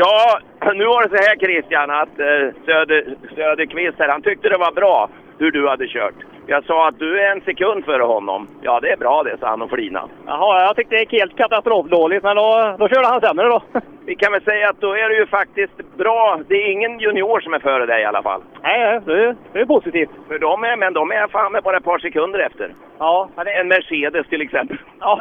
[0.00, 0.40] Ja,
[0.74, 3.04] nu var det så här Christian att eh, Söder,
[3.34, 6.14] Söderqvist här, han tyckte det var bra hur du hade kört.
[6.50, 8.48] Jag sa att du är en sekund före honom.
[8.62, 10.08] Ja, det är bra det, sa han och flina.
[10.26, 13.62] Jaha, jag tyckte det gick helt katastrofdåligt, men då, då körde han sämre då.
[14.06, 16.40] Vi kan väl säga att då är det ju faktiskt bra.
[16.48, 18.42] Det är ingen junior som är före dig i alla fall.
[18.62, 20.10] Nej, det, det är positivt.
[20.28, 22.74] För de är, men de är fan med bara ett par sekunder efter.
[22.98, 24.78] Ja, En Mercedes till exempel.
[25.00, 25.20] Ja,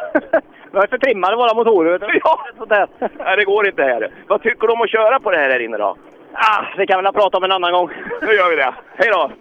[0.72, 2.20] vi har för trimmade våra motorer.
[2.24, 2.88] Ja, sådär.
[3.18, 4.12] Nej, det går inte här.
[4.28, 5.96] Vad tycker du om att köra på det här här inne då?
[6.34, 7.90] Ah, det kan vi väl prata om en annan gång.
[8.22, 8.74] Nu gör vi det.
[8.98, 9.32] Hej då!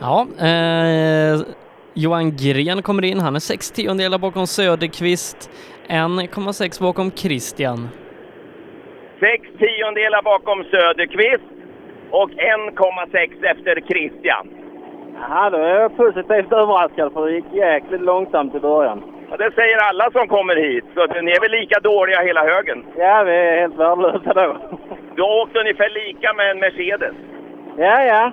[0.00, 1.40] Ja, eh,
[1.94, 3.20] Johan Gren kommer in.
[3.20, 5.50] Han är sex tiondelar bakom Söderqvist.
[5.88, 7.88] 1,6 bakom Christian.
[9.20, 11.44] Sex tiondelar bakom Söderqvist
[12.10, 14.48] och 1,6 efter Christian.
[15.28, 19.02] Ja, då är jag positivt överraskad för det gick jäkligt långsamt i början.
[19.30, 22.44] Ja, det säger alla som kommer hit, så att ni är väl lika dåliga hela
[22.44, 22.84] högen.
[22.96, 24.56] Ja, vi är helt värdelösa då.
[25.16, 27.14] Du har åkt ungefär lika med en Mercedes.
[27.76, 28.32] Ja, ja.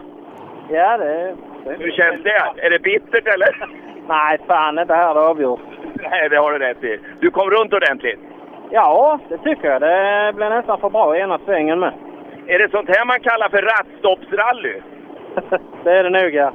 [0.70, 1.36] Ja, det...
[1.66, 2.66] Hur känns det?
[2.66, 3.68] Är det bittert eller?
[4.08, 5.60] Nej, fan inte här det avgjort.
[6.12, 7.00] Nej, det har du rätt i.
[7.20, 8.20] Du kom runt ordentligt.
[8.70, 9.82] Ja, det tycker jag.
[9.82, 11.94] Det blev nästan för bra i ena svängen med.
[12.48, 14.82] Är det sånt här man kallar för rattstoppsrally?
[15.84, 16.54] det är det nog, ja.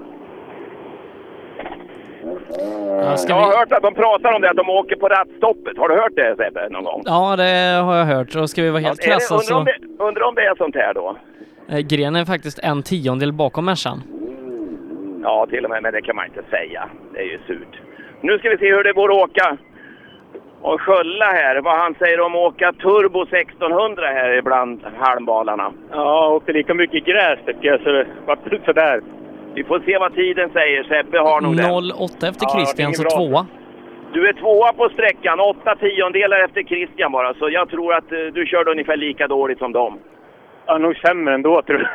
[2.89, 3.57] Ja, ska Jag har vi...
[3.57, 5.79] hört att de pratar om det, att de åker på rattstoppet.
[5.79, 7.03] Har du hört det Sebbe, någon gång?
[7.05, 8.37] Ja, det har jag hört.
[8.37, 9.57] Och ska vi vara helt det, krassa undrar, så...
[9.57, 11.17] om det, undrar om det är sånt här då?
[11.69, 14.03] Eh, Gren är faktiskt en tiondel bakom Mercan.
[15.29, 16.83] Ja, till och med, men det kan man inte säga.
[17.13, 17.75] Det är ju surt.
[18.21, 19.57] Nu ska vi se hur det går att åka
[20.63, 21.61] och skölla här.
[21.61, 25.73] Vad han säger om att åka Turbo 1600 här ibland halmbalarna.
[25.91, 29.01] Ja, åkte lika mycket gräs tycker jag, så det vart sådär.
[29.55, 30.83] Vi får se vad tiden säger.
[30.85, 31.67] Sebbe har nog den.
[31.67, 33.47] 0,8 efter Ja, Christian, det så tvåa.
[34.13, 37.35] Du är tvåa på sträckan, åtta tiondelar efter Christian bara.
[37.35, 39.99] Så jag tror att eh, du körde ungefär lika dåligt som dem.
[40.67, 41.91] Ja, nog sämre ändå tror jag.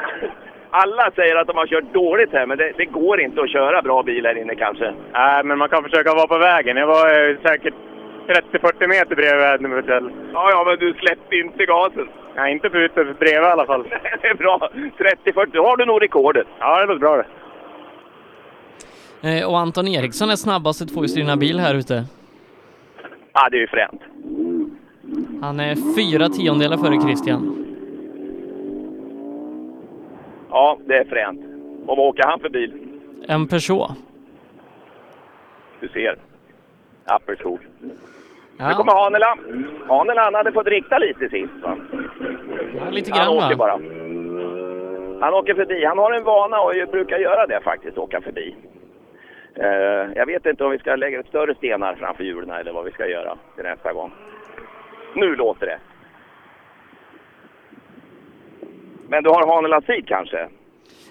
[0.73, 3.81] Alla säger att de har kört dåligt här, men det, det går inte att köra
[3.81, 4.93] bra bil här inne kanske.
[5.13, 6.77] Nej, men man kan försöka vara på vägen.
[6.77, 7.73] Jag var eh, säkert
[8.27, 12.07] 30-40 meter bredvid Edmund Ja, ja, men du släppte inte gasen.
[12.35, 13.83] Nej, inte ute, för bredvid i alla fall.
[14.21, 14.69] det är bra.
[15.25, 16.47] 30-40, då har du nog rekordet.
[16.59, 17.25] Ja, det låter bra det.
[19.39, 22.03] Eh, Och Anton Eriksson är snabbaste tvåhjulsdrivna bil här ute.
[23.33, 24.01] Ja, det är ju fränt.
[25.41, 27.65] Han är fyra tiondelar före Christian.
[30.51, 31.39] Ja, det är fränt.
[31.87, 32.73] Och vad åker han för bil?
[33.27, 33.91] En Peugeot.
[35.79, 36.15] Du ser.
[37.05, 37.59] Apelskog.
[38.57, 38.67] Ja.
[38.69, 39.37] Nu kommer Hanela.
[39.87, 41.77] Hanela, han hade fått rikta lite sist va?
[42.77, 43.79] Ja, lite Han grann åker va?
[43.79, 43.79] bara.
[45.25, 45.85] Han åker förbi.
[45.85, 48.55] Han har en vana och brukar göra det faktiskt, åka förbi.
[49.55, 52.91] Eh, jag vet inte om vi ska lägga större stenar framför hjulen eller vad vi
[52.91, 54.11] ska göra till nästa gång.
[55.15, 55.79] Nu låter det.
[59.11, 60.47] Men du har Hanelas tid kanske?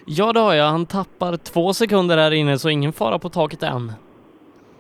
[0.06, 0.64] Ja, det har jag.
[0.64, 3.92] Han tappar två sekunder här inne, så ingen fara på taket än.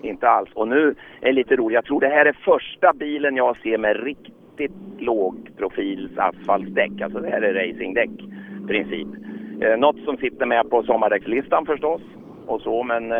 [0.02, 0.50] Inte alls.
[0.54, 1.74] Och nu är lite roligt.
[1.74, 7.00] Jag tror det här är första bilen jag ser med riktigt lågprofils asfaltdäck.
[7.00, 8.10] Alltså det här är racingdäck
[8.64, 9.08] i princip.
[9.62, 12.00] Eh, något som sitter med på sommardäckslistan förstås.
[12.46, 13.12] Och så, men...
[13.12, 13.18] Eh,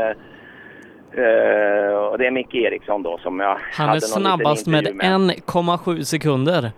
[1.13, 5.01] eh, och det är Micke Eriksson då som jag Han hade är snabbast med intervju
[5.01, 6.71] 1,7 sekunder.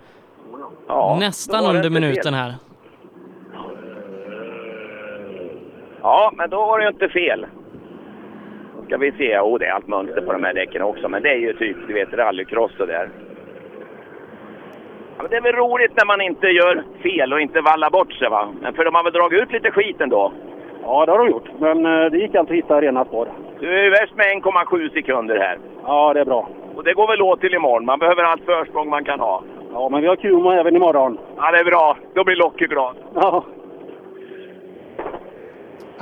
[0.88, 2.54] Ja, Nästan under minuten här.
[6.02, 7.46] Ja, men då var det ju inte fel.
[8.76, 9.38] Då ska vi se.
[9.38, 11.08] Oh, det är allt mönster på de här däcken också.
[11.08, 13.08] Men det är ju typ, du vet, rallycross och där.
[15.16, 18.12] Ja, men det är väl roligt när man inte gör fel och inte vallar bort
[18.12, 18.48] sig va?
[18.60, 20.32] Men för de har väl dragit ut lite skit ändå?
[20.82, 21.48] Ja, det har de gjort.
[21.58, 23.28] Men eh, det gick alltid att hitta rena spår.
[23.60, 25.58] Du är ju värst med 1,7 sekunder här.
[25.84, 26.48] Ja, det är bra.
[26.74, 27.84] Och det går väl åt till imorgon.
[27.84, 29.42] Man behöver allt försprång man kan ha.
[29.72, 31.18] Ja, men vi har kul med även imorgon.
[31.36, 31.96] Ja, det är bra.
[32.14, 32.96] Då blir Locke glad.
[33.14, 33.44] Ja.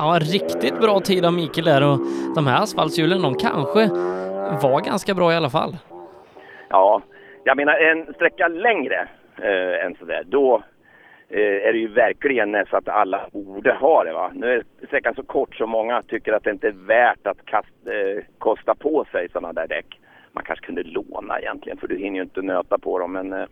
[0.03, 1.99] Ja, riktigt bra tid av Mikael där och
[2.35, 3.89] de här asfaltshjulen, de kanske
[4.63, 5.77] var ganska bra i alla fall.
[6.69, 7.03] Ja,
[7.45, 9.09] jag menar en sträcka längre
[9.43, 10.63] eh, än sådär, då
[11.29, 14.13] eh, är det ju verkligen så att alla borde ha det.
[14.13, 14.31] Va?
[14.35, 17.87] Nu är sträckan så kort så många tycker att det inte är värt att kast,
[17.87, 20.01] eh, kosta på sig sådana där däck.
[20.33, 23.13] Man kanske kunde låna egentligen för du hinner ju inte nöta på dem.
[23.13, 23.47] Men eh,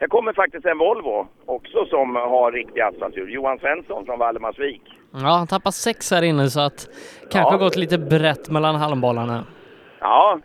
[0.00, 3.32] det kommer faktiskt en Volvo också som har riktiga asfaltshjul.
[3.34, 4.82] Johan Svensson från Valdemarsvik.
[5.12, 6.88] Ja, han tappar sex här inne så att
[7.32, 7.58] kanske Ja.
[7.58, 9.44] gått lite brett mellan halmbollarna.
[10.00, 10.38] Ja,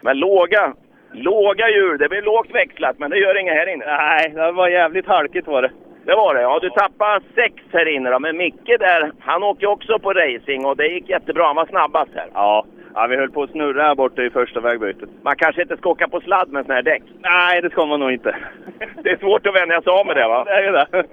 [0.00, 0.74] men låga
[1.12, 3.84] Låga hjul, det blir lågt växlat, men det gör inget här inne.
[3.86, 5.70] Nej, det var jävligt halkigt var det.
[6.06, 6.58] Det var det, ja.
[6.62, 10.76] Du tappade sex här inne då, men Micke där, han åker också på racing och
[10.76, 11.46] det gick jättebra.
[11.46, 12.28] Han var snabbast här.
[12.34, 12.64] Ja,
[12.94, 15.08] ja vi höll på att snurra här borta i första vägbytet.
[15.22, 17.02] Man kanske inte ska åka på sladd med såna här däck.
[17.18, 18.36] Nej, det ska man nog inte.
[19.02, 20.44] Det är svårt att vänja sig av med det va?
[20.44, 21.04] Det är det.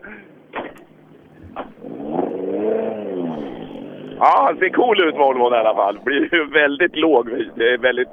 [4.20, 6.00] Ja, han ser cool ut Volvon i alla fall.
[6.04, 7.30] Blir ju väldigt låg.
[7.56, 8.10] Det är väldigt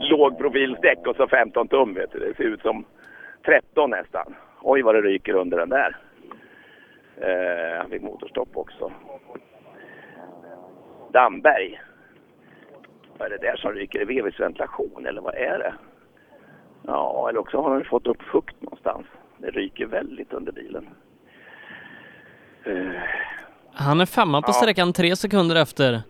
[0.00, 2.18] lågprofilsdäck och så 15 tum vet du.
[2.18, 2.84] Det ser ut som
[3.46, 4.34] 13 nästan.
[4.62, 5.96] Oj vad det ryker under den där.
[7.20, 8.92] Eh, han fick motorstopp också.
[11.12, 11.80] Damberg.
[13.18, 14.00] Vad är det där som ryker?
[14.00, 15.74] Är det ventilation eller vad är det?
[16.86, 19.06] Ja, eller också har han fått upp fukt någonstans.
[19.38, 20.88] Det ryker väldigt under bilen.
[22.64, 23.00] Eh,
[23.74, 24.52] Han är femma på Ja.
[24.52, 26.00] sträckan tre sekunder efter.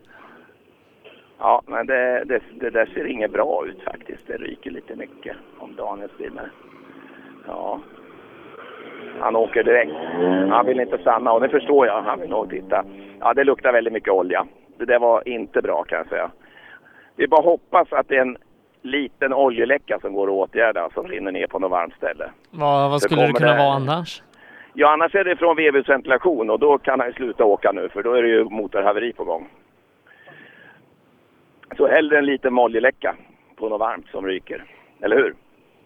[1.38, 4.26] Ja, men det, det, det där ser inget bra ut faktiskt.
[4.26, 6.50] Det ryker lite mycket om Daniel filmar.
[7.46, 7.80] Ja.
[9.20, 9.92] Han åker direkt.
[10.52, 12.02] Han vill inte stanna och det förstår jag.
[12.02, 12.84] Han vill nog titta.
[13.20, 14.46] Ja, det luktar väldigt mycket olja.
[14.78, 16.30] Det där var inte bra kan jag säga.
[17.16, 18.36] Vi bara hoppas att det är en
[18.82, 22.30] liten oljeläcka som går att åtgärda som rinner ner på något varmt ställe.
[22.50, 24.22] Vad, vad skulle det kunna det- vara annars?
[24.74, 28.02] Ja, annars är det från VVs ventilation och då kan han sluta åka nu för
[28.02, 29.48] då är det ju motorhaveri på gång.
[31.76, 33.16] Så hellre en liten oljeläcka
[33.56, 34.64] på något varmt som ryker.
[35.02, 35.34] Eller hur?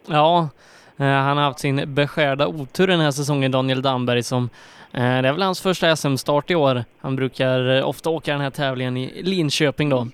[0.06, 0.48] Ja,
[0.96, 4.44] eh, han har haft sin beskärda otur den här säsongen, Daniel Damberg, som
[4.92, 6.84] eh, det är väl hans första SM-start i år.
[7.00, 10.06] Han brukar eh, ofta åka den här tävlingen i Linköping då.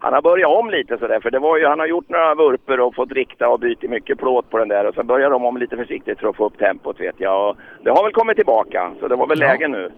[0.00, 2.80] Han har börjat om lite sådär för det var ju, han har gjort några vurper
[2.80, 5.56] och fått rikta och byta mycket plåt på den där och sen börjar de om
[5.56, 7.48] lite försiktigt för att få upp tempot vet jag.
[7.48, 9.90] Och det har väl kommit tillbaka så det var väl läge nu.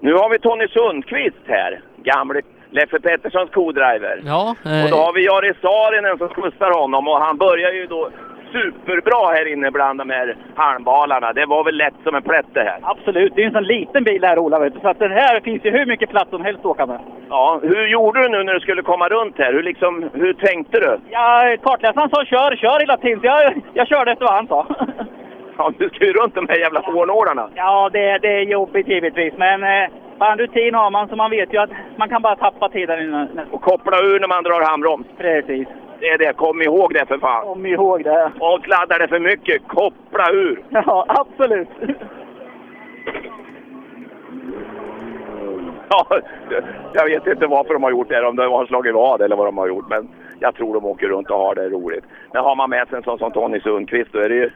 [0.00, 4.22] Nu har vi Tony Sundqvist här, gamle Leffe Petterssons co-driver.
[4.26, 8.10] Ja, Och då har vi Jari Saarinen som skjutsar honom och han börjar ju då
[8.52, 11.32] superbra här inne bland de här halmbalarna.
[11.32, 12.78] Det var väl lätt som en plätt det här.
[12.82, 15.70] Absolut, det är en sån liten bil här Ola, så att den här finns ju
[15.70, 17.00] hur mycket plats som helst att åka med.
[17.28, 19.52] Ja, hur gjorde du nu när du skulle komma runt här?
[19.52, 20.98] Hur, liksom, hur tänkte du?
[21.10, 24.66] Ja, kartläsaren sa kör, kör hela tiden, så jag, jag körde efter vad han sa.
[25.56, 27.48] Ja, du ska ju runt de här jävla hårnålarna.
[27.54, 31.54] Ja, det, det är jobbigt givetvis, men eh, fan rutin har man så man vet
[31.54, 33.40] ju att man kan bara tappa tiden innan.
[33.50, 35.06] Och koppla ur när man drar handbroms.
[35.18, 35.68] Precis.
[36.02, 37.44] Det är det, kom ihåg det för fan.
[37.44, 38.32] Kom ihåg det.
[38.40, 40.64] Och sladdar det för mycket, koppla ur.
[40.70, 41.68] Ja, absolut.
[45.88, 46.20] Ja,
[46.94, 49.46] jag vet inte varför de har gjort det, om de har slagit vad eller vad
[49.46, 49.88] de har gjort.
[49.88, 50.08] Men
[50.38, 52.04] jag tror de åker runt och har det roligt.
[52.32, 54.50] Men har man med sig en sån som Tony Sundqvist, då, är det ju,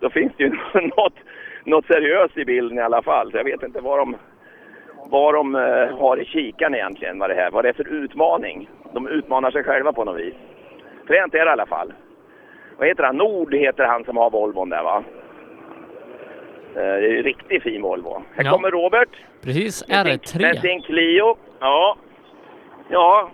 [0.00, 0.50] då finns det ju
[0.96, 1.14] något,
[1.64, 3.30] något seriöst i bilden i alla fall.
[3.30, 4.16] Så jag vet inte vad de,
[5.10, 8.68] vad de eh, har i kikan egentligen, vad det, här, vad det är för utmaning.
[8.92, 10.34] De utmanar sig själva på något vis.
[11.06, 11.92] Fränt är det i alla fall.
[12.78, 13.16] Vad heter han?
[13.16, 15.02] Nord heter han som har Volvon där va?
[16.76, 18.22] Eh, Det är en riktigt fin Volvo.
[18.34, 18.50] Här Ja.
[18.50, 19.08] kommer Robert.
[19.42, 20.60] Precis, Med R3.
[20.60, 21.36] sin Clio.
[21.60, 21.96] Ja.
[22.88, 23.28] Ja.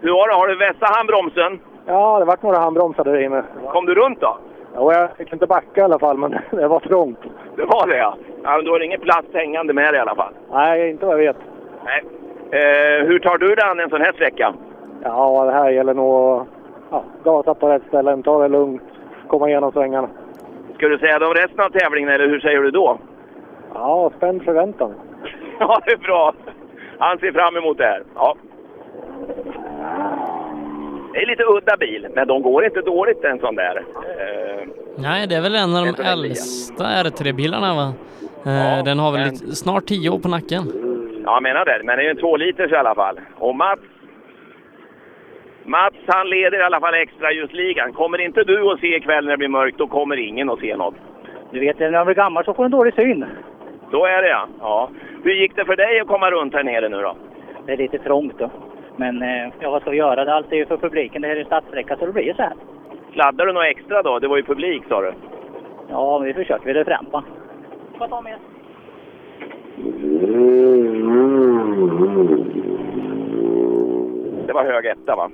[0.00, 0.34] Hur har du?
[0.34, 1.60] Har du vässat handbromsen?
[1.86, 3.42] Ja, det vart några handbromsar där inne.
[3.72, 4.38] Kom du runt då?
[4.74, 7.18] Ja, jag fick inte backa i alla fall, men det var trångt.
[7.56, 8.16] Det var det ja.
[8.42, 10.32] ja men du har ingen plats hängande med dig i alla fall.
[10.52, 11.36] Nej, inte vad jag vet.
[11.84, 12.02] Nej.
[12.60, 14.54] Eh, hur tar du dig an en sån här sträcka?
[15.02, 16.46] Ja, det här gäller nog att
[16.92, 18.82] ja, gasa på rätt ställen, ta det lugnt,
[19.28, 20.08] komma igenom svängarna.
[20.76, 22.98] Ska du säga det om resten av tävlingen eller hur säger du då?
[23.74, 24.94] Ja, spänd förväntan.
[25.58, 26.34] Ja, det är bra.
[26.98, 28.02] Han ser fram emot det här.
[28.14, 28.36] Ja.
[31.12, 33.76] Det är lite udda bil, men de går inte dåligt en sån där.
[33.76, 37.92] Eh, Nej, det är väl en av de äldsta R3-bilarna va?
[38.46, 40.62] Eh, den har väl men- lite, snart tio år på nacken.
[41.24, 41.80] Ja, jag menar det.
[41.84, 43.20] Men det är ju en två liters i alla fall.
[43.38, 43.80] Och Mats...
[45.64, 47.92] Mats, han leder i alla fall extra ljusligan.
[47.92, 50.76] Kommer inte du att se ikväll när det blir mörkt, då kommer ingen att se
[50.76, 50.94] något.
[51.50, 53.24] Du vet, när man blir gammal så får en dålig syn.
[53.90, 54.48] Så är det ja.
[54.60, 54.90] ja.
[55.24, 57.16] Hur gick det för dig att komma runt här nere nu då?
[57.66, 58.50] Det är lite trångt då.
[58.96, 60.24] Men eh, ja, vad ska vi göra?
[60.24, 61.22] Det allt är ju för publiken.
[61.22, 62.52] Det här är stadssträcka så det blir ju så här.
[63.12, 64.18] Sladdade du något extra då?
[64.18, 65.12] Det var ju publik sa du.
[65.88, 67.24] Ja, vi försöker väl frampa.
[67.98, 68.38] Får jag ta med?
[74.46, 75.30] Det var hög etta va?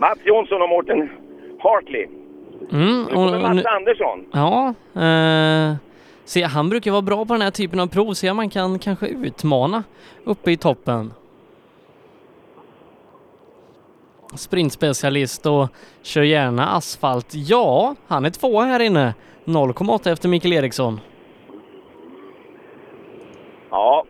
[0.00, 1.10] Mats Jonsson och Mårten
[1.62, 2.06] Hartley.
[2.72, 4.26] Mm, Nu kommer och, Mats nu- Andersson.
[4.32, 5.76] ja, eh,
[6.24, 8.78] se, han brukar vara bra på den här typen av prov, se om man kan
[8.78, 9.82] kanske utmana
[10.24, 11.12] uppe i toppen.
[14.34, 15.68] Sprintspecialist och
[16.02, 17.26] kör gärna asfalt.
[17.34, 19.14] Ja, han är tvåa här inne.
[19.44, 21.00] 0,8 efter Mikael Eriksson.
[23.70, 24.04] Ja,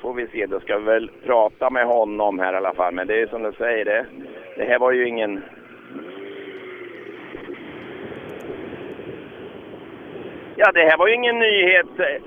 [0.00, 0.46] får vi se.
[0.46, 2.94] Då ska vi väl prata med honom här i alla fall.
[2.94, 4.06] Men det är som du säger, det,
[4.56, 5.42] Det här var ju ingen...
[10.56, 12.20] Ja, det här var ju ingen nyhet, sä-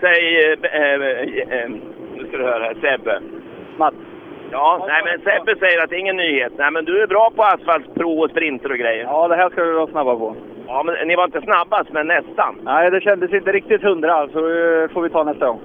[0.00, 0.58] säger...
[0.62, 1.70] Äh, äh, äh,
[2.16, 3.20] nu ska du höra här, Sebbe.
[3.76, 3.96] Mats.
[4.52, 6.52] Ja, nej men Sebbe säger att det är ingen nyhet.
[6.56, 9.04] Nej men du är bra på asfaltsprov och sprinter och grejer.
[9.04, 10.36] Ja, det här ska vi vara snabba på.
[10.66, 12.60] Ja, men ni var inte snabbast, men nästan.
[12.64, 14.40] Nej, det kändes inte riktigt hundra, så
[14.92, 15.60] får vi ta nästa gång.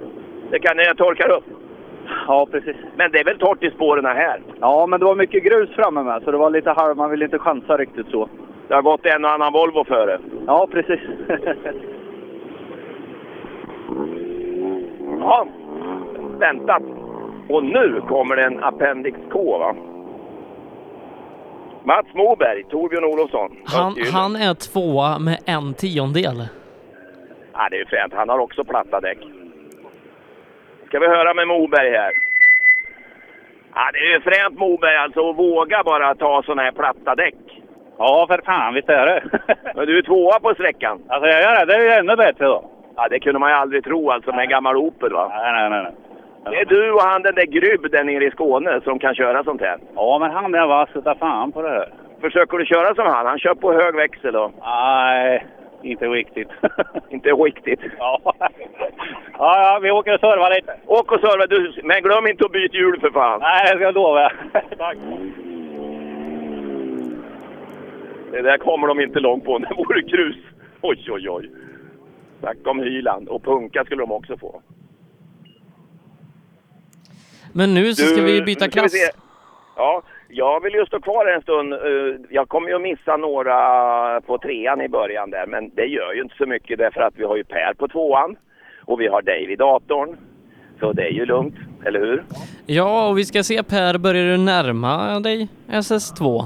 [0.51, 1.43] Det kan ni torkar upp.
[2.27, 2.75] Ja, precis.
[2.95, 4.41] Men det är väl torrt i spåren här?
[4.59, 6.97] Ja, men det var mycket grus framme med, så det var lite halv...
[6.97, 8.29] Man ville inte chansa riktigt så.
[8.67, 10.19] Det har gått en och annan Volvo före.
[10.47, 10.99] Ja, precis.
[15.19, 15.47] Ja,
[16.39, 16.83] väntat.
[17.49, 19.75] Och nu kommer det en Appendix K, va?
[21.83, 23.57] Mats Moberg, Torbjörn Olofsson.
[23.65, 26.47] Han, han är tvåa med en tiondel.
[27.53, 28.13] Ja, det är ju fränt.
[28.15, 29.17] Han har också platta däck.
[30.95, 32.11] Ska vi höra med Moberg här.
[33.75, 37.35] Ja, det är ju fränt Moberg alltså att våga bara ta sådana här platta däck.
[37.97, 39.23] Ja, för fan, visst är det.
[39.75, 41.01] Men du är tvåa på sträckan.
[41.07, 42.69] Alltså jag gör det, det är ju ännu bättre då.
[42.95, 45.27] Ja, det kunde man ju aldrig tro alltså med en gammal Opel va?
[45.29, 45.83] Nej, nej, nej.
[45.83, 45.93] nej.
[46.51, 49.43] Det är du och han den där Grybb där nere i Skåne som kan köra
[49.43, 49.77] sånt här.
[49.95, 51.89] Ja, men han är vass utav fan på det här.
[52.21, 53.25] Försöker du köra som han?
[53.25, 54.51] Han kör på hög växel då.
[54.61, 55.45] Nej,
[55.85, 56.47] inte riktigt.
[57.09, 57.79] Inte riktigt.
[57.97, 58.19] ja.
[58.23, 58.41] ja,
[59.37, 60.75] ja, vi åker och servar lite.
[60.85, 63.39] Åk och serva, du, men glöm inte att byta hjul för fan.
[63.39, 64.29] Nej, det ska jag lova.
[64.77, 64.97] Tack.
[68.31, 69.57] Det där kommer de inte långt på.
[69.57, 70.35] Det vore grus.
[70.81, 71.49] Oj, oj, oj.
[72.39, 73.29] Snacka om Hyland.
[73.29, 74.61] Och punka skulle de också få.
[77.53, 78.91] Men nu så ska vi byta vi klass.
[78.91, 79.11] se.
[79.75, 81.73] Ja, jag vill ju stå kvar en stund.
[81.73, 81.79] Eh,
[82.29, 83.55] Jag kommer ju att missa några
[84.21, 87.23] på trean i början där, men det gör ju inte så mycket därför att vi
[87.23, 88.35] har ju Per på tvåan
[88.85, 90.15] och vi har Dave i datorn.
[90.79, 92.23] Så det är ju lugnt, eller hur?
[92.65, 96.43] Ja, och vi ska se Per, börjar du närma dig SS2?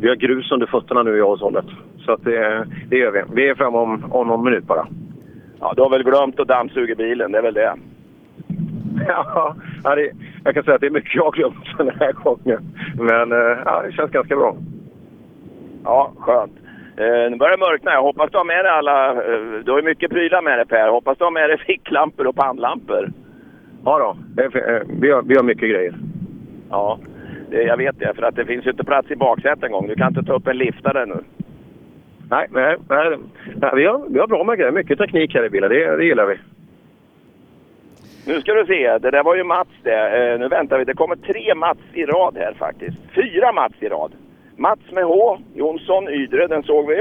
[0.00, 1.64] Vi har grus under fötterna nu i avhållet.
[2.04, 3.22] Så att det, det gör vi.
[3.34, 4.86] Vi är fram om, om någon minut bara.
[5.60, 7.74] Ja, du har väl glömt att dammsuga bilen, det är väl det.
[9.84, 10.10] Ja, det,
[10.44, 12.60] jag kan säga att det är mycket jag har glömt den här gången.
[12.98, 14.56] Men eh, ja, det känns ganska bra.
[15.84, 16.52] Ja, skönt.
[16.96, 17.92] Eh, nu börjar det mörkna.
[17.92, 19.10] Jag hoppas du har med dig alla...
[19.10, 20.88] Eh, du har ju mycket prylar med dig Per.
[20.88, 23.10] Hoppas du har med dig ficklampor och pannlampor.
[23.84, 25.94] Ja då, det är, eh, vi, har, vi har mycket grejer.
[26.70, 26.98] Ja,
[27.50, 28.14] det, jag vet det.
[28.14, 29.86] För att det finns ju inte plats i baksätet en gång.
[29.88, 31.16] Du kan inte ta upp en liftare nu.
[32.30, 33.18] Nej, nej, nej,
[33.56, 34.72] nej vi, har, vi har bra med grejer.
[34.72, 35.70] Mycket teknik här i bilen.
[35.70, 36.38] Det, det gillar vi.
[38.26, 40.32] Nu ska du se, det där var ju Mats det.
[40.32, 42.96] Eh, nu väntar vi, det kommer tre Mats i rad här faktiskt.
[43.14, 44.12] Fyra Mats i rad.
[44.56, 46.98] Mats med H, Jonsson, Ydre, den såg vi.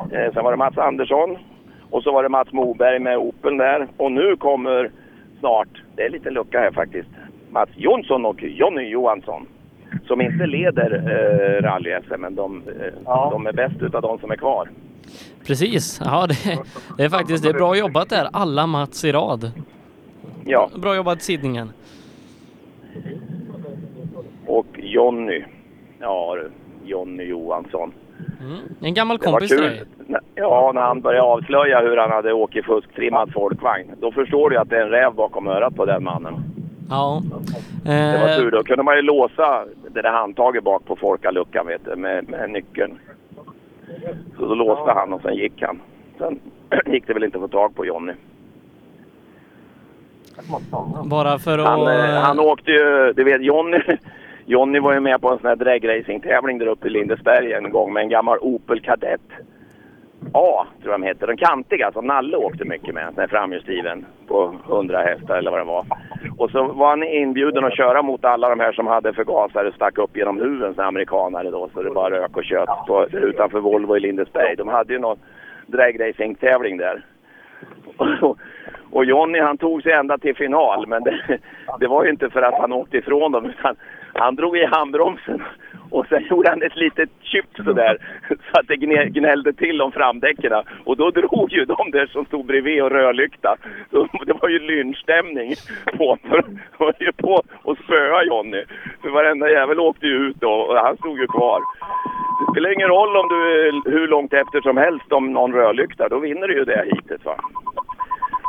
[0.00, 1.38] Eh, sen var det Mats Andersson.
[1.90, 3.88] Och så var det Mats Moberg med Opel där.
[3.96, 4.90] Och nu kommer
[5.38, 7.08] snart, det är lite lucka här faktiskt,
[7.50, 9.46] Mats Jonsson och Jonny Johansson.
[10.06, 12.62] Som inte leder eh, rally-SM, men de,
[13.06, 14.68] eh, de är bäst utav de som är kvar.
[15.46, 16.58] Precis, ja det,
[16.96, 19.50] det är faktiskt det är bra jobbat där, alla Mats i rad.
[20.46, 20.70] Ja.
[20.76, 21.72] Bra jobbat sidningen.
[24.46, 25.44] Och Jonny,
[26.00, 26.50] ja du,
[26.90, 27.92] Jonny Johansson.
[28.80, 29.66] En gammal kompis till kul.
[29.66, 29.84] dig.
[30.34, 33.90] Ja, när han började avslöja hur han hade åkt i fusktrimmad folkvagn.
[34.00, 36.34] Då förstår du att det är en räv bakom örat på den mannen.
[36.90, 37.22] Ja.
[37.84, 38.50] Det var Eh, tur.
[38.50, 39.64] Då kunde man ju låsa
[39.94, 42.98] det där handtaget bak på folkaluckan vet du, med, med nyckeln.
[44.38, 45.80] Så då låste han och sen gick han.
[46.18, 46.40] Sen
[46.86, 48.12] gick det väl inte att få tag på Jonny
[51.04, 51.66] bara för att...
[51.66, 53.80] Han, eh, han åkte ju, du vet Jonny,
[54.46, 57.92] Jonny var ju med på en sån här dragracing-tävling där uppe i Lindesberg en gång
[57.92, 59.20] med en gammal Opel Kadett.
[60.32, 61.26] A, tror jag de heter.
[61.26, 63.04] Den kantiga som Nalle åkte mycket med.
[63.06, 65.86] Den här framhjulsdriven på 100 hästar eller vad det var.
[66.38, 69.74] Och så var han inbjuden att köra mot alla de här som hade förgasare och
[69.74, 71.70] stack upp genom huven, som amerikanare då.
[71.74, 74.56] Så det bara rök och kött på, utanför Volvo i Lindesberg.
[74.56, 75.18] De hade ju någon
[75.66, 77.04] dragracing-tävling där.
[78.22, 78.38] Och,
[78.90, 81.38] och Jonny han tog sig ända till final, men det,
[81.80, 83.76] det var ju inte för att han åkte ifrån dem utan
[84.14, 85.42] han drog i handbromsen
[85.90, 87.98] och sen gjorde han ett litet chip sådär
[88.28, 88.76] så att det
[89.10, 90.52] gnällde till om framdäcken.
[90.84, 93.56] Och då drog ju de där som stod bredvid och rödlykta.
[93.90, 95.54] Så det var ju lynchstämning
[95.98, 98.64] på de var ju på och spöa Jonny.
[99.02, 101.60] För varenda jävel åkte ju ut då och han stod ju kvar.
[102.40, 106.08] Det spelar ingen roll om du är hur långt efter som helst om någon rödlykta.
[106.08, 107.36] Då vinner du ju det hitet va.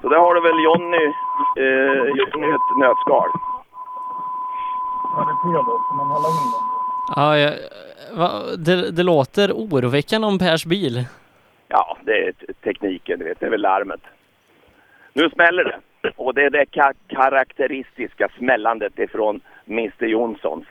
[0.08, 1.06] Så där har du väl Jonny,
[1.58, 3.30] eh, ett nötskal.
[5.16, 5.96] Ja, det är fel då.
[5.98, 6.64] Man håller in dem.
[7.16, 7.54] Ja, jag,
[8.18, 11.06] va, det, det låter oroväckande om Pers bil.
[11.68, 13.40] Ja, det är tekniken, du vet.
[13.40, 14.02] Det är väl larmet.
[15.14, 15.80] Nu smäller det.
[16.16, 20.66] Och det är det ka- karaktäristiska smällandet ifrån Mr Jonssons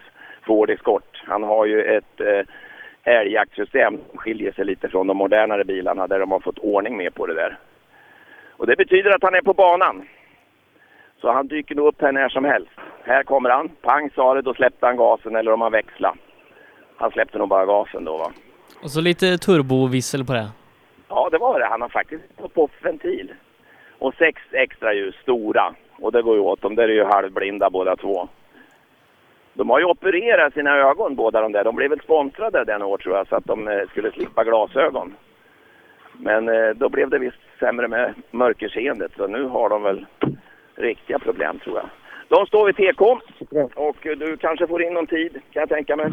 [0.47, 1.23] Ford Escort.
[1.27, 6.19] Han har ju ett eh, älgjaktsystem som skiljer sig lite från de modernare bilarna där
[6.19, 7.59] de har fått ordning med på det där.
[8.57, 10.09] Och det betyder att han är på banan.
[11.20, 12.70] Så han dyker nog upp här när som helst.
[13.03, 13.69] Här kommer han.
[13.69, 16.19] Pang sa det, då släppte han gasen eller om han växlade.
[16.97, 18.33] Han släppte nog bara gasen då va.
[18.83, 20.49] Och så lite turbovissel på det.
[21.09, 21.66] Ja, det var det.
[21.66, 23.35] Han har faktiskt fått på ventil.
[23.99, 25.74] Och sex extra ljus, stora.
[25.99, 26.62] Och det går ju åt.
[26.62, 28.28] De där är ju halvblinda båda två.
[29.55, 31.65] De har ju opererat sina ögon båda de där.
[31.65, 35.15] De blev väl sponsrade den år tror jag så att de eh, skulle slippa glasögon.
[36.12, 40.07] Men eh, då blev det visst sämre med mörkerseendet så nu har de väl
[40.74, 41.89] riktiga problem tror jag.
[42.28, 43.01] De står vid TK
[43.77, 46.12] och du kanske får in någon tid kan jag tänka mig.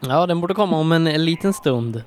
[0.00, 2.02] Ja, den borde komma om en liten stund.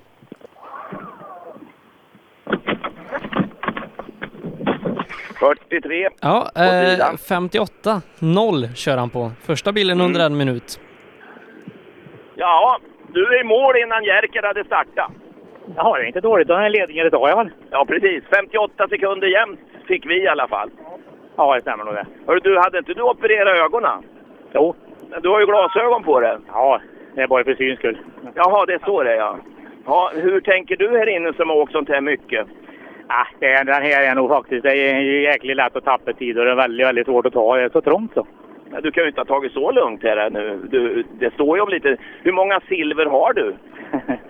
[5.40, 7.12] Fyrtiotre Ja, på sidan.
[7.14, 9.32] eh, 58 0 kör han på.
[9.42, 10.32] Första bilen under Mm.
[10.32, 10.80] en minut.
[12.36, 12.80] Ja,
[13.14, 15.12] du är i mål innan Jerker hade startat.
[15.76, 16.48] Ja, det är inte dåligt.
[16.48, 17.52] Den är ledningen idag i alla fall.
[17.72, 18.24] Ja, precis.
[18.36, 20.70] 58 sekunder jämnt fick vi i alla fall.
[21.36, 22.06] Ja, det stämmer nog det.
[22.28, 24.04] Hörru, du, hade inte du opererat ögonen?
[24.54, 24.76] Jo.
[25.10, 26.38] Men Du har ju glasögon på dig.
[26.54, 26.82] Ja,
[27.16, 27.98] det är bara för syns skull.
[28.36, 29.38] Jaha, det är så det är, ja.
[29.86, 30.12] ja.
[30.16, 32.48] Hur tänker du här inne som har åkt sånt här mycket?
[33.08, 36.14] Ah, det är, den här är nog faktiskt, det är ju jäkligt lätt att tappa
[36.14, 37.56] tid och det är väldigt, väldigt svårt att ta.
[37.56, 38.28] Det är så trångt så.
[38.72, 40.60] Ja, Du kan ju inte ha tagit så lugnt här nu.
[40.70, 41.98] Du, det står ju om lite...
[42.24, 43.56] Hur många silver har du?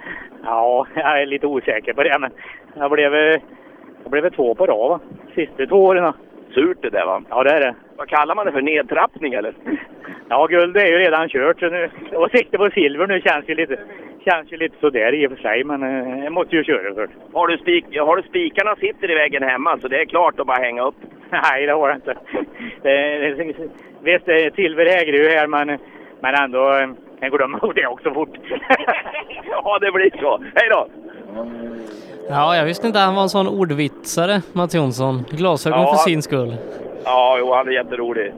[0.45, 2.31] Ja, jag är lite osäker på det men
[2.75, 3.41] jag blev, eh,
[4.03, 4.99] jag blev två på rad va?
[5.35, 6.13] Sista två åren.
[6.53, 7.21] Surt det där va?
[7.29, 7.75] Ja, det är det.
[7.97, 8.61] Vad kallar man det för?
[8.61, 9.53] Nedtrappning eller?
[10.29, 13.55] Ja, guld är ju redan kört så nu, och sikte på silver nu känns ju
[13.55, 13.79] lite,
[14.25, 17.13] känns ju lite sådär i och för sig men eh, jag måste ju köra först.
[17.33, 20.47] Har du, spik, har du spikarna sitter i väggen hemma så det är klart att
[20.47, 20.95] bara hänga upp?
[21.29, 22.17] Nej, det har jag inte.
[22.81, 23.53] Det, det,
[24.03, 25.67] visst, eh, silver äger ju här men,
[26.21, 26.95] men ändå,
[27.31, 28.29] glömmer nog det också fort.
[29.63, 30.39] ja, det blir så.
[30.55, 30.87] Hej då!
[32.29, 35.23] Ja, jag visste inte att han var en sån ordvitsare, Mats Jonsson.
[35.29, 35.87] Glasögon Ja.
[35.91, 36.55] för sin skull.
[37.05, 38.33] Ja, jo, han är jätterolig.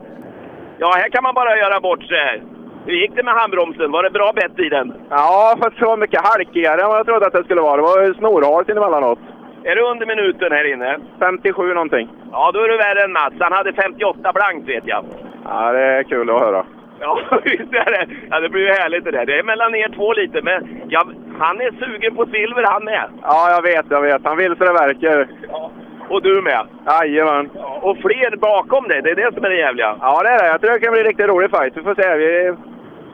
[0.78, 2.42] Ja, här kan man bara göra bort sig.
[2.86, 3.90] Hur gick det med handbromsen?
[3.90, 4.92] Var det bra bett i den?
[5.10, 7.76] Ja, fast det var mycket halkigare än vad jag trodde att det skulle vara.
[7.76, 9.18] Det var snorhalt emellanåt.
[9.64, 10.98] Är du under minuten här inne?
[11.20, 12.08] 57 någonting.
[12.32, 13.34] Ja, då är du värre än Mats.
[13.40, 15.04] Han hade 58 blankt vet jag.
[15.44, 16.64] Ja, det är kul att höra.
[17.00, 18.06] Ja, visst är det.
[18.30, 19.26] Ja, det blir ju härligt det där.
[19.26, 21.02] Det är mellan er två lite, men ja,
[21.38, 23.04] han är sugen på silver han med.
[23.22, 24.24] Ja, jag vet, jag vet.
[24.24, 25.28] Han vill så det verkar.
[25.48, 25.70] Ja.
[26.08, 26.66] Och du med.
[26.86, 27.50] Jajamän.
[27.80, 29.96] Och fler bakom dig, det är det som är det jävliga.
[30.00, 30.46] Ja, det är det.
[30.46, 31.76] Jag tror det kan bli en riktigt rolig fight.
[31.76, 32.16] Vi får se.
[32.16, 32.56] Vi är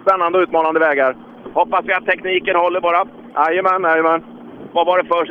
[0.02, 1.16] spännande och utmanande vägar.
[1.54, 3.04] Hoppas vi att tekniken håller bara.
[3.36, 4.24] Jajamän, jajamän.
[4.72, 5.24] Vad var det för,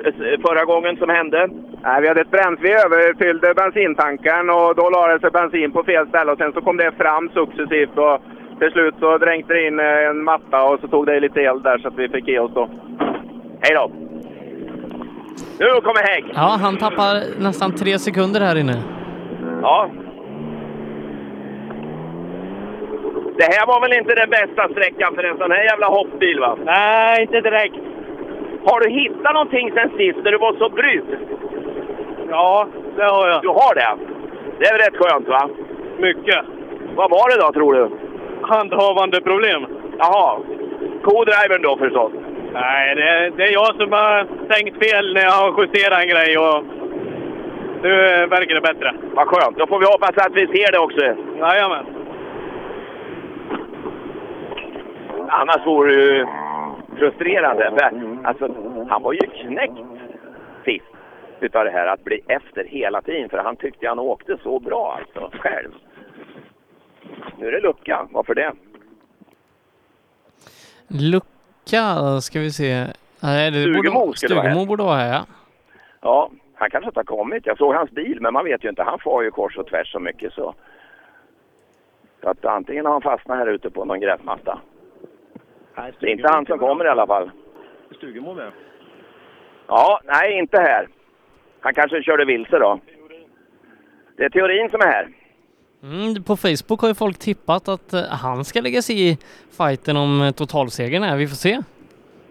[0.47, 1.49] förra gången som hände?
[1.84, 2.67] Nej, vi hade ett bränsle.
[2.67, 6.61] Vi överfyllde bensintanken och då la det sig bensin på fel ställe och sen så
[6.61, 8.21] kom det fram successivt och
[8.59, 11.63] till slut så dränkte det in eh, en matta och så tog det lite eld
[11.63, 12.69] där så att vi fick ge oss då.
[13.61, 13.91] Hej då!
[15.59, 16.25] Nu kommer Hägg!
[16.35, 18.77] Ja, han tappar nästan tre sekunder här inne.
[19.61, 19.89] Ja.
[23.38, 26.57] Det här var väl inte den bästa sträckan för en sån här jävla hoppbil va?
[26.65, 27.75] Nej, inte direkt.
[28.65, 31.17] Har du hittat någonting sen sist när du var så brydd?
[32.30, 33.41] Ja, det har jag.
[33.41, 33.97] Du har det?
[34.59, 35.49] Det är väl rätt skönt va?
[35.97, 36.45] Mycket.
[36.95, 37.89] Vad var det då tror du?
[38.44, 39.65] Handhavande problem.
[39.98, 40.40] Jaha.
[41.03, 42.11] Co-drivern då förstås?
[42.53, 46.38] Nej, det, det är jag som har tänkt fel när jag har justerat en grej
[46.38, 46.64] och
[47.84, 47.90] nu
[48.28, 48.94] verkar det bättre.
[49.14, 49.57] Vad skönt.
[49.57, 51.06] Då får vi hoppas att vi ser det också.
[51.40, 51.86] Jajamän.
[55.30, 56.26] Annars vore det ju
[56.98, 57.72] frustrerande.
[57.78, 57.91] För,
[58.24, 58.49] alltså,
[58.90, 59.74] han var ju knäckt
[60.65, 60.86] sist
[61.40, 63.30] utav det här att bli efter hela tiden.
[63.30, 65.72] För han tyckte han åkte så bra alltså, själv.
[67.38, 68.07] Nu är det lucka.
[68.11, 68.53] Varför det?
[70.88, 72.85] Lucka, ska vi se.
[73.19, 74.51] Nej, det borde, Stugemo skulle vara här.
[74.51, 75.25] Stugemo borde vara här, ja.
[76.01, 77.45] Ja, han kanske inte har kommit.
[77.45, 78.84] Jag såg hans bil, men man vet ju inte.
[78.84, 80.55] Han far ju kors och tvärs så mycket så.
[82.21, 84.59] så att antingen har han fastnat här ute på någon gräsmatta.
[85.75, 87.31] Det är inte han som kommer i alla fall.
[87.97, 88.51] Stugemo med.
[89.67, 90.88] Ja, nej, inte här.
[91.59, 92.80] Han kanske körde vilse då.
[94.17, 95.07] Det är teorin som är här.
[95.84, 99.18] Mm, på Facebook har ju folk tippat att eh, han ska lägga sig i
[99.57, 101.18] fighten om eh, totalsegern här.
[101.18, 101.60] Vi får se.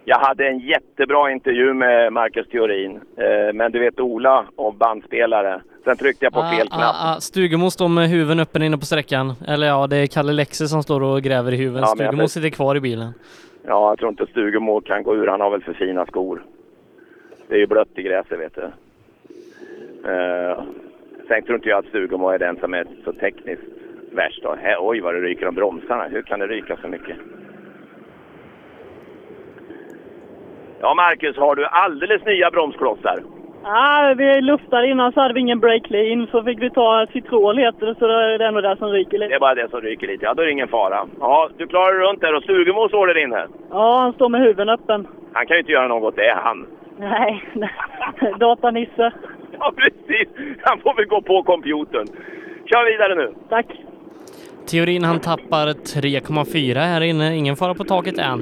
[0.04, 3.00] Jag hade en jättebra intervju med Marcus Theorin.
[3.16, 5.60] Eh, men du vet Ola och bandspelare.
[5.84, 6.94] Sen tryckte jag på fel Ah, knapp.
[6.94, 9.32] ah, ah, Stugemo står med huven öppen inne på sträckan.
[9.48, 11.80] Eller ja, det är Kalle Lexe som står och gräver i huven.
[11.80, 13.12] Ja, Stugemo vet- sitter kvar i bilen.
[13.66, 15.26] Ja, jag tror inte Stugemo kan gå ur.
[15.26, 16.42] Han har väl för fina skor.
[17.48, 18.62] Det är ju blött i gräset, vet du.
[20.10, 20.62] Eh,
[21.28, 23.62] Sen tror inte jag att Stugemo är den som är så tekniskt
[24.12, 24.42] värst.
[24.42, 24.54] Då.
[24.54, 26.08] He, oj, vad det ryker om bromsarna.
[26.08, 27.16] Hur kan det ryka så mycket?
[30.80, 33.22] Ja, Marcus, har du alldeles nya bromsklossar?
[33.64, 37.58] Ja, vi luftade innan så hade vi ingen break lean, så fick vi ta Citrol
[37.58, 39.28] heter det, så det är det ändå det som ryker lite.
[39.28, 41.06] Det är bara det som ryker lite, ja då är det ingen fara.
[41.20, 43.46] Ja, du klarar dig runt där och Stugemo står där inne?
[43.70, 45.06] Ja, han står med huven öppen.
[45.32, 46.66] Han kan ju inte göra något, det är han.
[46.98, 47.44] Nej,
[48.38, 49.12] datanisse.
[49.64, 50.28] Ja, precis.
[50.62, 52.06] Han får väl gå på computern.
[52.64, 53.34] Kör vidare nu.
[53.48, 53.66] Tack.
[54.66, 57.36] Teorin han tappar 3,4 här inne.
[57.36, 58.39] Ingen fara på taket än.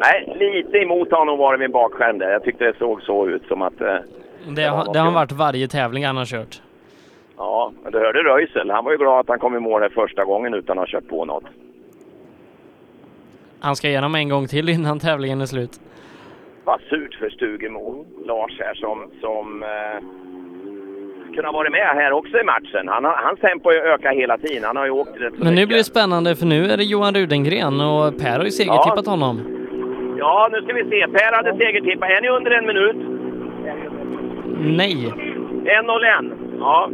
[0.00, 2.30] Nej, lite emot honom var det vid bakskärm där.
[2.30, 3.80] Jag tyckte det såg så ut som att...
[3.80, 3.96] Eh,
[4.48, 6.62] Det, har, det har han varit varje tävling han har kört.
[7.36, 8.70] ja, men du hörde Röisel.
[8.70, 11.00] Han var ju glad att han kom i mål här första gången utan att ha
[11.00, 11.44] kört på något.
[13.60, 15.80] Han ska igenom en gång till innan tävlingen är slut.
[16.66, 19.98] Vad surt för Stugemo, Lars här, som, som eh,
[21.34, 22.88] kunde ha varit med här också i matchen.
[22.88, 24.64] Han, har- hans tempo ökat hela tiden.
[24.64, 27.14] Han har ju åkt rätt Men nu blir det spännande för nu är det Johan
[27.14, 29.36] Rudengren och Per har ju segertippat honom.
[30.18, 31.06] Ja, nu ska vi se.
[31.08, 32.10] Per hade segertippat.
[32.10, 32.96] Är ni under en minut?
[34.76, 35.12] Nej,
[35.64, 36.90] 1-0 Ja.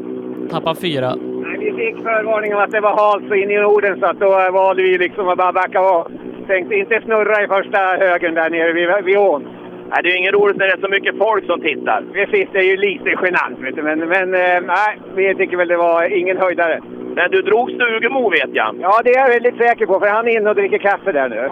[0.50, 1.14] tappar fyra.
[1.14, 4.20] Nej, Vi fick förvarning om att det var halt så in i Norden så att
[4.20, 6.10] då valde vi liksom att bara backa av.
[6.46, 9.48] Tänkte inte snurra i första högen där nere vid, vid ån.
[9.92, 12.04] Nej, det är ju inget roligt när det är så mycket folk som tittar.
[12.12, 13.82] Precis, det är ju lite genant vet du.
[13.82, 16.80] Men, men eh, nej, vi tycker väl det var ingen höjdare.
[17.16, 18.76] Men du drog Stugemo vet jag.
[18.80, 21.28] Ja, det är jag väldigt säker på för han är inne och dricker kaffe där
[21.28, 21.50] nu.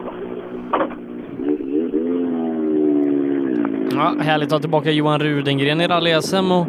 [3.93, 6.67] Ja, härligt att ha tillbaka Johan Rudengren i rally-SM och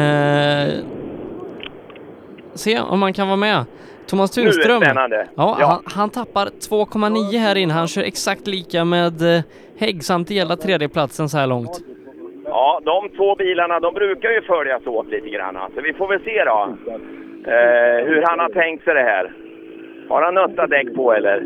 [0.00, 0.68] eh,
[2.54, 3.64] se om man kan vara med.
[4.10, 4.80] Thomas Nu är det Tunström.
[4.82, 5.26] spännande.
[5.36, 5.66] Ja, Ja.
[5.66, 7.72] Han, han tappar 2,9 här inne.
[7.72, 9.40] Han kör exakt lika med eh,
[9.78, 11.80] Hägg samt delar tredjeplatsen så här långt.
[12.44, 15.56] Ja, de två bilarna de brukar ju följas åt lite grann.
[15.74, 16.76] Så vi får väl se då
[17.52, 19.32] eh, hur han har tänkt sig det här.
[20.08, 21.40] Har han nötta däck på eller?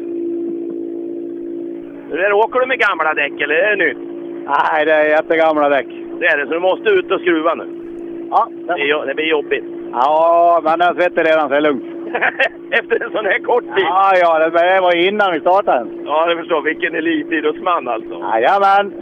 [2.11, 3.99] Hur är det, åker du med gamla däck eller är det nytt?
[4.47, 5.87] Nej, det är jättegamla däck.
[6.21, 7.67] Det är det, så du måste ut och skruva nu.
[8.31, 8.49] Ja.
[8.67, 9.65] Det, det blir jobbigt.
[9.95, 11.85] Ja, men jag svettar redan så det är lugnt.
[12.71, 13.85] Efter en sån här kort tid?
[13.85, 15.87] Ja, ja, det det var innan vi startade.
[16.05, 16.63] Ja, jag förstår.
[16.63, 18.15] Vilken elitidrottsman alltså.
[18.33, 18.93] Jajamän.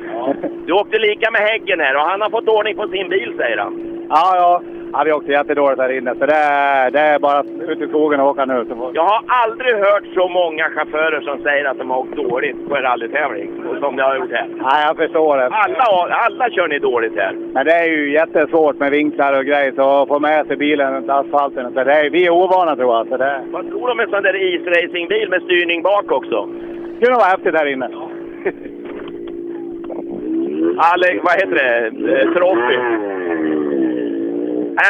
[0.66, 3.58] Du åkte lika med Häggen här och han har fått ordning på sin bil säger
[3.58, 4.06] han.
[4.08, 4.62] Ja, ja.
[4.92, 8.20] Ja vi åkte jättedåligt här inne, så det är, det är bara ut i skogen
[8.20, 8.64] och åka nu.
[8.64, 8.90] Får...
[8.94, 12.76] Jag har aldrig hört så många chaufförer som säger att de har åkt dåligt på
[12.76, 13.50] en rallytävling
[13.80, 14.46] som ni har gjort här.
[14.48, 15.46] Nej, jag förstår det.
[15.46, 17.32] Alla, alla kör ni dåligt här.
[17.52, 20.94] Men det är ju jättesvårt med vinklar och grejer, så att få med sig bilen
[20.94, 21.72] runt asfalten.
[21.74, 23.08] Så det är, vi är ovana tror jag.
[23.08, 26.48] Så det Vad tror du om en sån där isracingbil med styrning bak också?
[27.02, 27.86] skulle vara häftigt här inne.
[30.76, 31.86] Ale, vad heter det?
[32.12, 32.76] Eh, Trophy.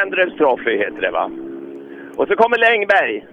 [0.02, 1.30] Andres Trophy heter det va?
[2.16, 3.26] Och så kommer Längberg.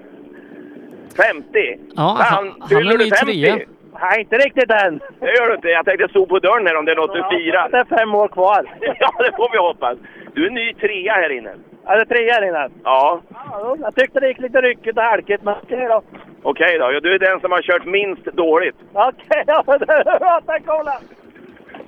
[1.18, 1.80] 50.
[1.96, 3.26] Ja, han- han fyller är du ny 50?
[3.26, 3.60] trea.
[4.02, 5.00] Nej, inte riktigt än.
[5.20, 5.68] Det gör du inte.
[5.68, 7.70] Jag tänkte stå på dörren här om det är något du firar.
[7.70, 8.66] Det är fem år kvar.
[9.00, 9.98] Ja, det får vi hoppas.
[10.34, 11.54] Du är ny trea här inne.
[11.86, 12.70] Ja, det är tre här inne.
[12.84, 16.02] Ja, Ja, jag tyckte det gick lite ryckigt och halkigt, men okej då.
[16.44, 16.92] okej då.
[16.94, 18.76] Ja, Du är den som har kört minst dåligt.
[18.94, 20.42] Okej, bra.
[20.46, 20.94] Tack Ola!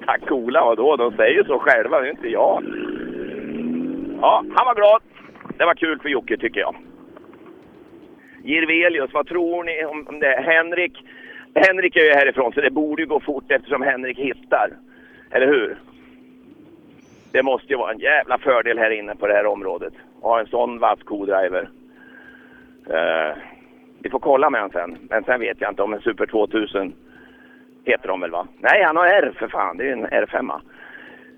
[0.05, 0.95] Tack coola, vadå?
[0.95, 2.63] De säger ju så själva, det är inte jag.
[4.21, 5.01] Ja, han var glad.
[5.57, 6.75] Det var kul för Jocke tycker jag.
[8.43, 10.41] Jirvelius, vad tror ni om det?
[10.41, 11.05] Henrik,
[11.55, 14.69] Henrik är ju härifrån så det borde ju gå fort eftersom Henrik hittar.
[15.31, 15.77] Eller hur?
[17.31, 19.93] Det måste ju vara en jävla fördel här inne på det här området.
[20.17, 21.69] Att ha en sån vass co-driver.
[22.89, 23.37] Uh,
[23.99, 25.07] vi får kolla med honom sen.
[25.09, 26.93] Men sen vet jag inte om en Super 2000
[27.85, 28.47] heter de väl va?
[28.59, 29.77] Nej, han har R för fan.
[29.77, 30.61] Det är ju en R5.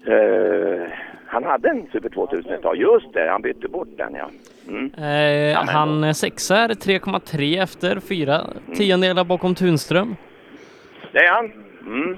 [0.07, 0.87] Uh,
[1.33, 2.77] han hade en Super 2000 ett tag.
[2.77, 4.29] Just det, han bytte bort den ja.
[4.67, 4.85] Mm.
[4.93, 8.41] Eh, han är sexa här, 3,3 efter, fyra
[8.75, 10.15] tiondelar bakom Tunström.
[11.11, 11.51] Det är han.
[11.85, 12.17] Mm.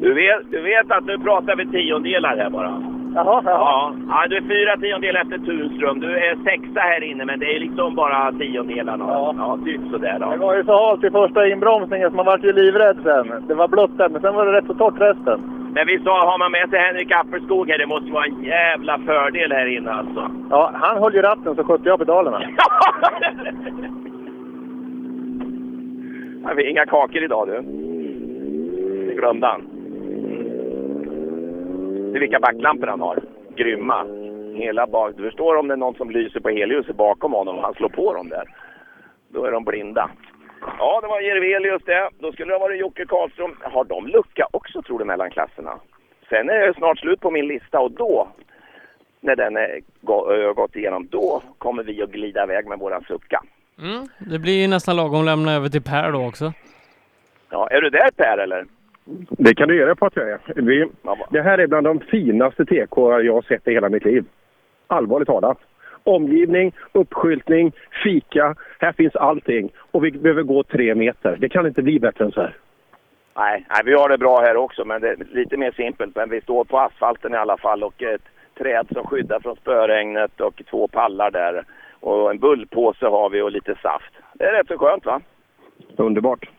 [0.00, 2.91] Du vet, du vet att nu pratar vi tiondelar här bara.
[3.14, 6.00] Jaha, Ja, ja, du är fyra tiondelar efter Tunström.
[6.00, 9.04] Du är sexa här inne, men det är liksom bara tiondelarna.
[9.08, 12.38] Ja, ja typ sådär Det var ju så halt i första inbromsningen så man var
[12.38, 13.44] ju livrädd sen.
[13.48, 15.40] Det var blött där, men sen var det rätt så torrt resten.
[15.74, 18.98] Men vi sa, har man med sig Henrik Apelskog här, det måste vara en jävla
[18.98, 20.30] fördel här inne alltså.
[20.50, 22.40] Ja, han höll ju ratten så skötte jag pedalerna.
[26.48, 27.62] Det blir inga kakor idag du.
[29.06, 29.81] Det glömde han.
[32.12, 33.18] Det är vilka backlampor han har.
[33.56, 34.04] Grymma.
[34.54, 35.12] Hela bak.
[35.16, 37.88] Du förstår om det är någon som lyser på helljuset bakom honom och han slår
[37.88, 38.44] på dem där.
[39.28, 40.10] Då är de blinda.
[40.78, 42.10] Ja, det var Jirvelius det.
[42.18, 43.56] Då skulle det ha varit Jocke Karlström.
[43.62, 45.78] Har de lucka också tror du mellan klasserna?
[46.28, 48.28] Sen är det snart slut på min lista och då,
[49.20, 53.04] när den är gå- ö, gått igenom, då kommer vi att glida iväg med våran
[53.08, 53.42] sucka.
[53.78, 56.52] Mm, det blir nästan lagom att lämna över till Per då också.
[57.50, 58.64] Ja, är du där Per eller?
[59.30, 60.40] Det kan du göra på att jag är.
[60.54, 60.88] Vi,
[61.30, 64.24] det här är bland de finaste TK jag har sett i hela mitt liv.
[64.86, 65.58] Allvarligt talat.
[66.04, 67.72] Omgivning, uppskyltning,
[68.04, 68.54] fika.
[68.78, 69.72] Här finns allting.
[69.90, 71.36] Och vi behöver gå tre meter.
[71.40, 72.56] Det kan inte bli bättre än så här.
[73.36, 76.16] Nej, nej, vi har det bra här också, men det är lite mer simpelt.
[76.16, 78.22] Men vi står på asfalten i alla fall och ett
[78.58, 81.64] träd som skyddar från spöregnet och två pallar där.
[82.00, 84.12] Och en bullpåse har vi och lite saft.
[84.34, 85.20] Det är rätt så skönt va?
[85.96, 86.50] Underbart.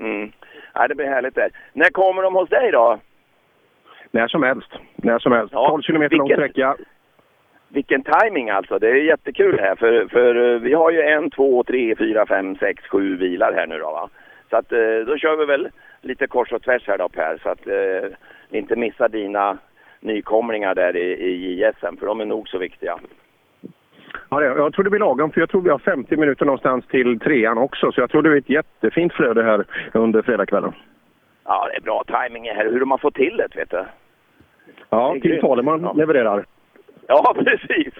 [0.00, 0.32] Mm.
[0.74, 1.50] Nej, det blir härligt där.
[1.72, 2.98] När kommer de hos dig då?
[4.10, 4.70] När som helst.
[4.96, 5.52] När som helst.
[5.52, 6.76] 12 kilometer lång sträcka.
[7.68, 8.78] Vilken timing alltså.
[8.78, 12.56] Det är jättekul här för, för eh, vi har ju en, två, tre, fyra, fem,
[12.56, 14.08] sex, sju bilar här nu då va.
[14.50, 15.68] Så att eh, då kör vi väl
[16.00, 18.16] lite kors och tvärs här då Per så att eh,
[18.48, 19.58] vi inte missar dina
[20.00, 22.98] nykomlingar där i, i JSM för de är nog så viktiga.
[24.42, 27.20] Ja, jag tror det blir lagom, för jag tror vi har 50 minuter någonstans till
[27.20, 27.92] trean också.
[27.92, 30.72] Så jag tror det är ett jättefint flöde här under fredagskvällen.
[31.44, 32.64] Ja, det är bra timing här.
[32.64, 33.84] Hur de har fått till det vet du.
[34.90, 35.40] Ja, grymt.
[35.40, 35.92] Taleman Ja.
[35.92, 36.44] levererar.
[37.06, 37.94] Ja, precis.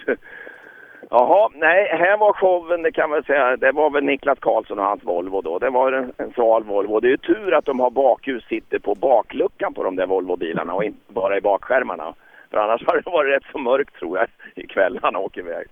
[1.10, 4.84] Jaha, nej, här var showen, det kan man säga, det var väl Niklas Karlsson och
[4.84, 5.58] hans Volvo då.
[5.58, 7.00] Det var en, en sval Volvo.
[7.00, 10.72] Det är ju tur att de har bakljus sitter på bakluckan på de där Volvo-bilarna
[10.72, 12.14] och inte bara i bakskärmarna.
[12.50, 15.66] För annars hade det varit rätt så mörkt tror jag ikväll när han åker iväg.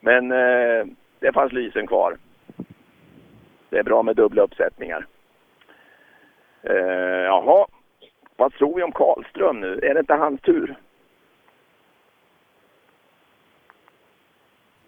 [0.00, 0.86] Men eh,
[1.18, 2.16] det fanns lysen kvar.
[3.70, 5.06] Det är bra med dubbla uppsättningar.
[6.62, 6.76] Eh,
[7.24, 7.66] jaha,
[8.36, 9.80] vad tror vi om Karlström nu?
[9.82, 10.76] Är det inte hans tur?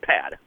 [0.00, 0.38] Per.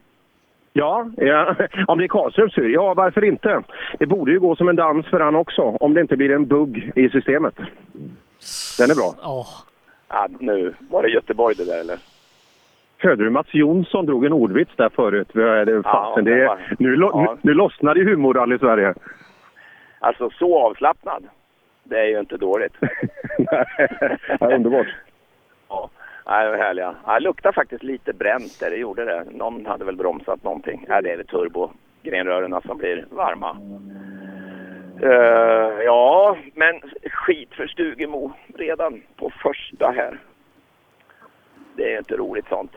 [0.74, 1.56] Ja, ja,
[1.88, 2.70] om det är Karlströms tur.
[2.70, 3.64] Ja, varför inte?
[4.00, 6.46] Det borde ju gå som en dans för han också, om det inte blir en
[6.46, 7.56] bugg i systemet.
[8.80, 9.14] Den är bra.
[9.22, 12.13] Ja, nu var det Göteborg det där eller?
[13.04, 15.36] Hörde du Mats Jonsson drog en ordvits där förut?
[15.36, 17.38] Är fasen, det var- nu, ja.
[17.42, 18.94] nu, lossnar det humorrall i Sverige.
[20.00, 21.28] Alltså så avslappnad.
[21.84, 22.74] Det är ju inte dåligt.
[24.40, 24.88] ja, underbart.
[25.70, 25.90] Ja,
[26.26, 26.96] nej, är härliga.
[27.06, 29.24] Ja, det luktar faktiskt lite bränt där, det gjorde det.
[29.32, 30.86] Någon hade väl bromsat någonting.
[30.88, 33.58] Ja, det är väl turbogrenrörerna som blir varma.
[35.02, 36.82] Eh, ja, men
[37.12, 40.20] skit för Stugemo redan på första här.
[41.76, 42.72] Det är inte roligt sånt.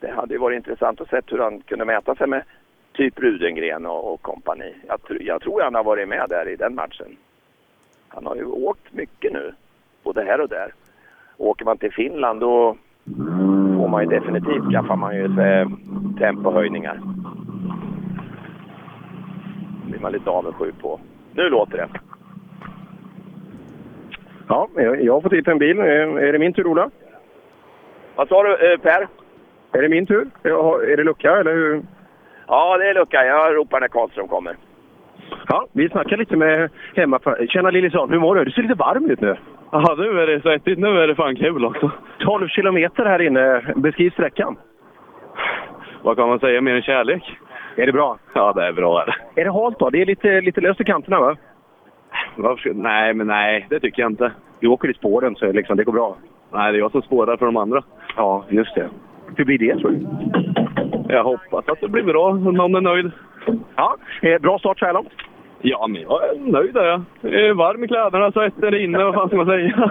[0.00, 2.42] Det hade ju varit intressant att se hur han kunde mäta sig med
[2.92, 4.74] typ Rudengren och, och kompani.
[4.88, 7.16] Jag, tr- jag tror han har varit med där i den matchen.
[8.08, 9.52] Han har ju åkt mycket nu,
[10.02, 10.74] både här och där.
[11.36, 12.76] Åker man till Finland då
[13.76, 15.66] får man ju definitivt skaffar man ju sig
[16.18, 17.00] tempohöjningar.
[19.84, 21.00] Det blir man lite avundsjuk på.
[21.34, 21.88] Nu låter det.
[24.48, 25.78] Ja, jag, har fått hit en bil.
[25.78, 26.90] Är, är det min tur, Ola?
[28.16, 29.08] Vad sa du, eh, Per?
[29.72, 30.26] Är det min tur?
[30.42, 31.82] Är det lucka, eller hur?
[32.46, 33.24] Ja, det är lucka.
[33.24, 34.56] Jag ropar när Karlström kommer.
[35.48, 37.20] Ja, vi snackar lite med hemma.
[37.48, 38.44] Tjena Liljesson, hur mår du?
[38.44, 39.36] Du ser lite varm ut nu.
[39.72, 40.78] Ja, nu är det svettigt.
[40.78, 41.90] Nu är det fan kul också.
[42.18, 43.72] 12 kilometer här inne.
[43.76, 44.56] Beskriv sträckan.
[46.02, 47.38] Vad kan man säga mer än kärlek?
[47.76, 48.18] Är det bra?
[48.34, 49.02] Ja, det är bra.
[49.02, 49.40] Är det.
[49.40, 49.90] Är det halt då?
[49.90, 51.36] Det är lite, lite löst i kanterna va?
[52.36, 52.70] Varför?
[52.74, 54.32] Nej, men nej, det tycker jag inte.
[54.60, 56.16] Du åker i spåren så liksom, det går bra.
[56.52, 57.82] Nej, det är jag som spårar för de andra.
[58.16, 58.88] Ja, just det.
[59.36, 60.06] Hur blir det tror du?
[61.14, 63.10] Jag hoppas att det blir bra, om någon är nöjd.
[63.76, 65.12] Ja, eh, bra start så här långt.
[65.62, 67.02] Ja, men jag är nöjd är jag.
[67.20, 69.90] Jag är varm i kläderna, svetten inne, vad fan ska man säga?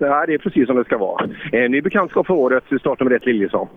[0.00, 1.28] Nej, det är precis som det ska vara.
[1.52, 3.68] Eh, ny bekantskap för året, startnummer ett Liljesson.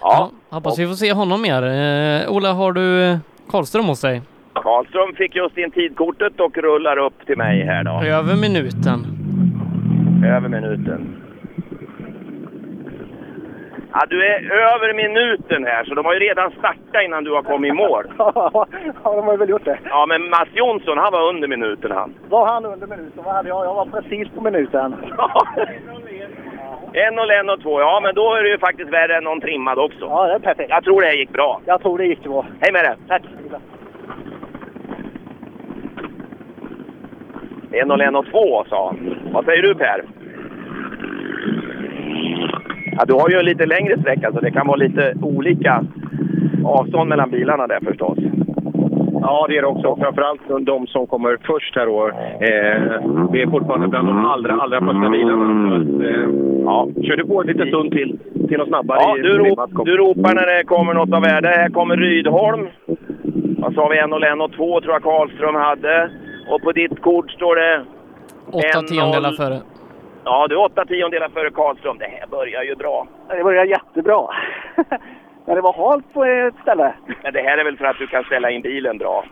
[0.00, 1.62] Ja, hoppas vi får se honom mer.
[1.62, 3.18] Eh, Ola, har du eh,
[3.50, 4.22] Karlström hos dig?
[4.52, 7.90] Karlström fick just in tidkortet och rullar upp till mig här då.
[7.90, 9.06] Över minuten.
[10.24, 11.23] Över minuten.
[13.96, 17.42] Ja, du är över minuten här, så de har ju redan startat innan du har
[17.42, 18.04] kommit i mål.
[18.18, 18.66] ja,
[19.04, 19.78] de har väl gjort det.
[19.84, 22.14] Ja, men Mats Jonsson, han var under minuten han.
[22.28, 23.22] Var han under minuten?
[23.24, 23.64] Vad hade jag?
[23.66, 24.96] Jag var precis på minuten.
[26.96, 29.40] En och en och två, ja men då är det ju faktiskt värre än någon
[29.40, 30.04] trimmad också.
[30.04, 30.70] Ja, det är perfekt.
[30.70, 31.60] Jag tror det här gick bra.
[31.66, 32.46] Jag tror det gick bra.
[32.60, 32.96] Hej med det!
[33.08, 33.22] Tack!
[37.72, 39.18] En och en och två, sa han.
[39.32, 40.04] Vad säger du Per?
[42.98, 45.84] Ja, du har ju en lite längre sträcka så det kan vara lite olika
[46.64, 48.18] avstånd mellan bilarna där förstås.
[49.20, 49.96] Ja, det är det också.
[49.96, 52.08] Framförallt de som kommer först här då.
[52.08, 55.76] Eh, det är fortfarande bland de allra, allra första bilarna.
[56.08, 56.28] Eh,
[56.64, 58.18] ja, kör du på en liten stund till,
[58.48, 58.98] till något snabbare.
[59.00, 61.48] Ja, du, rop, du ropar när det kommer något av värde.
[61.48, 62.66] Här kommer Rydholm.
[63.58, 63.98] Vad sa vi?
[63.98, 66.10] En och en och två tror jag Karlström hade.
[66.50, 67.84] Och på ditt kort står det...
[68.52, 69.58] Åtta en tiondelar noll- före.
[70.24, 71.98] Ja, du är åtta tiondelar före Karlström.
[71.98, 73.06] Det här börjar ju bra.
[73.28, 74.28] Det börjar jättebra.
[75.46, 76.94] Men det var halt på ett ställe.
[77.22, 79.24] Men det här är väl för att du kan ställa in bilen bra?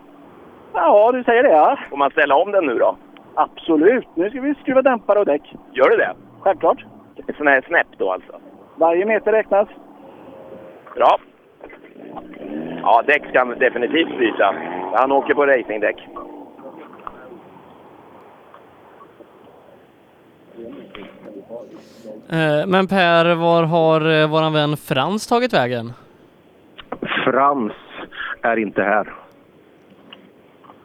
[0.73, 1.77] Ja, du säger det ja.
[1.89, 2.95] Får man ställa om den nu då?
[3.35, 4.07] Absolut.
[4.15, 5.53] Nu ska vi skruva dämpare och däck.
[5.71, 6.13] Gör du det?
[6.39, 6.85] Självklart.
[7.37, 8.31] Sån här snäpp då alltså?
[8.75, 9.67] Varje meter räknas.
[10.95, 11.17] Bra.
[12.81, 14.55] Ja, däck ska han definitivt byta.
[14.93, 16.07] Han åker på racingdäck.
[22.67, 25.93] Men Per, var har eh, våran vän Frans tagit vägen?
[27.25, 27.71] Frans
[28.41, 29.13] är inte här.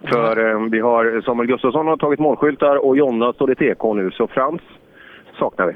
[0.04, 4.10] För eh, vi har Samuel Gustafsson har tagit målskyltar och Jonna står i TK nu,
[4.10, 4.60] så Frans
[5.38, 5.74] saknar vi.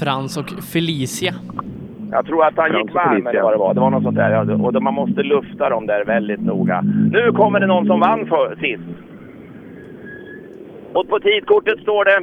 [0.00, 1.34] Frans och Felicia.
[2.10, 3.30] Jag tror att han Frans gick och varm Felicia.
[3.30, 3.74] eller vad det var.
[3.74, 4.66] Det var något sånt där.
[4.66, 6.80] Och man måste lufta dem där väldigt noga.
[7.12, 8.82] Nu kommer det någon som vann för, sist.
[10.92, 12.16] Och på tidkortet står det...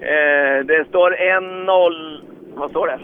[0.00, 2.20] Eh, det står 1-0...
[2.54, 2.98] Vad står det?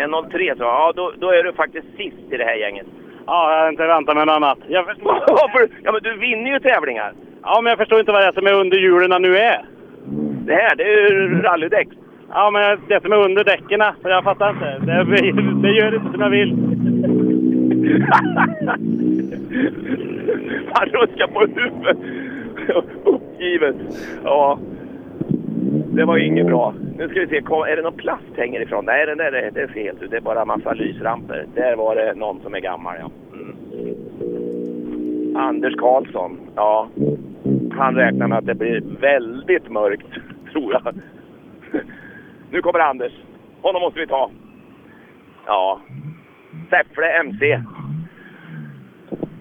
[0.00, 0.62] 1-0-3 så.
[0.62, 2.86] Ja, då, då är du faktiskt sist i det här gänget.
[3.26, 4.58] Ja, jag har inte väntat mig något annat.
[4.68, 5.22] Jag förstår...
[5.82, 7.12] Ja, men du vinner ju tävlingar.
[7.42, 9.64] Ja, men jag förstår inte vad det är som är under hjulen nu är.
[10.46, 11.88] Det här, det är ju rallydäck.
[12.30, 14.78] Ja, men det som är under däcken, jag fattar inte.
[14.78, 15.04] Det,
[15.62, 16.50] det gör inte som jag vill.
[20.74, 21.98] Han ruskar på huvudet.
[23.04, 23.76] Uppgivet.
[24.24, 24.58] Ja.
[25.94, 26.74] Det var inget bra.
[26.98, 28.84] Nu ska vi se, kom, är det någon plast hänger ifrån?
[28.84, 29.96] Nej, den där det, det är fel.
[30.10, 31.46] Det är bara en massa lysramper.
[31.54, 33.10] Där var det någon som är gammal, ja.
[33.32, 33.56] Mm.
[35.36, 36.88] Anders Karlsson, ja.
[37.70, 40.06] Han räknar med att det blir väldigt mörkt,
[40.52, 40.94] tror jag.
[42.50, 43.12] Nu kommer Anders.
[43.62, 44.30] Honom måste vi ta.
[45.46, 45.80] Ja.
[46.70, 47.60] Säffle MC.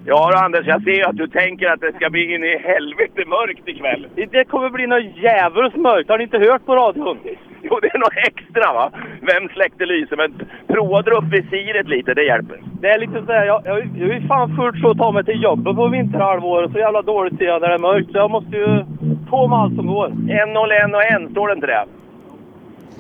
[0.06, 3.24] Ja Anders, jag ser ju att du tänker att det ska bli in i helvete
[3.28, 4.08] mörkt ikväll.
[4.32, 6.10] Det kommer bli något djävulskt mörkt.
[6.10, 7.18] Har ni inte hört på radion?
[7.62, 8.92] Jo, det är något extra va?
[9.22, 10.18] Vem släckte lyset?
[10.18, 12.58] Men prova dra upp visiret lite, det hjälper.
[12.82, 15.44] Det är lite sådär, jag, jag, jag är fan fullt så att ta mig till
[15.44, 16.72] jobbet på vinterhalvåret.
[16.72, 18.12] Så jävla dåligt ser jag när det är mörkt.
[18.12, 18.86] Så jag måste ju
[19.30, 20.08] på med allt som går.
[20.08, 21.86] 1-0, 1 och 1, står det inte det?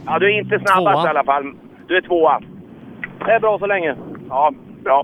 [0.06, 1.06] Ja, du är inte snabbast Tvåa.
[1.06, 1.54] i alla fall.
[1.88, 2.40] Du är tvåa.
[3.26, 3.96] Det är bra så länge.
[4.30, 4.52] Ja,
[4.84, 5.04] bra.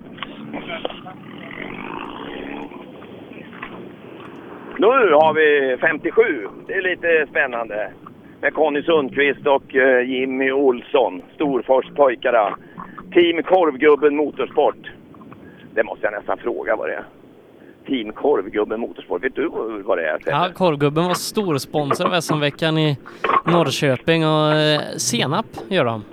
[4.79, 6.21] Nu har vi 57.
[6.67, 7.91] Det är lite spännande.
[8.41, 11.21] Med Conny Sundqvist och eh, Jimmy Olsson.
[11.35, 12.57] Storfors pojkarna.
[13.13, 14.91] Team Korvgubben Motorsport.
[15.75, 17.03] Det måste jag nästan fråga vad det är.
[17.87, 19.23] Team Korvgubben Motorsport.
[19.23, 19.47] Vet du
[19.85, 20.19] vad det är?
[20.25, 22.97] Ja, Korvgubben var storsponsor av SM-veckan i
[23.45, 26.03] Norrköping och eh, senap gör de.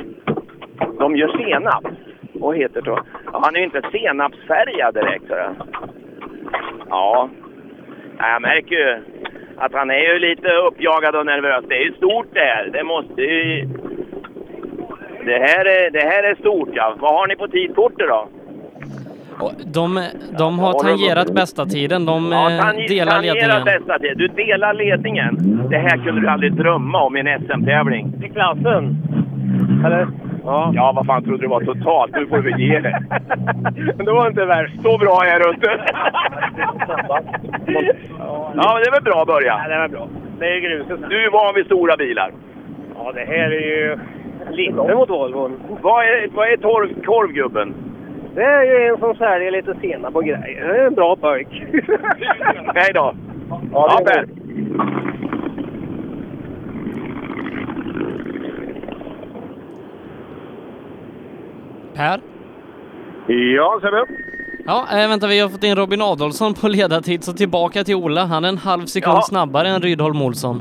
[0.98, 1.84] De gör senap.
[2.32, 2.90] Vad heter det?
[3.32, 5.24] Ja, han är ju inte senapsfärgad direkt.
[5.28, 5.34] Så.
[6.88, 7.28] Ja.
[8.18, 9.02] Ja, jag märker ju
[9.56, 11.64] att han är ju lite uppjagad och nervös.
[11.68, 12.70] Det är ju stort det här.
[12.72, 13.68] Det måste ju...
[15.24, 16.96] Det här är, det här är stort ja.
[16.98, 18.28] Vad har ni på tidkortet då?
[19.64, 20.04] De,
[20.38, 22.06] de har tangerat bästa tiden.
[22.06, 23.64] De Ja, eh, tange- delar ledningen.
[23.64, 24.12] bästa tid.
[24.18, 25.36] Du delar ledningen.
[25.70, 28.12] Det här kunde du aldrig drömma om i en SM-tävling.
[28.24, 28.96] I klassen?
[29.86, 30.08] Eller?
[30.44, 30.70] Ja.
[30.74, 32.12] ja, vad fan trodde du var totalt?
[32.14, 33.02] Nu får väl ge det.
[34.04, 34.82] det var inte värst.
[34.82, 35.70] Så bra är du inte.
[38.54, 39.60] ja, men det är väl bra början.
[39.62, 40.08] Ja, det var bra.
[40.38, 41.10] Det är gruset.
[41.10, 42.30] Du är van vid stora bilar.
[42.94, 43.98] Ja, det här är ju
[44.50, 45.60] lite mot Volvon.
[45.82, 47.74] Vad är, vad är torv, korvgubben?
[48.34, 50.68] Det är ju en som säljer lite senap och grejer.
[50.68, 51.64] Det är en bra pojk.
[52.74, 53.14] Hej då.
[53.72, 54.26] Ja, det
[61.96, 62.20] Per.
[63.56, 64.04] Ja, Sebbe?
[64.66, 68.24] Ja, äh, vänta, vi har fått in Robin Adolfsson på ledartid, så tillbaka till Ola.
[68.24, 69.22] Han är en halv sekund Ja.
[69.22, 70.60] snabbare än Rydholm Olsson.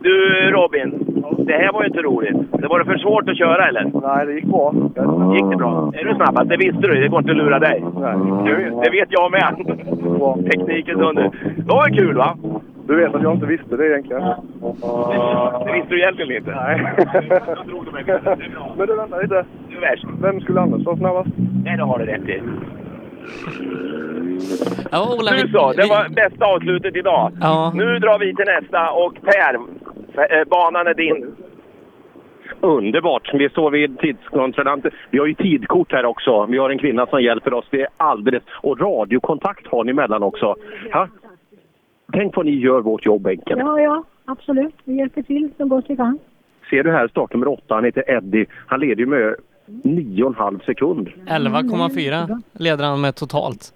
[0.00, 0.14] Du
[0.50, 0.90] Robin,
[1.38, 2.36] det här var ju inte roligt.
[2.52, 3.84] Det var det för svårt att köra eller?
[4.02, 4.74] Nej, det gick bra.
[5.34, 5.92] Gick det bra?
[5.94, 6.48] Är du snabbast?
[6.48, 7.84] Det visste du, det går inte att lura dig.
[8.44, 9.56] Du, det vet jag med.
[10.50, 11.22] Teknikens under.
[11.56, 12.36] Det var kul va?
[12.88, 14.22] Du vet att jag inte visste det egentligen.
[15.66, 16.50] Det visste du egentligen inte.
[16.50, 16.92] Nej.
[18.76, 19.44] Men du, vänta lite.
[19.76, 20.04] Är värst.
[20.22, 21.30] Vem skulle annars vara snabbast?
[21.64, 22.42] Nej, det har du rätt i.
[24.90, 27.32] Ja, Ola, Du vi- så, det vi- var bästa avslutet idag.
[27.40, 27.72] Ja.
[27.74, 29.54] Nu drar vi till nästa och Per,
[30.40, 31.34] eh, banan är din.
[32.60, 33.30] Underbart.
[33.34, 34.90] Vi står vid tidskontrollanten.
[35.10, 36.46] Vi har ju tidkort här också.
[36.46, 37.64] Vi har en kvinna som hjälper oss.
[37.70, 38.42] Det är alldeles...
[38.62, 40.54] Och radiokontakt har ni emellan också.
[40.92, 41.08] Ha?
[42.12, 43.60] Tänk vad ni gör vårt jobb enkelt.
[43.60, 44.74] Ja, ja, absolut.
[44.84, 46.18] Vi hjälper till så gott vi kan.
[46.70, 48.46] Ser du här startnummer åtta, han heter Eddie.
[48.66, 49.34] Han leder ju med
[49.66, 51.08] nio och en halv sekund.
[51.26, 53.72] 11,4 leder han med totalt.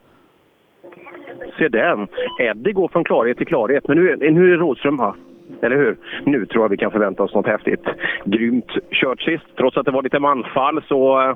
[1.58, 2.06] se den.
[2.40, 3.88] Eddie går från klarhet till klarhet.
[3.88, 5.14] Men nu, är- nu är det Rådström va?
[5.62, 5.96] Eller hur?
[6.24, 7.84] Nu tror jag vi kan förvänta oss något häftigt.
[8.24, 9.44] Grymt kört sist.
[9.56, 11.34] Trots att det var lite manfall så eh,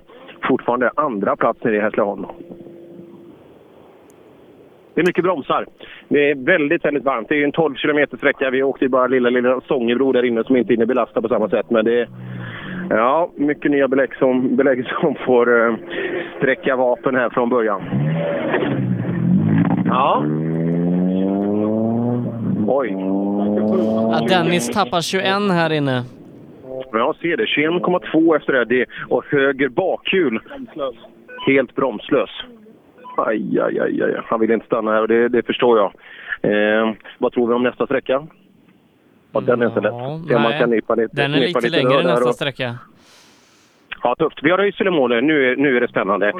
[0.48, 2.26] fortfarande andra plats nere i Hässleholm.
[4.94, 5.66] Det är mycket bromsar.
[6.08, 7.28] Det är väldigt, väldigt varmt.
[7.28, 8.50] Det är en 12 km sträcka.
[8.50, 11.48] Vi åkte ju bara lilla, lilla Sångebro där inne som inte hinner belasta på samma
[11.48, 11.70] sätt.
[11.70, 12.08] Men det är
[12.90, 15.76] ja, mycket nya belägg som, belägg som får eh,
[16.36, 17.82] sträcka vapen här från början.
[19.86, 20.24] Ja.
[22.66, 22.90] Oj.
[24.12, 26.02] Ja, Dennis tappar 21 här inne.
[26.92, 27.44] Jag ser det.
[27.44, 28.64] 21,2 efter det.
[28.64, 28.86] det.
[29.08, 30.40] Och höger bakhjul.
[31.46, 32.30] Helt bromslös.
[33.16, 34.20] Aj, aj, aj, aj.
[34.24, 35.92] Han vill inte stanna här och det, det förstår jag.
[36.42, 38.26] Eh, vad tror vi om nästa sträcka?
[39.34, 39.92] Ja, den är inte lätt.
[39.92, 42.74] Om man kan nypa lite, Den är lite rör längre nästa och- sträcka.
[44.02, 44.38] Ja, tufft.
[44.42, 45.24] Vi har Röisel i målet.
[45.24, 46.32] Nu, är- nu är det spännande.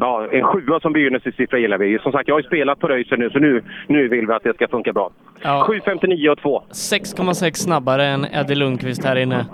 [0.00, 1.98] Ja, en sjua som begynnelsesiffra gillar vi.
[1.98, 4.42] Som sagt, jag har ju spelat på Röisel nu, så nu, nu vill vi att
[4.42, 5.10] det ska funka bra.
[5.42, 5.66] Ja.
[5.68, 6.62] 7.59 och 2.
[6.70, 9.46] 6,6 snabbare än Eddie Lundqvist här inne.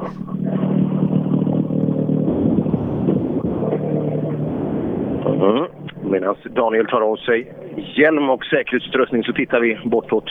[5.27, 5.65] Mm.
[6.10, 7.52] Medan Daniel tar av sig
[7.97, 10.24] hjälm och säkerhetsutrustning så tittar vi bortåt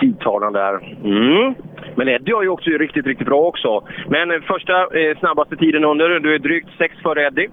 [0.00, 0.96] tidtavlan där.
[1.04, 1.54] Mm.
[1.98, 3.84] Men Eddie har ju också riktigt, riktigt bra också.
[4.08, 7.48] Men eh, första eh, snabbaste tiden under, du är drygt sex före Eddie.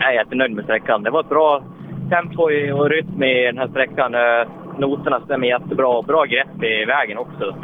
[0.00, 1.02] Jag är jättenöjd med sträckan.
[1.02, 1.62] Det var ett bra
[2.10, 2.42] tempo
[2.74, 4.14] och rytm i den här sträckan.
[4.14, 4.48] Eh,
[4.78, 6.02] Noterna stämmer jättebra.
[6.02, 7.56] Bra grepp i vägen också.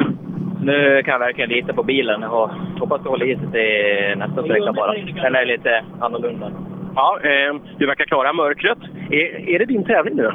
[0.61, 2.49] Nu kan jag verkligen lita på bilen och
[2.79, 4.93] hoppas det håller i sig till nästa sträcka bara.
[5.23, 6.51] Den är lite annorlunda.
[6.95, 8.77] Ja, eh, du verkar klara mörkret.
[9.09, 10.31] Är, är det din tävling nu?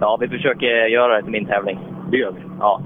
[0.00, 1.78] Ja, vi försöker göra det till min tävling.
[2.10, 2.40] Det gör vi.
[2.60, 2.80] Ja.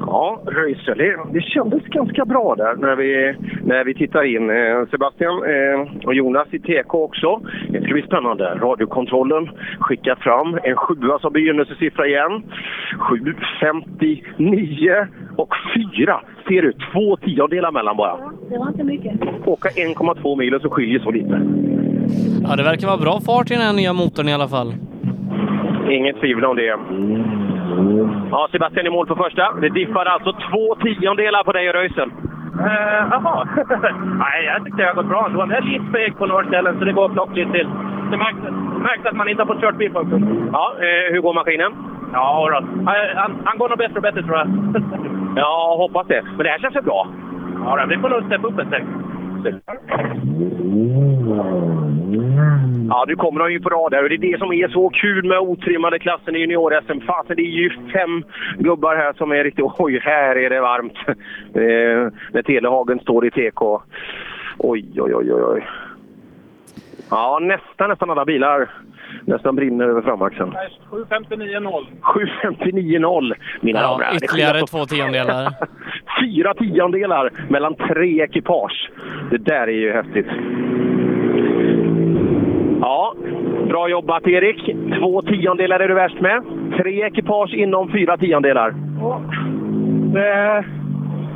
[0.00, 3.34] Ja, Röisel, det, det kändes ganska bra där när vi,
[3.64, 4.50] när vi tittar in.
[4.50, 7.40] Eh, Sebastian eh, och Jonas i TK också.
[7.68, 8.44] Det ska bli spännande.
[8.44, 12.42] Radiokontrollen skickar fram en sjua som begynnelsesiffra igen.
[12.98, 15.06] 7.59
[15.36, 15.54] och
[15.96, 16.72] 4 ser du.
[16.92, 18.16] Två tiondelar mellan bara.
[18.50, 19.12] Det var inte mycket.
[19.46, 21.40] Åka 1,2 mil och så skiljer så lite.
[22.48, 24.74] Ja, det verkar vara bra fart i den här nya motorn i alla fall.
[25.90, 26.76] Inget tvivel om det.
[28.30, 29.52] Ja, Sebastian i mål på första.
[29.60, 32.10] Det diffar alltså två tiondelar på dig och Röisel.
[32.60, 33.48] Eh, Jaha.
[34.24, 35.44] Nej, jag tyckte det har gått bra ändå.
[35.46, 37.68] Det är lite fegt på några ställen så det går att plocka lite till.
[38.10, 38.38] Det märks,
[38.82, 40.50] märks att man inte har fått kört bil på en.
[40.52, 41.72] Ja, eh, hur går maskinen?
[42.12, 42.66] Ja, då.
[42.86, 44.48] Han, han, han går nog bättre och bättre tror jag.
[45.36, 46.22] Ja, hoppas det.
[46.36, 47.06] Men det här känns väl bra?
[47.64, 48.84] Ja, då, vi får nog steppa upp ett steg.
[49.46, 49.60] Mm.
[52.88, 54.88] Ja, nu kommer de ju på rad här och det är det som är så
[54.88, 57.00] kul med otrimmade klassen i junior-SM.
[57.06, 58.24] Fasen, det är ju fem
[58.58, 59.64] gubbar här som är riktigt...
[59.78, 60.98] Oj, här är det varmt!
[61.54, 63.62] Eh, när Telehagen står i TK.
[64.58, 65.66] Oj, oj, oj, oj, oj.
[67.10, 68.70] Ja, nästan, nästan alla bilar
[69.24, 70.52] nästan brinner över framaxeln.
[70.90, 71.84] 7.59.0.
[72.02, 74.18] 7.59.0, mina Ja, damer herrar.
[74.20, 75.52] Det ytterligare två tiondelar.
[76.20, 78.90] Fyra tiondelar mellan tre ekipage.
[79.30, 80.26] Det där är ju häftigt.
[82.80, 83.14] Ja,
[83.68, 84.76] bra jobbat Erik.
[84.98, 86.42] Två tiondelar är du värst med.
[86.78, 88.74] Tre ekipage inom fyra tiondelar.
[90.14, 90.64] Det,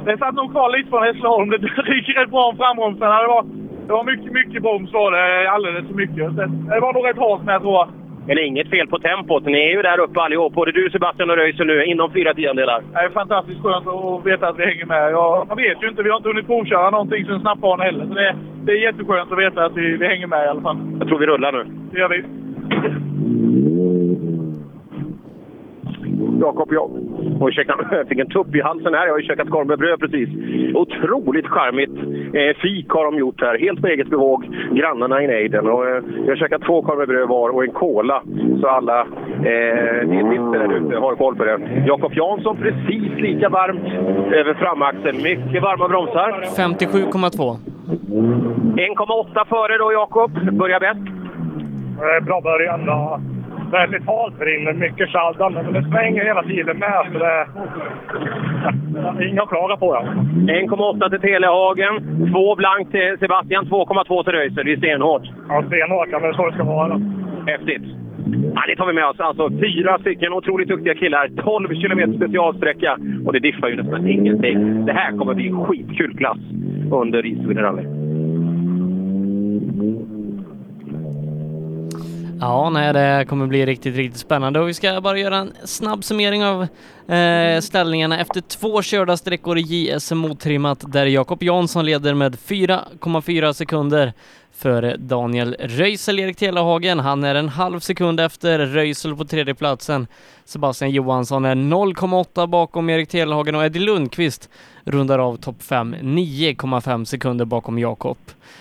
[0.05, 1.51] det satt nog kvar lite från Hässleholm.
[1.51, 1.57] Det
[1.93, 3.23] ryker rätt bra om frambromsarna.
[3.23, 3.45] Det var,
[3.87, 5.51] det var mycket, mycket broms var det.
[5.51, 6.37] Alldeles för mycket.
[6.37, 7.89] Det, var nog rätt hårt med tror jag.
[8.27, 9.45] Men det är inget fel på tempot.
[9.45, 10.53] Ni är ju där uppe allihop.
[10.55, 12.83] Både du Sebastian och Röisel nu, inom fyra tiondelar.
[12.93, 15.13] Det är fantastiskt skönt att veta att vi hänger med.
[15.13, 18.07] Jag, man vet ju inte, vi har inte hunnit provköra någonting sen snabbbanan heller.
[18.07, 20.77] Så det, det är jätteskönt att veta att vi, vi hänger med i alla fall.
[20.99, 21.65] Jag tror vi rullar nu.
[21.93, 22.25] Det gör vi.
[26.41, 26.91] Jakob, jag
[27.49, 29.07] ju käkat, jag fick en tupp i halsen här.
[29.07, 30.29] Jag har ju käkat korv med bröd precis.
[30.75, 31.97] Otroligt charmigt
[32.35, 33.59] eh, fik har de gjort här.
[33.59, 34.45] Helt på eget bevåg.
[34.73, 35.67] Grannarna i nejden.
[35.69, 38.23] Och, eh, jag har käkat två korv med bröd var och en cola.
[38.61, 41.59] Så alla eh, dietister där ute har koll på det.
[41.87, 43.87] Jakob Jansson precis lika varmt
[44.33, 45.23] över framaxeln.
[45.23, 46.31] Mycket varma bromsar.
[46.57, 47.57] 57,2.
[48.77, 50.31] 1,8 före då Jakob.
[50.53, 51.01] Börjar bäst.
[52.03, 52.81] Eh, Bra början.
[52.87, 53.21] Ja.
[53.71, 57.07] Väldigt halt inne, mycket saldande, men det svänger hela tiden med.
[57.13, 57.47] Så det,
[59.29, 59.87] inga att klaga på.
[59.95, 60.03] Ja.
[60.53, 61.95] 1,8 till Telehagen.
[62.33, 63.65] 2 blankt till Sebastian.
[63.65, 64.65] 2,2 till Röisel.
[64.67, 65.23] Det är stenhårt.
[65.49, 67.01] Ja, stenhårt, ja, men så det ska vara.
[67.47, 67.83] Häftigt.
[68.55, 69.21] Ja, det tar vi med oss.
[69.21, 71.31] Alltså fyra stycken otroligt duktiga killar.
[71.37, 72.99] 12 km specialsträcka.
[73.27, 74.87] Och det diffar ju nästan ingenting.
[74.87, 76.39] Det här kommer bli en skitkul klass
[76.91, 77.83] under Sweden Rally.
[82.41, 86.05] Ja, nej, det kommer bli riktigt, riktigt spännande och vi ska bara göra en snabb
[86.05, 86.63] summering av
[87.15, 88.21] eh, ställningarna.
[88.21, 94.13] Efter två körda sträckor i JSM otrimmat där Jakob Jansson leder med 4,4 sekunder
[94.57, 96.99] för Daniel Röisel, Erik Telehagen.
[96.99, 100.07] Han är en halv sekund efter Röisel på tredje platsen.
[100.45, 104.51] Sebastian Johansson är 0,8 bakom Erik Telehagen och Eddie Lundqvist
[104.85, 108.17] rundar av topp 5, 9,5 sekunder bakom Jakob.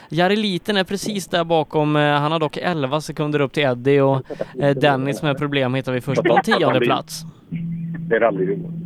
[0.09, 4.01] Jari Liten är precis där bakom, eh, han har dock 11 sekunder upp till Eddie
[4.01, 4.21] och
[4.61, 7.21] eh, Dennis med problem hittar vi först på en tionde plats.
[8.09, 8.84] Det är rallyhumor.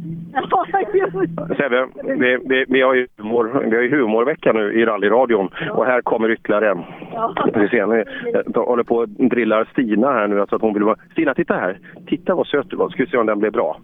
[1.57, 5.85] Sebbe, vi, vi, vi, har ju humor, vi har ju humorvecka nu i rallyradion och
[5.85, 6.83] här kommer ytterligare en.
[7.53, 8.03] Vi ser, nu,
[8.53, 10.41] jag håller på och drillar Stina här nu.
[10.41, 10.95] Alltså att hon vill vara...
[11.11, 11.79] Stina, titta här!
[12.07, 12.89] Titta vad söt du var.
[12.89, 13.77] Ska vi se om den blir bra.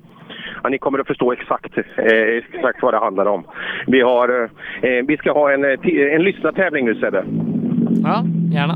[0.63, 2.05] Ja, ni kommer att förstå exakt, eh,
[2.53, 3.43] exakt vad det handlar om.
[3.88, 4.49] Vi, har,
[4.81, 7.23] eh, vi ska ha en, eh, en lyssnartävling nu Sebbe.
[8.03, 8.76] Ja, gärna.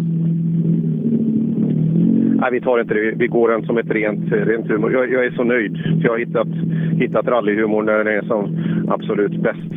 [2.39, 3.13] Nej, vi tar inte det.
[3.15, 4.93] Vi går den som ett rent, rent humor.
[4.93, 5.77] Jag, jag är så nöjd.
[5.83, 6.47] För jag har hittat,
[6.99, 8.57] hittat rallyhumor när den är som
[8.89, 9.71] absolut bäst.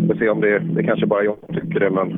[0.00, 2.08] Vi får se om det, det kanske bara jag tycker det, men,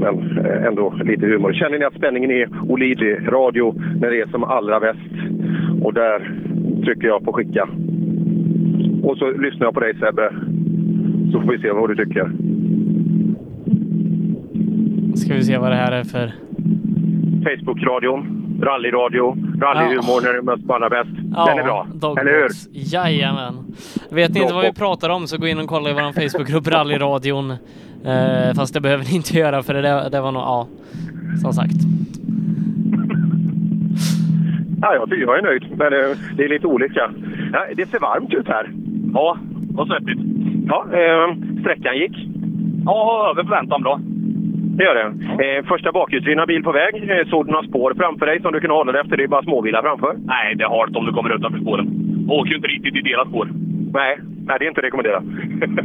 [0.00, 1.52] men eh, ändå lite humor.
[1.52, 3.18] Känner ni att spänningen är olidlig?
[3.28, 5.12] Radio när det är som allra bäst.
[5.82, 6.32] Och där
[6.84, 7.68] trycker jag på skicka.
[9.02, 10.32] Och så lyssnar jag på dig Sebbe.
[11.32, 12.30] Så får vi se vad du tycker.
[15.16, 16.32] Ska vi se vad det här är för...
[17.44, 18.20] Facebook-radion,
[18.62, 21.10] rallyradio, rallyhumor när det är mest allra bäst.
[21.46, 22.20] Den är bra, Dogbox.
[22.20, 22.48] eller hur?
[22.72, 23.54] Jajamän.
[24.10, 26.68] Vet ni inte vad vi pratar om så gå in och kolla i vår Facebookgrupp
[26.68, 27.50] Rallyradion.
[28.04, 30.66] Eh, fast det behöver ni inte göra för det, där- det var nog, ja,
[31.42, 31.74] som sagt.
[34.82, 37.10] Ja, jag, tycker jag är nöjd, men eh, det är lite olika.
[37.52, 38.70] Ja, det ser varmt ut här.
[39.14, 39.38] Ja,
[39.76, 40.20] och svettigt.
[40.68, 42.16] Ja, eh, sträckan gick.
[42.84, 44.00] Ja, över förväntan bra.
[44.76, 45.08] Det gör det.
[45.44, 47.10] Eh, första bakhjulsdrivna bil på väg.
[47.10, 49.16] Eh, såg du några spår framför dig som du kan hålla dig efter?
[49.16, 50.16] Det är bara småbilar framför.
[50.26, 51.86] Nej, det är halt om du kommer utanför spåren.
[52.28, 53.48] Åker ju inte riktigt i deras spår.
[53.94, 55.24] Nej, nej det är inte rekommenderat.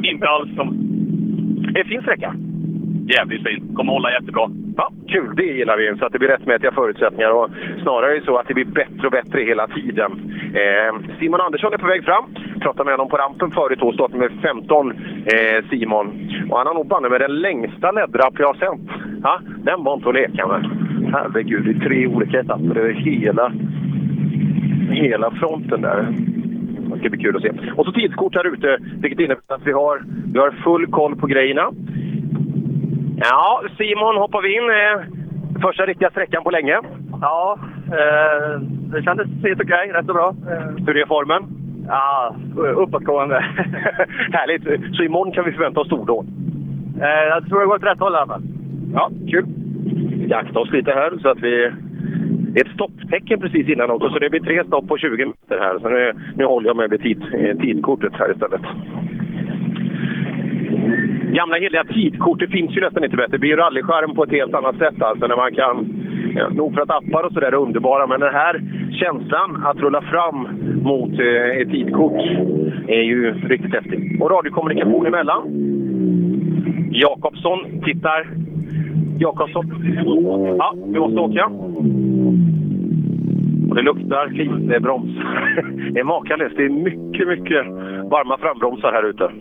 [0.03, 0.55] inte alls.
[0.55, 0.67] Som...
[1.73, 2.35] Det är en fin sträcka.
[3.07, 3.75] Jävligt fin.
[3.75, 4.49] Kommer hålla jättebra.
[4.77, 5.97] Ja, kul, det gillar vi.
[5.99, 7.31] Så att det blir rättmätiga förutsättningar.
[7.31, 7.49] Och
[7.81, 10.11] snarare så att det blir bättre och bättre hela tiden.
[10.53, 12.25] Eh, Simon Andersson är på väg fram.
[12.61, 14.91] Pratade med honom på rampen förut och startade med 15,
[15.25, 16.07] eh, Simon.
[16.49, 19.23] Och han har nog banne med den längsta leddrapp jag har sett.
[19.23, 19.39] Ha?
[19.63, 20.61] den var inte att leka med.
[21.13, 23.53] Herregud, det är tre olika etapper över hela,
[24.91, 26.07] hela fronten där.
[26.93, 27.51] Det ska bli kul att se.
[27.75, 30.03] Och så tidskort här ute, vilket innebär att vi har,
[30.33, 31.71] vi har full koll på grejerna.
[33.17, 34.69] Ja, Simon hoppar vi in.
[34.69, 36.79] Eh, första riktiga sträckan på länge.
[37.21, 38.59] Ja, eh,
[38.91, 39.91] det kändes helt okej.
[39.93, 40.35] Rätt så bra.
[40.87, 41.43] Hur är formen?
[41.87, 43.35] ja, uppåtgående.
[44.31, 44.95] Härligt.
[44.95, 46.25] Så imorgon kan vi förvänta oss stordåd?
[47.01, 48.43] eh, jag tror det går åt rätt håll i alla fall.
[48.93, 49.45] Ja, kul.
[50.27, 51.71] Vi aktar oss lite här så att vi...
[52.53, 55.59] Det är ett stopptecken precis innan också, så det blir tre stopp på 20 meter
[55.59, 55.79] här.
[55.79, 57.25] Så nu, nu håller jag mig med tid,
[57.61, 58.61] tidkortet här istället.
[61.35, 63.31] Gamla heliga tidkortet finns ju nästan inte bättre.
[63.31, 65.75] Det blir ju rallyskärm på ett helt annat sätt alltså när man kan...
[66.35, 70.01] Ja, nog för att appar och sådär är underbara, men den här känslan att rulla
[70.01, 70.47] fram
[70.83, 72.21] mot eh, ett tidkort
[72.87, 74.21] är ju riktigt häftig.
[74.21, 75.41] Och radiokommunikation emellan.
[76.91, 78.27] Jakobsson tittar.
[79.19, 79.65] Jakobsson.
[80.59, 81.45] Ja, vi måste åka.
[83.69, 85.11] Och det luktar lite broms.
[85.93, 86.57] Det är makalöst.
[86.57, 87.67] Det är mycket, mycket
[88.11, 89.31] varma frambromsar här ute.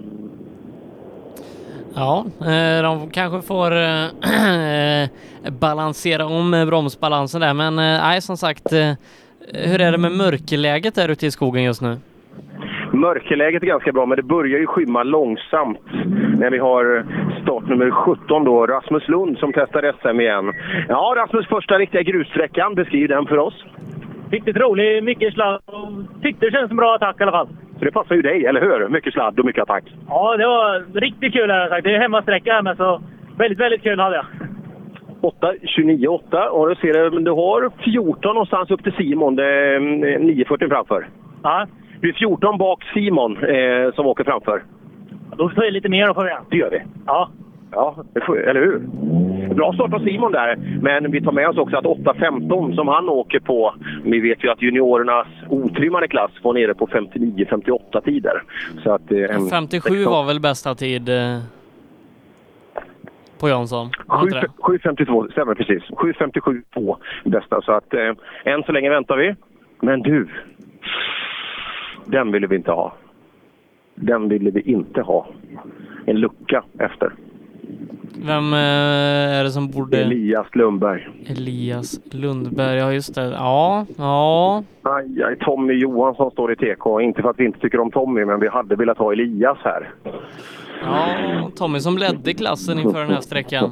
[1.96, 4.04] Ja, eh, de kanske får eh,
[5.04, 5.08] eh,
[5.60, 8.72] balansera om bromsbalansen där, men nej, som sagt,
[9.52, 11.96] hur är det med mörkerläget där ute i skogen just nu?
[12.92, 15.78] Mörkerläget är ganska bra, men det börjar ju skymma långsamt
[16.38, 17.04] när vi har
[17.42, 20.52] startnummer 17 då, Rasmus Lund som testar SM igen.
[20.88, 22.74] Ja, Rasmus första riktiga grussträckan.
[22.74, 23.64] Beskriv den för oss.
[24.30, 25.60] Riktigt rolig, mycket sladd.
[26.22, 27.48] Tyckte det kändes som bra attack i alla fall.
[27.78, 28.88] Så det passar ju dig, eller hur?
[28.88, 29.84] Mycket sladd och mycket attack.
[30.08, 31.84] Ja, det var riktigt kul jag sagt.
[31.84, 33.02] Det är hemmasträcka här med så
[33.38, 34.26] väldigt, väldigt kul hade jag.
[35.20, 36.50] 8, 29, 8.
[36.50, 39.36] Och du ser du har 14 någonstans upp till Simon.
[39.36, 41.08] Det är mm, 940 framför.
[41.42, 41.66] Ja.
[42.00, 44.62] Du är 14 bak Simon eh, som åker framför.
[45.36, 46.30] Då tar jag lite mer då får vi.
[46.50, 46.82] Det gör vi.
[47.06, 47.30] Ja.
[47.74, 48.04] Ja,
[48.46, 48.78] eller hur?
[49.54, 53.08] Bra start av Simon där, men vi tar med oss också att 8.15 som han
[53.08, 53.74] åker på,
[54.04, 58.42] vi vet ju att juniorernas otrimmade klass var nere på 59-58 tider.
[58.82, 61.38] Så att, eh, en 57 var väl bästa tid eh,
[63.40, 63.90] på Jansson?
[64.06, 64.46] Var det inte det?
[64.62, 65.82] 7.52, stämmer precis.
[65.82, 67.62] 7.57 på bästa.
[67.62, 68.12] Så att eh,
[68.44, 69.34] än så länge väntar vi.
[69.80, 70.28] Men du,
[72.06, 72.94] den ville vi inte ha.
[73.94, 75.26] Den ville vi inte ha.
[76.06, 77.12] En lucka efter.
[78.26, 79.98] Vem eh, är det som borde...
[79.98, 81.08] Elias Lundberg.
[81.26, 83.30] Elias Lundberg, ja just det.
[83.30, 84.62] Ja, ja.
[84.82, 87.00] Aj, Tommy Johansson står i TK.
[87.00, 89.90] Inte för att vi inte tycker om Tommy, men vi hade velat ha Elias här.
[90.82, 93.70] Ja, Tommy som ledde klassen inför den här sträckan.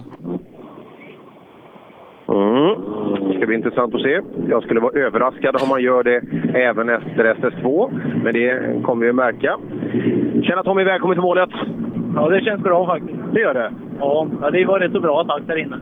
[3.42, 4.20] ska bli intressant att se.
[4.48, 6.22] Jag skulle vara överraskad om man gör det
[6.58, 7.90] även efter SS2.
[8.24, 9.58] Men det kommer vi att märka.
[10.42, 11.50] Tjena Tommy, välkommen till målet!
[12.14, 13.18] Ja, det känns bra faktiskt.
[13.32, 13.72] Det gör det?
[14.00, 15.80] Ja, det var rätt så bra takt där inne.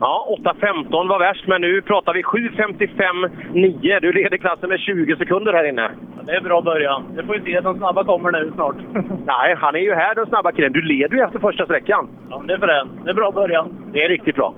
[0.00, 4.00] Ja, 8.15 var värst, men nu pratar vi 7.55,9.
[4.00, 5.82] Du leder klassen med 20 sekunder här inne.
[6.16, 7.02] Ja, det är bra början.
[7.16, 7.60] Det får vi se.
[7.60, 8.76] De snabba kommer nu snart.
[9.26, 10.72] Nej, han är ju här den snabba killen.
[10.72, 12.08] Du leder ju efter första sträckan.
[12.30, 12.88] Ja, det är för den.
[13.04, 13.90] Det är bra början.
[13.92, 14.54] Det är riktigt bra.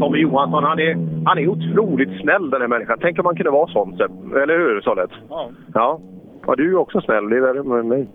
[0.00, 2.98] Tommy Johansson, han är, han är otroligt snäll den här människan.
[3.00, 3.94] Tänk om man kunde vara sån.
[4.42, 5.10] Eller hur, Sollet?
[5.28, 5.50] Ja.
[5.74, 6.00] Ja.
[6.46, 7.28] Ja, du är också snäll.
[7.28, 8.08] Det är värre med mig.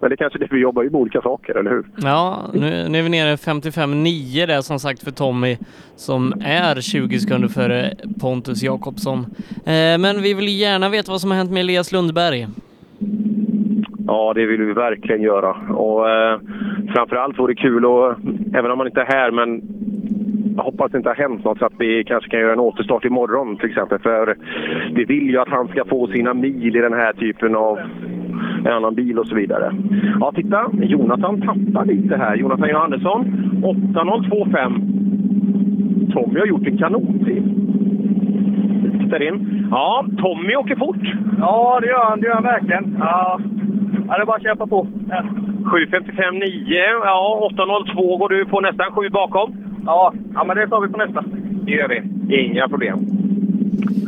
[0.00, 1.84] Men det är kanske det vi jobbar ju med olika saker, eller hur?
[1.96, 5.56] Ja, nu, nu är vi nere 55,9 där som sagt för Tommy
[5.96, 9.18] som är 20 sekunder före Pontus Jakobsson.
[9.66, 12.46] Eh, men vi vill gärna veta vad som har hänt med Elias Lundberg.
[14.06, 15.50] Ja, det vill vi verkligen göra.
[15.74, 16.40] Och eh,
[16.94, 18.14] framförallt vore det kul, och,
[18.54, 19.62] även om man inte är här, men
[20.56, 23.56] hoppas det inte har hänt något så att vi kanske kan göra en återstart imorgon
[23.56, 23.98] till exempel.
[23.98, 24.36] För
[24.94, 27.78] vi vill ju att han ska få sina mil i den här typen av
[28.64, 29.72] en annan bil och så vidare.
[30.20, 30.66] Ja, titta!
[30.72, 32.36] Jonathan tappar lite här.
[32.36, 33.24] Jonathan Johannesson,
[33.62, 36.12] 8.025.
[36.12, 37.42] Tommy har gjort en kanontid.
[39.00, 39.66] Tittar in.
[39.70, 40.96] Ja, Tommy åker fort.
[41.38, 42.20] Ja, det gör han.
[42.20, 42.96] Det gör han verkligen.
[42.98, 43.40] Ja,
[44.08, 44.86] ja det är bara att kämpa på.
[45.08, 45.22] Ja.
[45.64, 47.00] 7.55,9.
[47.04, 49.56] Ja, 8.02 går du på nästan sju bakom.
[49.86, 51.24] Ja, ja men det tar vi på nästa.
[51.66, 52.00] Det gör vi.
[52.44, 52.98] Inga problem.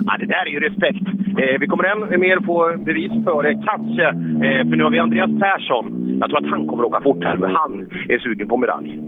[0.06, 1.06] Ja, det där är ju respekt.
[1.38, 4.06] Eh, vi kommer än mer få bevis för det, kanske.
[4.46, 6.16] Eh, för nu har vi Andreas Persson.
[6.20, 9.00] Jag tror att han kommer åka fort här, men han är sugen på medalj.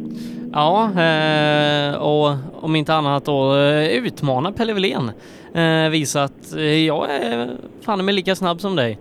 [0.52, 5.10] Ja, eh, och om inte annat då eh, utmana Pelle Wilén.
[5.54, 7.48] Eh, visa att eh, jag är
[7.84, 8.98] fan med lika snabb som dig.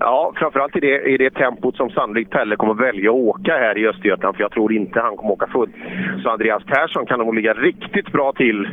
[0.00, 3.78] Ja, framförallt i det, i det tempot som sannolikt Pelle kommer välja att åka här
[3.78, 5.74] i Östergötland, för jag tror inte han kommer åka fullt.
[6.22, 8.68] Så Andreas Persson kan nog ligga riktigt bra till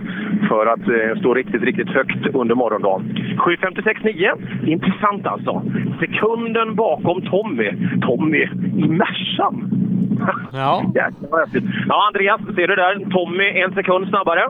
[0.47, 3.01] för att eh, stå riktigt, riktigt högt under morgondagen.
[3.37, 4.67] 7.56,9.
[4.67, 5.61] Intressant alltså.
[5.99, 7.71] Sekunden bakom Tommy.
[8.01, 9.71] Tommy i Mercan.
[10.53, 10.83] Ja.
[11.87, 13.11] Ja, Andreas, ser du där?
[13.11, 14.47] Tommy en sekund snabbare.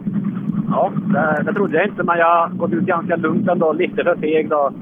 [0.69, 3.73] Ja, det, det trodde jag inte, men jag har gått ut ganska lugnt ändå.
[3.73, 4.73] Lite för seg då.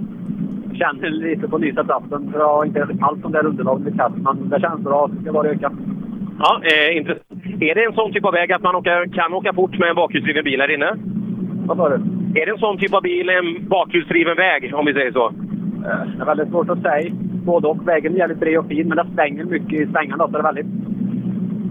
[0.80, 4.16] Känner lite på nysa platsen, för jag har inte alls de där underlagen i kast,
[4.16, 5.08] men det känns bra.
[5.08, 5.72] Det ska bara öka.
[6.40, 7.62] Ja, eh, intressant.
[7.62, 9.96] Är det en sån typ av väg att man åka, kan åka fort med en
[9.96, 10.92] bakhjulsdriven bil här inne?
[11.66, 11.96] Vad sa du?
[12.40, 15.26] Är det en sån typ av bil, en bakhjulsdriven väg, om vi säger så?
[15.28, 17.12] Eh, Det är väldigt svårt att säga.
[17.46, 17.88] Både och.
[17.88, 20.26] Vägen är jävligt bred och fin, men det svänger mycket i svängarna.
[20.26, 20.68] Så det är väldigt...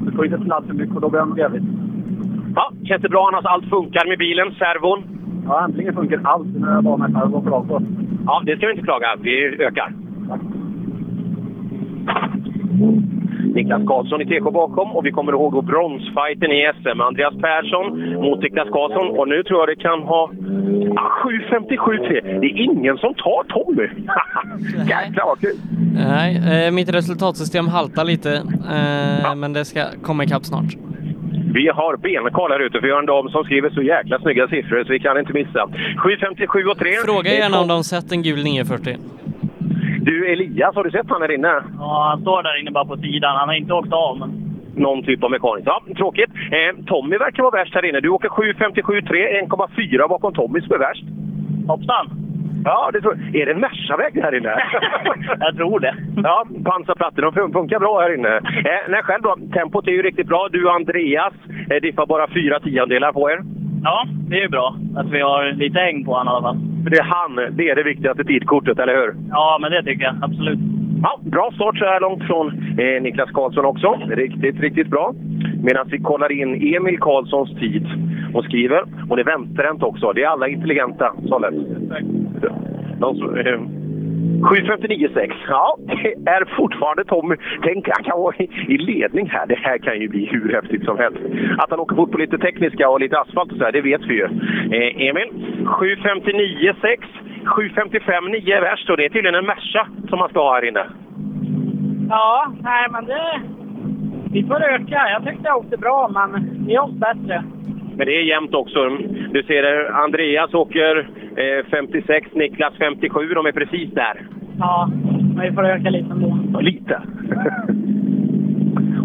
[0.04, 1.62] Du får inte snabbt för mycket och då blir det jävligt.
[2.54, 3.44] Ja, känns det bra annars?
[3.44, 5.17] Allt funkar med bilen, servon?
[5.48, 6.46] Ja, äntligen funkar allt.
[6.56, 7.82] Nu är jag bara med själv och bra på.
[8.26, 9.16] Ja, det ska vi inte klaga.
[9.20, 9.92] Vi ökar.
[13.54, 17.00] Niklas Karlsson i TK bakom och vi kommer ihåg då bronsfighten i SM.
[17.00, 20.30] Andreas Persson mot Niklas Karlsson och nu tror jag det kan ha
[20.94, 22.40] ja, 7.57,3.
[22.40, 23.82] Det är ingen som tar Tommy!
[24.88, 25.56] Jäklar vad kul!
[25.94, 28.32] Nej, eh, mitt resultatsystem haltar lite,
[28.76, 30.87] eh, men det ska komma ikapp snart.
[31.54, 34.48] Vi har benkarl här ute för vi har en dam som skriver så jäkla snygga
[34.48, 35.66] siffror så vi kan inte missa.
[35.66, 36.92] 7.57 och 3.
[37.04, 38.96] Fråga gärna om de sett en gul 940.
[40.00, 41.62] Du Elias, har du sett han här inne?
[41.78, 43.36] Ja, han står där inne bara på sidan.
[43.36, 44.18] Han har inte åkt av.
[44.18, 44.30] Men...
[44.74, 45.64] Någon typ av mekanik.
[45.66, 46.30] Ja, tråkigt.
[46.34, 48.00] Eh, Tommy verkar vara värst här inne.
[48.00, 51.04] Du åker 7.57,3, 1,4 bakom Tommy som är värst.
[51.66, 52.17] Hoppsan!
[52.64, 54.54] Ja, det tror Är det en Mercaväg här inne?
[55.40, 55.94] Jag tror det.
[56.22, 58.36] Ja, pansarplattor, de fun- funkar bra här inne.
[58.36, 59.36] Eh, nej, själv då?
[59.52, 60.48] Tempot är ju riktigt bra.
[60.52, 61.32] Du och Andreas
[61.70, 63.38] eh, diffar bara fyra tiondelar på er.
[63.84, 66.58] Ja, det är ju bra att vi har lite häng på honom i alla fall.
[66.84, 69.14] För det är han, det är det viktigaste tidkortet, eller hur?
[69.30, 70.58] Ja, men det tycker jag absolut.
[71.02, 72.46] Ja, bra start så här långt från
[72.78, 73.98] eh, Niklas Karlsson också.
[74.10, 75.12] Riktigt, riktigt bra.
[75.62, 77.86] Medan vi kollar in Emil Karlssons tid
[78.34, 78.82] och skriver.
[79.08, 80.12] Och det är vänsterhänt också.
[80.12, 81.54] Det är alla intelligenta, Sollet.
[82.98, 85.18] 7.59,6.
[85.18, 87.36] Eh, ja, det är fortfarande Tommy.
[87.62, 88.34] Tänk, han kan vara
[88.68, 89.46] i, ledning här.
[89.46, 91.18] Det här kan ju bli hur häftigt som helst.
[91.58, 94.02] Att han åker fort på lite tekniska och lite asfalt och så här, det vet
[94.08, 94.24] vi ju.
[94.24, 95.28] Eh, Emil,
[95.64, 96.98] 7.59,6.
[97.44, 100.86] 7.55,9 är värst och det är tydligen en Merca som man ska ha här inne.
[102.08, 103.40] Ja, nej men det...
[104.32, 105.08] Vi får öka.
[105.10, 107.44] Jag tyckte jag åkte bra, men vi åkte bättre.
[107.98, 108.88] Men det är jämnt också.
[109.30, 113.28] Du ser eh, Andreas åker eh, 56, Niklas 57.
[113.34, 114.26] De är precis där.
[114.58, 114.90] Ja,
[115.34, 116.60] men vi får öka lite ändå.
[116.60, 117.02] Lite.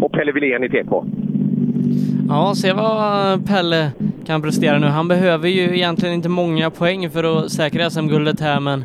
[0.00, 1.04] och Pelle Wilén i TK.
[2.28, 3.90] Ja, se vad Pelle
[4.26, 4.86] kan prestera nu.
[4.86, 8.84] Han behöver ju egentligen inte många poäng för att säkra SM-guldet här, men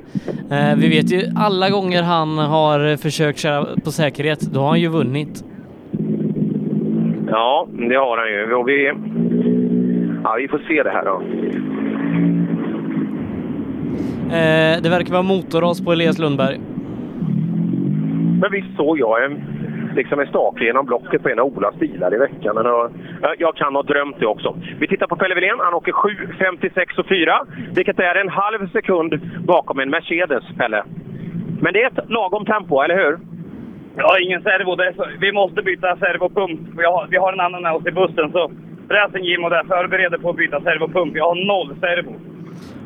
[0.52, 4.80] eh, vi vet ju alla gånger han har försökt köra på säkerhet, då har han
[4.80, 5.44] ju vunnit.
[7.31, 8.53] Ja, Ja, det har han ju.
[8.53, 8.94] Och vi,
[10.24, 11.22] ja, vi får se det här då.
[14.36, 16.60] Eh, det verkar vara motorras på Elias Lundberg.
[18.41, 19.41] Men visst såg jag en,
[19.96, 22.56] liksom en stake genom blocket på en av Olas bilar i veckan.
[22.56, 22.90] Men, uh,
[23.38, 24.58] jag kan ha drömt det också.
[24.80, 25.60] Vi tittar på Pelle Wilén.
[25.60, 30.84] Han åker 7.56 och 4, vilket är en halv sekund bakom en Mercedes, Pelle.
[31.62, 33.20] Men det är ett lagom tempo, eller hur?
[33.96, 34.76] Ja, ingen servo.
[34.76, 36.60] Det är så, vi måste byta servopump.
[36.78, 38.52] Vi har, vi har en annan med oss i bussen, så
[38.90, 41.16] fräsen Jim och där förbereder på att byta servopump.
[41.16, 42.16] Jag har noll servo.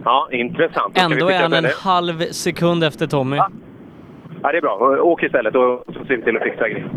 [0.06, 0.98] Ja, intressant.
[0.98, 1.74] Ändå är han en Pelle.
[1.84, 3.38] halv sekund efter Tommy.
[4.44, 4.98] Ja, det är bra.
[5.02, 6.90] Åk istället och så ser vi till att fixa grejer.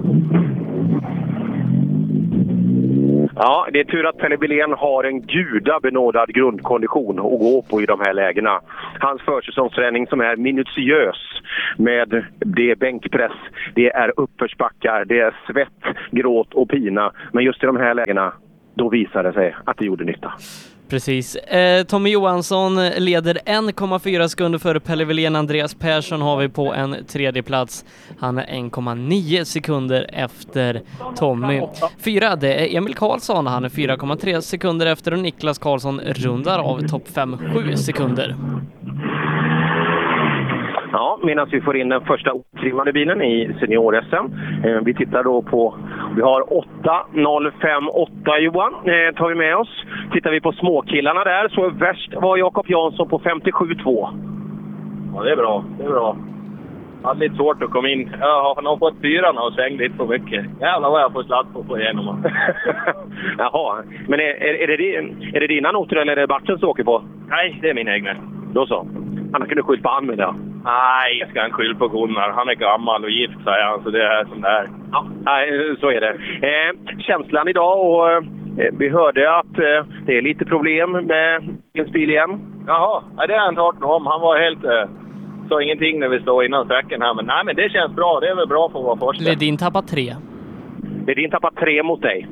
[3.38, 7.86] Ja, det är tur att Pelle Billén har en gudabenådad grundkondition att gå på i
[7.86, 8.60] de här lägena.
[9.00, 11.16] Hans försäsongsträning som är minutiös
[11.76, 13.32] med det är bänkpress,
[13.74, 17.12] det är uppförsbackar, det är svett, gråt och pina.
[17.32, 18.32] Men just i de här lägena,
[18.76, 20.32] då visade det sig att det gjorde nytta.
[20.88, 21.36] Precis.
[21.36, 25.36] Eh, Tommy Johansson leder 1,4 sekunder före Pelle Wilén.
[25.36, 27.84] Andreas Persson har vi på en tredje plats.
[28.18, 30.82] Han är 1,9 sekunder efter
[31.16, 31.62] Tommy.
[31.98, 33.46] Fyra, det är Emil Karlsson.
[33.46, 38.36] Han är 4,3 sekunder efter och Niklas Karlsson rundar av topp 5, 7 sekunder.
[40.92, 44.26] Ja, medan vi får in den första otrimmade bilen i senior-SM.
[44.64, 45.74] Eh, vi tittar då på,
[46.16, 49.84] vi har 8.058 Johan, eh, tar vi med oss.
[50.12, 54.08] Tittar vi på småkillarna där så värst var Jakob Jansson på 57.2.
[55.14, 55.64] Ja, det är bra.
[55.78, 56.16] Det är bra.
[57.02, 58.10] Jag hade lite svårt att komma in.
[58.20, 60.44] Jag har nog fått fyran och svängt lite för mycket.
[60.60, 62.24] Jävlar vad jag får sladd på att få igenom.
[63.38, 64.96] Jaha, men är, är, är, det,
[65.36, 67.02] är det dina noter eller är det Bartens du åker på?
[67.28, 68.16] Nej, det är min egna.
[68.52, 68.86] Då så.
[69.32, 70.34] Han kunde skyllt på han med det.
[70.66, 72.30] Nej, jag ska han skylla på Gunnar.
[72.30, 73.82] Han är gammal och gift, säger han.
[73.82, 74.68] Så det är som det är.
[74.92, 76.14] Ja, nej, så är det.
[76.50, 78.22] Eh, känslan idag och eh,
[78.78, 81.42] vi hörde att eh, det är lite problem med
[81.74, 82.40] din bil igen.
[82.66, 84.06] Jaha, ja, det har jag inte hört något om.
[84.06, 84.64] Han var helt...
[84.64, 84.88] Eh,
[85.48, 87.14] sa ingenting när vi stod innan sträckan här.
[87.14, 88.20] Men nej, men det känns bra.
[88.20, 89.30] Det är väl bra för att vara första.
[89.30, 90.14] Ledin tappar tre.
[91.06, 92.28] Ledin tappar tre mot dig.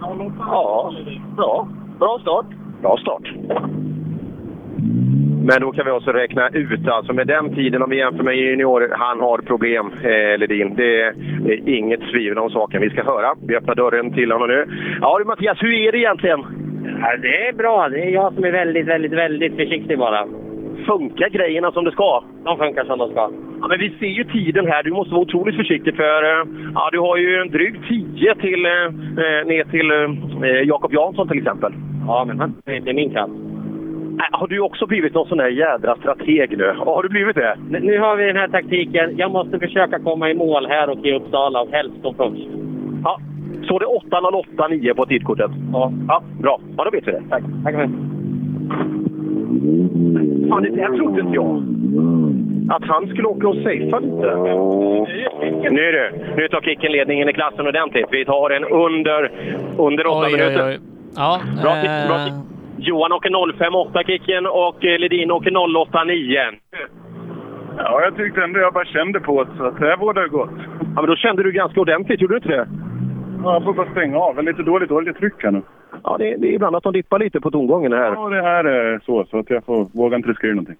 [0.00, 0.94] Ja,
[1.36, 1.68] bra.
[1.98, 2.46] Bra start.
[2.82, 3.22] Bra start.
[5.48, 8.36] Men då kan vi också räkna ut, alltså med den tiden om vi jämför med
[8.36, 10.74] junior, han har problem, eh, Ledin.
[10.76, 11.14] Det är,
[11.68, 12.80] inget tvivel om saken.
[12.80, 13.34] Vi ska höra.
[13.46, 14.66] Vi öppnar dörren till honom nu.
[15.00, 16.40] Ja du Mattias, hur är det egentligen?
[17.00, 17.88] Ja, det är bra.
[17.88, 20.26] Det är jag som är väldigt, väldigt, väldigt försiktig bara.
[20.86, 22.24] Funkar grejerna som det ska?
[22.44, 23.30] De funkar som de ska.
[23.60, 24.82] Ja, men vi ser ju tiden här.
[24.82, 28.66] Du måste vara otroligt försiktig för eh, ja, du har ju en dryg 10 till,
[28.66, 28.72] eh,
[29.24, 31.72] eh, ner till eh, Jakob Jansson till exempel.
[32.06, 33.30] Ja, men han är min klass.
[34.18, 36.74] Äh, har du också blivit någon sån där jädra strateg nu?
[36.78, 37.56] Har du blivit det?
[37.70, 39.14] Nu- Nu har vi den här taktiken.
[39.16, 42.42] Jag måste försöka komma i mål här och i Uppsala och helst stå först.
[43.04, 43.18] Ja,
[43.68, 45.50] så det 8.08,9 på tidkortet?
[45.72, 45.92] Ja.
[46.08, 46.60] Ja, bra.
[46.76, 47.22] Ja, då vet vi det.
[47.30, 47.42] Tack.
[47.64, 47.88] Tack för det.
[50.50, 51.62] Fan, det där trodde inte jag.
[52.70, 54.36] Att han skulle åka och safea lite.
[55.70, 58.06] Nu du, nu tar Kicken ledningen i klassen ordentligt.
[58.10, 59.30] Vi tar en under,
[59.78, 60.66] under 8 Oj, oj, minuter.
[60.68, 60.78] oj.
[61.16, 62.18] Ja, Bra, eh, bra.
[62.78, 66.58] Johan åker 05.8 Kicken och eh, Ledin åker 08.9.
[67.78, 70.50] Ja, jag tyckte ändå jag bara kände på det, så att det här borde gått.
[70.80, 72.68] Ja, men då kände du ganska ordentligt, gjorde du inte det?
[73.44, 74.42] Ja, jag får bara stänga av.
[74.42, 75.62] Lite dåligt oljetryck här nu.
[76.04, 78.12] Ja, det, det är ibland att de dippar lite på tongången här.
[78.12, 80.76] Ja, det här är så, så att jag får, vågar inte riskera någonting.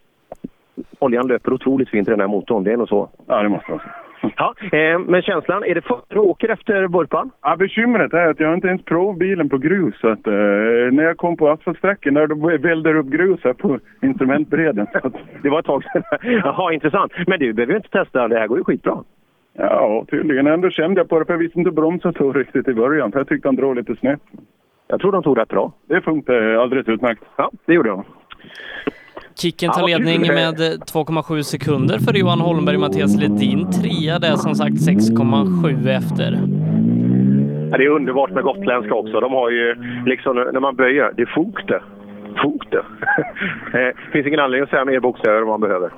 [0.98, 3.08] Oljan löper otroligt fint i den här motorn, det är nog så.
[3.26, 3.88] Ja, det måste vara så.
[4.36, 7.30] Ja, eh, men känslan, är det först du åker efter vurpan?
[7.42, 9.94] Ja, bekymret är att jag inte ens provat bilen på grus.
[10.00, 10.32] Så att, eh,
[10.92, 14.86] när jag kom på asfaltsträckan där då vällde det upp grus här på instrumentbredden.
[14.94, 16.02] Att, det var ett tag sedan.
[16.22, 17.12] Jaha, intressant.
[17.26, 19.04] Men du behöver ju inte testa, det här går ju skitbra.
[19.58, 20.46] Ja, tydligen.
[20.46, 23.12] Ändå kände jag på det, för jag visste inte bromsa så riktigt i början.
[23.12, 24.20] För jag tyckte han drog lite snett.
[24.88, 25.72] Jag tror de tog rätt bra.
[25.88, 27.22] Det funkade alldeles utmärkt.
[27.36, 28.04] Ja, det gjorde de.
[29.38, 32.78] Kicken tar ledning med 2,7 sekunder för Johan Holmberg.
[32.78, 36.38] Mattias Ledin trea, det är som sagt 6,7 efter.
[37.70, 39.20] Ja, det är underbart med gotländska också.
[39.20, 39.74] De har ju
[40.06, 41.80] liksom, när man böjer, det är fok det.
[44.12, 45.90] Finns ingen anledning att säga mer bokstäver om man behöver.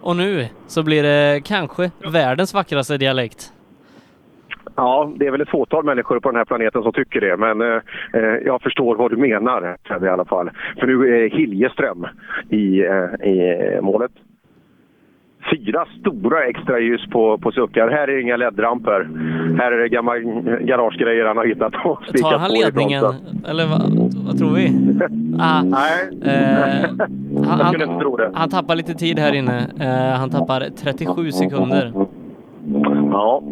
[0.00, 3.52] Och nu så blir det kanske världens vackraste dialekt.
[4.78, 7.60] Ja, det är väl ett fåtal människor på den här planeten som tycker det, men
[7.60, 7.80] eh,
[8.14, 10.50] eh, jag förstår vad du menar i alla fall.
[10.80, 12.06] För nu är Hiljeström
[12.50, 14.10] i, eh, i målet.
[15.50, 17.88] Fyra stora extra ljus på, på suckar.
[17.88, 19.08] Här är inga LED-ramper.
[19.58, 20.18] Här är det gamla
[20.60, 23.04] garagegrejer han har hittat och spikat Tar han ledningen?
[23.48, 24.68] Eller vad, vad tror vi?
[25.40, 26.90] Ah, Nej, eh,
[27.46, 28.24] han, jag skulle inte tro det.
[28.24, 29.58] han, han tappar lite tid här inne.
[29.80, 31.92] Eh, han tappar 37 sekunder.
[33.12, 33.42] Ja,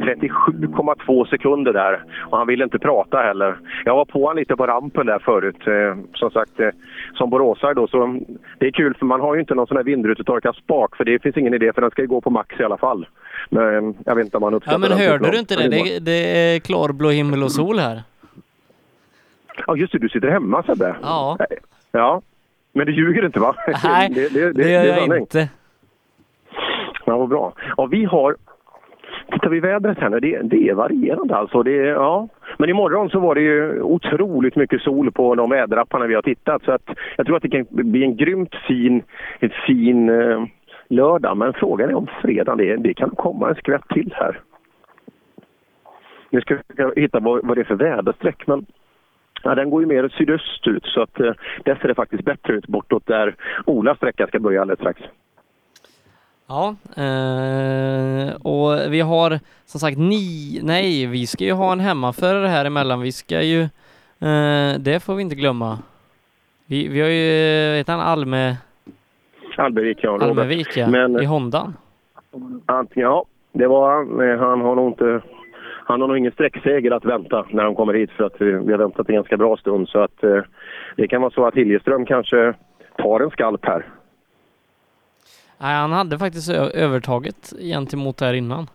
[0.00, 2.04] 37,2 sekunder där.
[2.30, 3.58] Och han ville inte prata heller.
[3.84, 5.66] Jag var på honom lite på rampen där förut.
[5.66, 6.68] Eh, som sagt, eh,
[7.14, 8.20] som boråsare då så
[8.58, 11.22] det är kul för man har ju inte någon sån här vindrutetorkad spak för det
[11.22, 13.06] finns ingen idé för den ska ju gå på max i alla fall.
[13.48, 15.68] Men jag vet inte om man uppskattar Ja men hörde du inte det?
[15.68, 18.02] Det, det är klarblå himmel och sol här.
[19.66, 20.96] Ja just det, du sitter hemma Sebbe.
[21.02, 21.38] Ja.
[21.92, 22.22] Ja.
[22.72, 23.54] Men du ljuger inte va?
[23.84, 25.48] Nej, det, det, det gör är jag inte.
[27.04, 27.52] Ja, vad bra.
[27.76, 28.36] Ja, vi har...
[29.32, 31.62] Tittar vi vädret här nu, det, det är varierande alltså.
[31.62, 32.28] Det, ja.
[32.58, 36.62] Men imorgon så var det ju otroligt mycket sol på de väderapparna vi har tittat.
[36.64, 39.02] Så att jag tror att det kan bli en grymt fin,
[39.38, 40.44] en fin eh,
[40.88, 41.36] lördag.
[41.36, 44.40] Men frågan är om fredagen, det, det kan komma en skvätt till här.
[46.30, 46.58] Nu ska
[46.94, 48.46] vi hitta vad, vad det är för väderstreck.
[48.46, 48.66] Men
[49.42, 51.32] Ja, den går ju mer sydöst ut så att eh,
[51.64, 53.34] där ser det faktiskt bättre ut bortåt där
[53.66, 55.00] Olas sträcka ska börja alldeles strax.
[56.52, 62.46] Ja, eh, och vi har som sagt ni, nej, vi ska ju ha en hemmaförare
[62.46, 63.00] här emellan.
[63.00, 63.60] Vi ska ju,
[64.28, 65.78] eh, det får vi inte glömma.
[66.66, 68.56] Vi, vi har ju, vet han, Alme,
[69.56, 70.18] Albervik, ja.
[70.20, 71.74] Almevik ja, Men- i Hondan.
[72.66, 74.30] Antingen, ja, det var han.
[74.30, 75.20] Eh, Han har nog inte...
[75.86, 78.72] Han har nog ingen sträckseger att vänta när han kommer hit för att vi, vi
[78.72, 79.88] har väntat en ganska bra stund.
[79.88, 80.42] Så att eh,
[80.96, 82.54] det kan vara så att Hiljeström kanske
[82.98, 83.86] tar en skalp här.
[85.60, 88.66] Nej, han hade faktiskt övertaget gentemot här innan.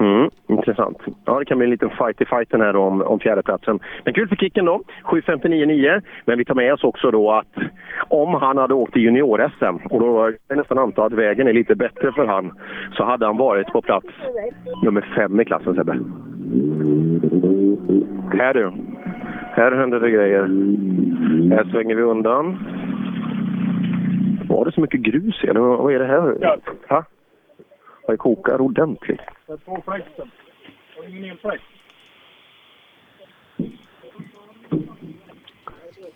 [0.00, 0.98] Mm, intressant.
[1.24, 3.80] Ja, det kan bli en liten fight i fighten här om, om fjärdeplatsen.
[4.04, 4.82] Men kul för Kicken då.
[5.04, 6.02] 7.59,9.
[6.24, 7.56] Men vi tar med oss också då att
[8.08, 11.52] om han hade åkt i junior-SM och då är jag nästan anta att vägen är
[11.52, 12.58] lite bättre för han
[12.96, 14.06] så hade han varit på plats
[14.82, 15.92] nummer fem i klassen Sebbe.
[18.38, 18.72] Här du.
[19.54, 20.42] Här händer det grejer.
[21.56, 22.58] Här svänger vi undan.
[24.52, 25.46] Var det så mycket grus i?
[25.46, 26.36] Eller vad är det här?
[26.40, 26.56] Ja.
[26.88, 27.04] Ha?
[28.06, 29.20] Det kokar ordentligt.
[29.46, 30.30] Det är två fläkten.
[30.96, 31.62] Har ingen elfläkt?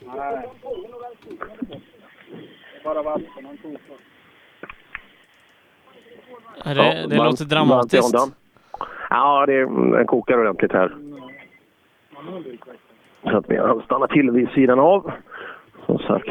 [0.06, 0.48] Nej.
[1.20, 3.26] Det är bara vatten.
[3.44, 3.80] Han kokar.
[6.64, 8.14] Det, Ja, det varmt- låter dramatiskt.
[9.10, 9.60] Ja, det,
[9.96, 10.96] den kokar ordentligt här.
[13.22, 15.12] Så att vi har stannat till vid sidan av.
[15.86, 16.28] Som sagt.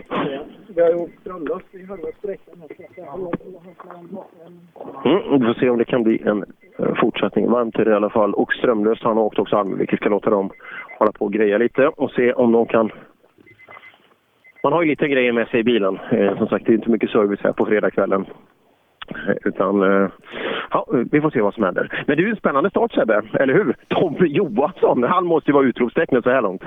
[0.76, 2.54] Vi har ju åkt strömlöst i halva sträckan.
[5.06, 6.46] Mm, vi får se om det kan bli en
[6.80, 7.50] eh, fortsättning.
[7.52, 8.34] Varmt är det i alla fall.
[8.34, 9.94] Och Strömlöst, han har åkt också Almevik.
[9.94, 10.50] Vi ska låta dem
[11.00, 12.92] hålla på och greja lite och se om de kan...
[14.64, 16.00] Man har ju lite grejer med sig i bilen.
[16.12, 18.26] Eh, som sagt, det är inte mycket service här på fredagskvällen.
[19.46, 20.10] Utan, eh,
[20.72, 22.04] ja, vi får se vad som händer.
[22.08, 23.76] Men det är ju en spännande start Sebbe, eller hur?
[23.88, 26.62] Tommy Johansson, han måste ju vara utropstecknet så här långt.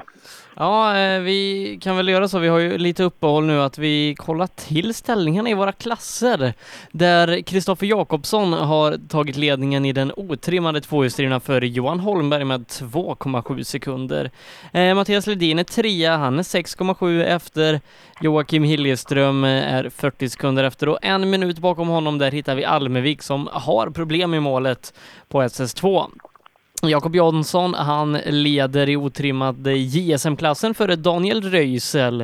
[0.56, 2.38] Ja, eh, vi kan väl göra så.
[2.38, 6.52] Vi har ju lite uppehåll nu att vi kollar till ställningarna i våra klasser.
[6.92, 13.62] Där Kristoffer Jakobsson har tagit ledningen i den otrimmade tvåhjulsdrivna före Johan Holmberg med 2,7
[13.62, 14.30] sekunder.
[14.72, 17.80] Eh, Mattias Ledin är trea, han är 6,7 efter.
[18.20, 22.64] Joakim Hiljeström eh, är 40 sekunder efter och en minut bakom honom där hittar vi
[22.64, 24.92] Almevik som har problem i målet
[25.28, 26.10] på SS2.
[26.82, 32.20] Jakob Jansson, han leder i otrimmad JSM-klassen före Daniel Röisel.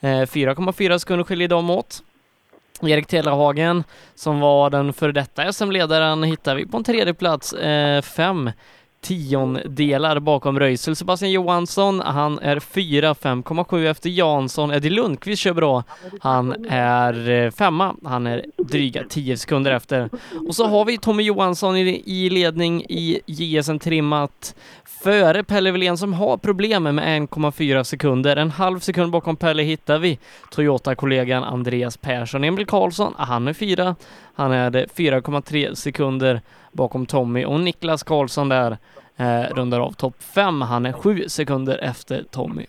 [0.00, 2.02] Eh, 4,4 sekunder skiljer dem åt.
[2.82, 3.84] Erik Telehagen,
[4.14, 8.02] som var den före detta SM-ledaren, hittar vi på en tredje plats, eh,
[9.00, 10.96] tiondelar bakom Röisel.
[10.96, 14.70] Sebastian Johansson, han är 4, 5,7 efter Jansson.
[14.70, 15.84] Eddie Lundqvist kör bra.
[16.20, 17.94] Han är eh, femma.
[18.04, 20.10] Han är dryga 10 sekunder efter.
[20.48, 24.54] Och så har vi Tommy Johansson i ledning i JSM trimmat
[25.02, 28.36] före Pelle Wilén som har problem med 1,4 sekunder.
[28.36, 30.18] En halv sekund bakom Pelle hittar vi
[30.50, 32.44] Toyota-kollegan Andreas Persson.
[32.44, 33.96] Emil Karlsson, han är fyra.
[34.34, 36.40] Han är 4,3 sekunder
[36.72, 38.78] bakom Tommy och Niklas Karlsson där
[39.16, 40.62] eh, rundar av topp 5.
[40.62, 42.66] Han är 7 sekunder efter Tommy.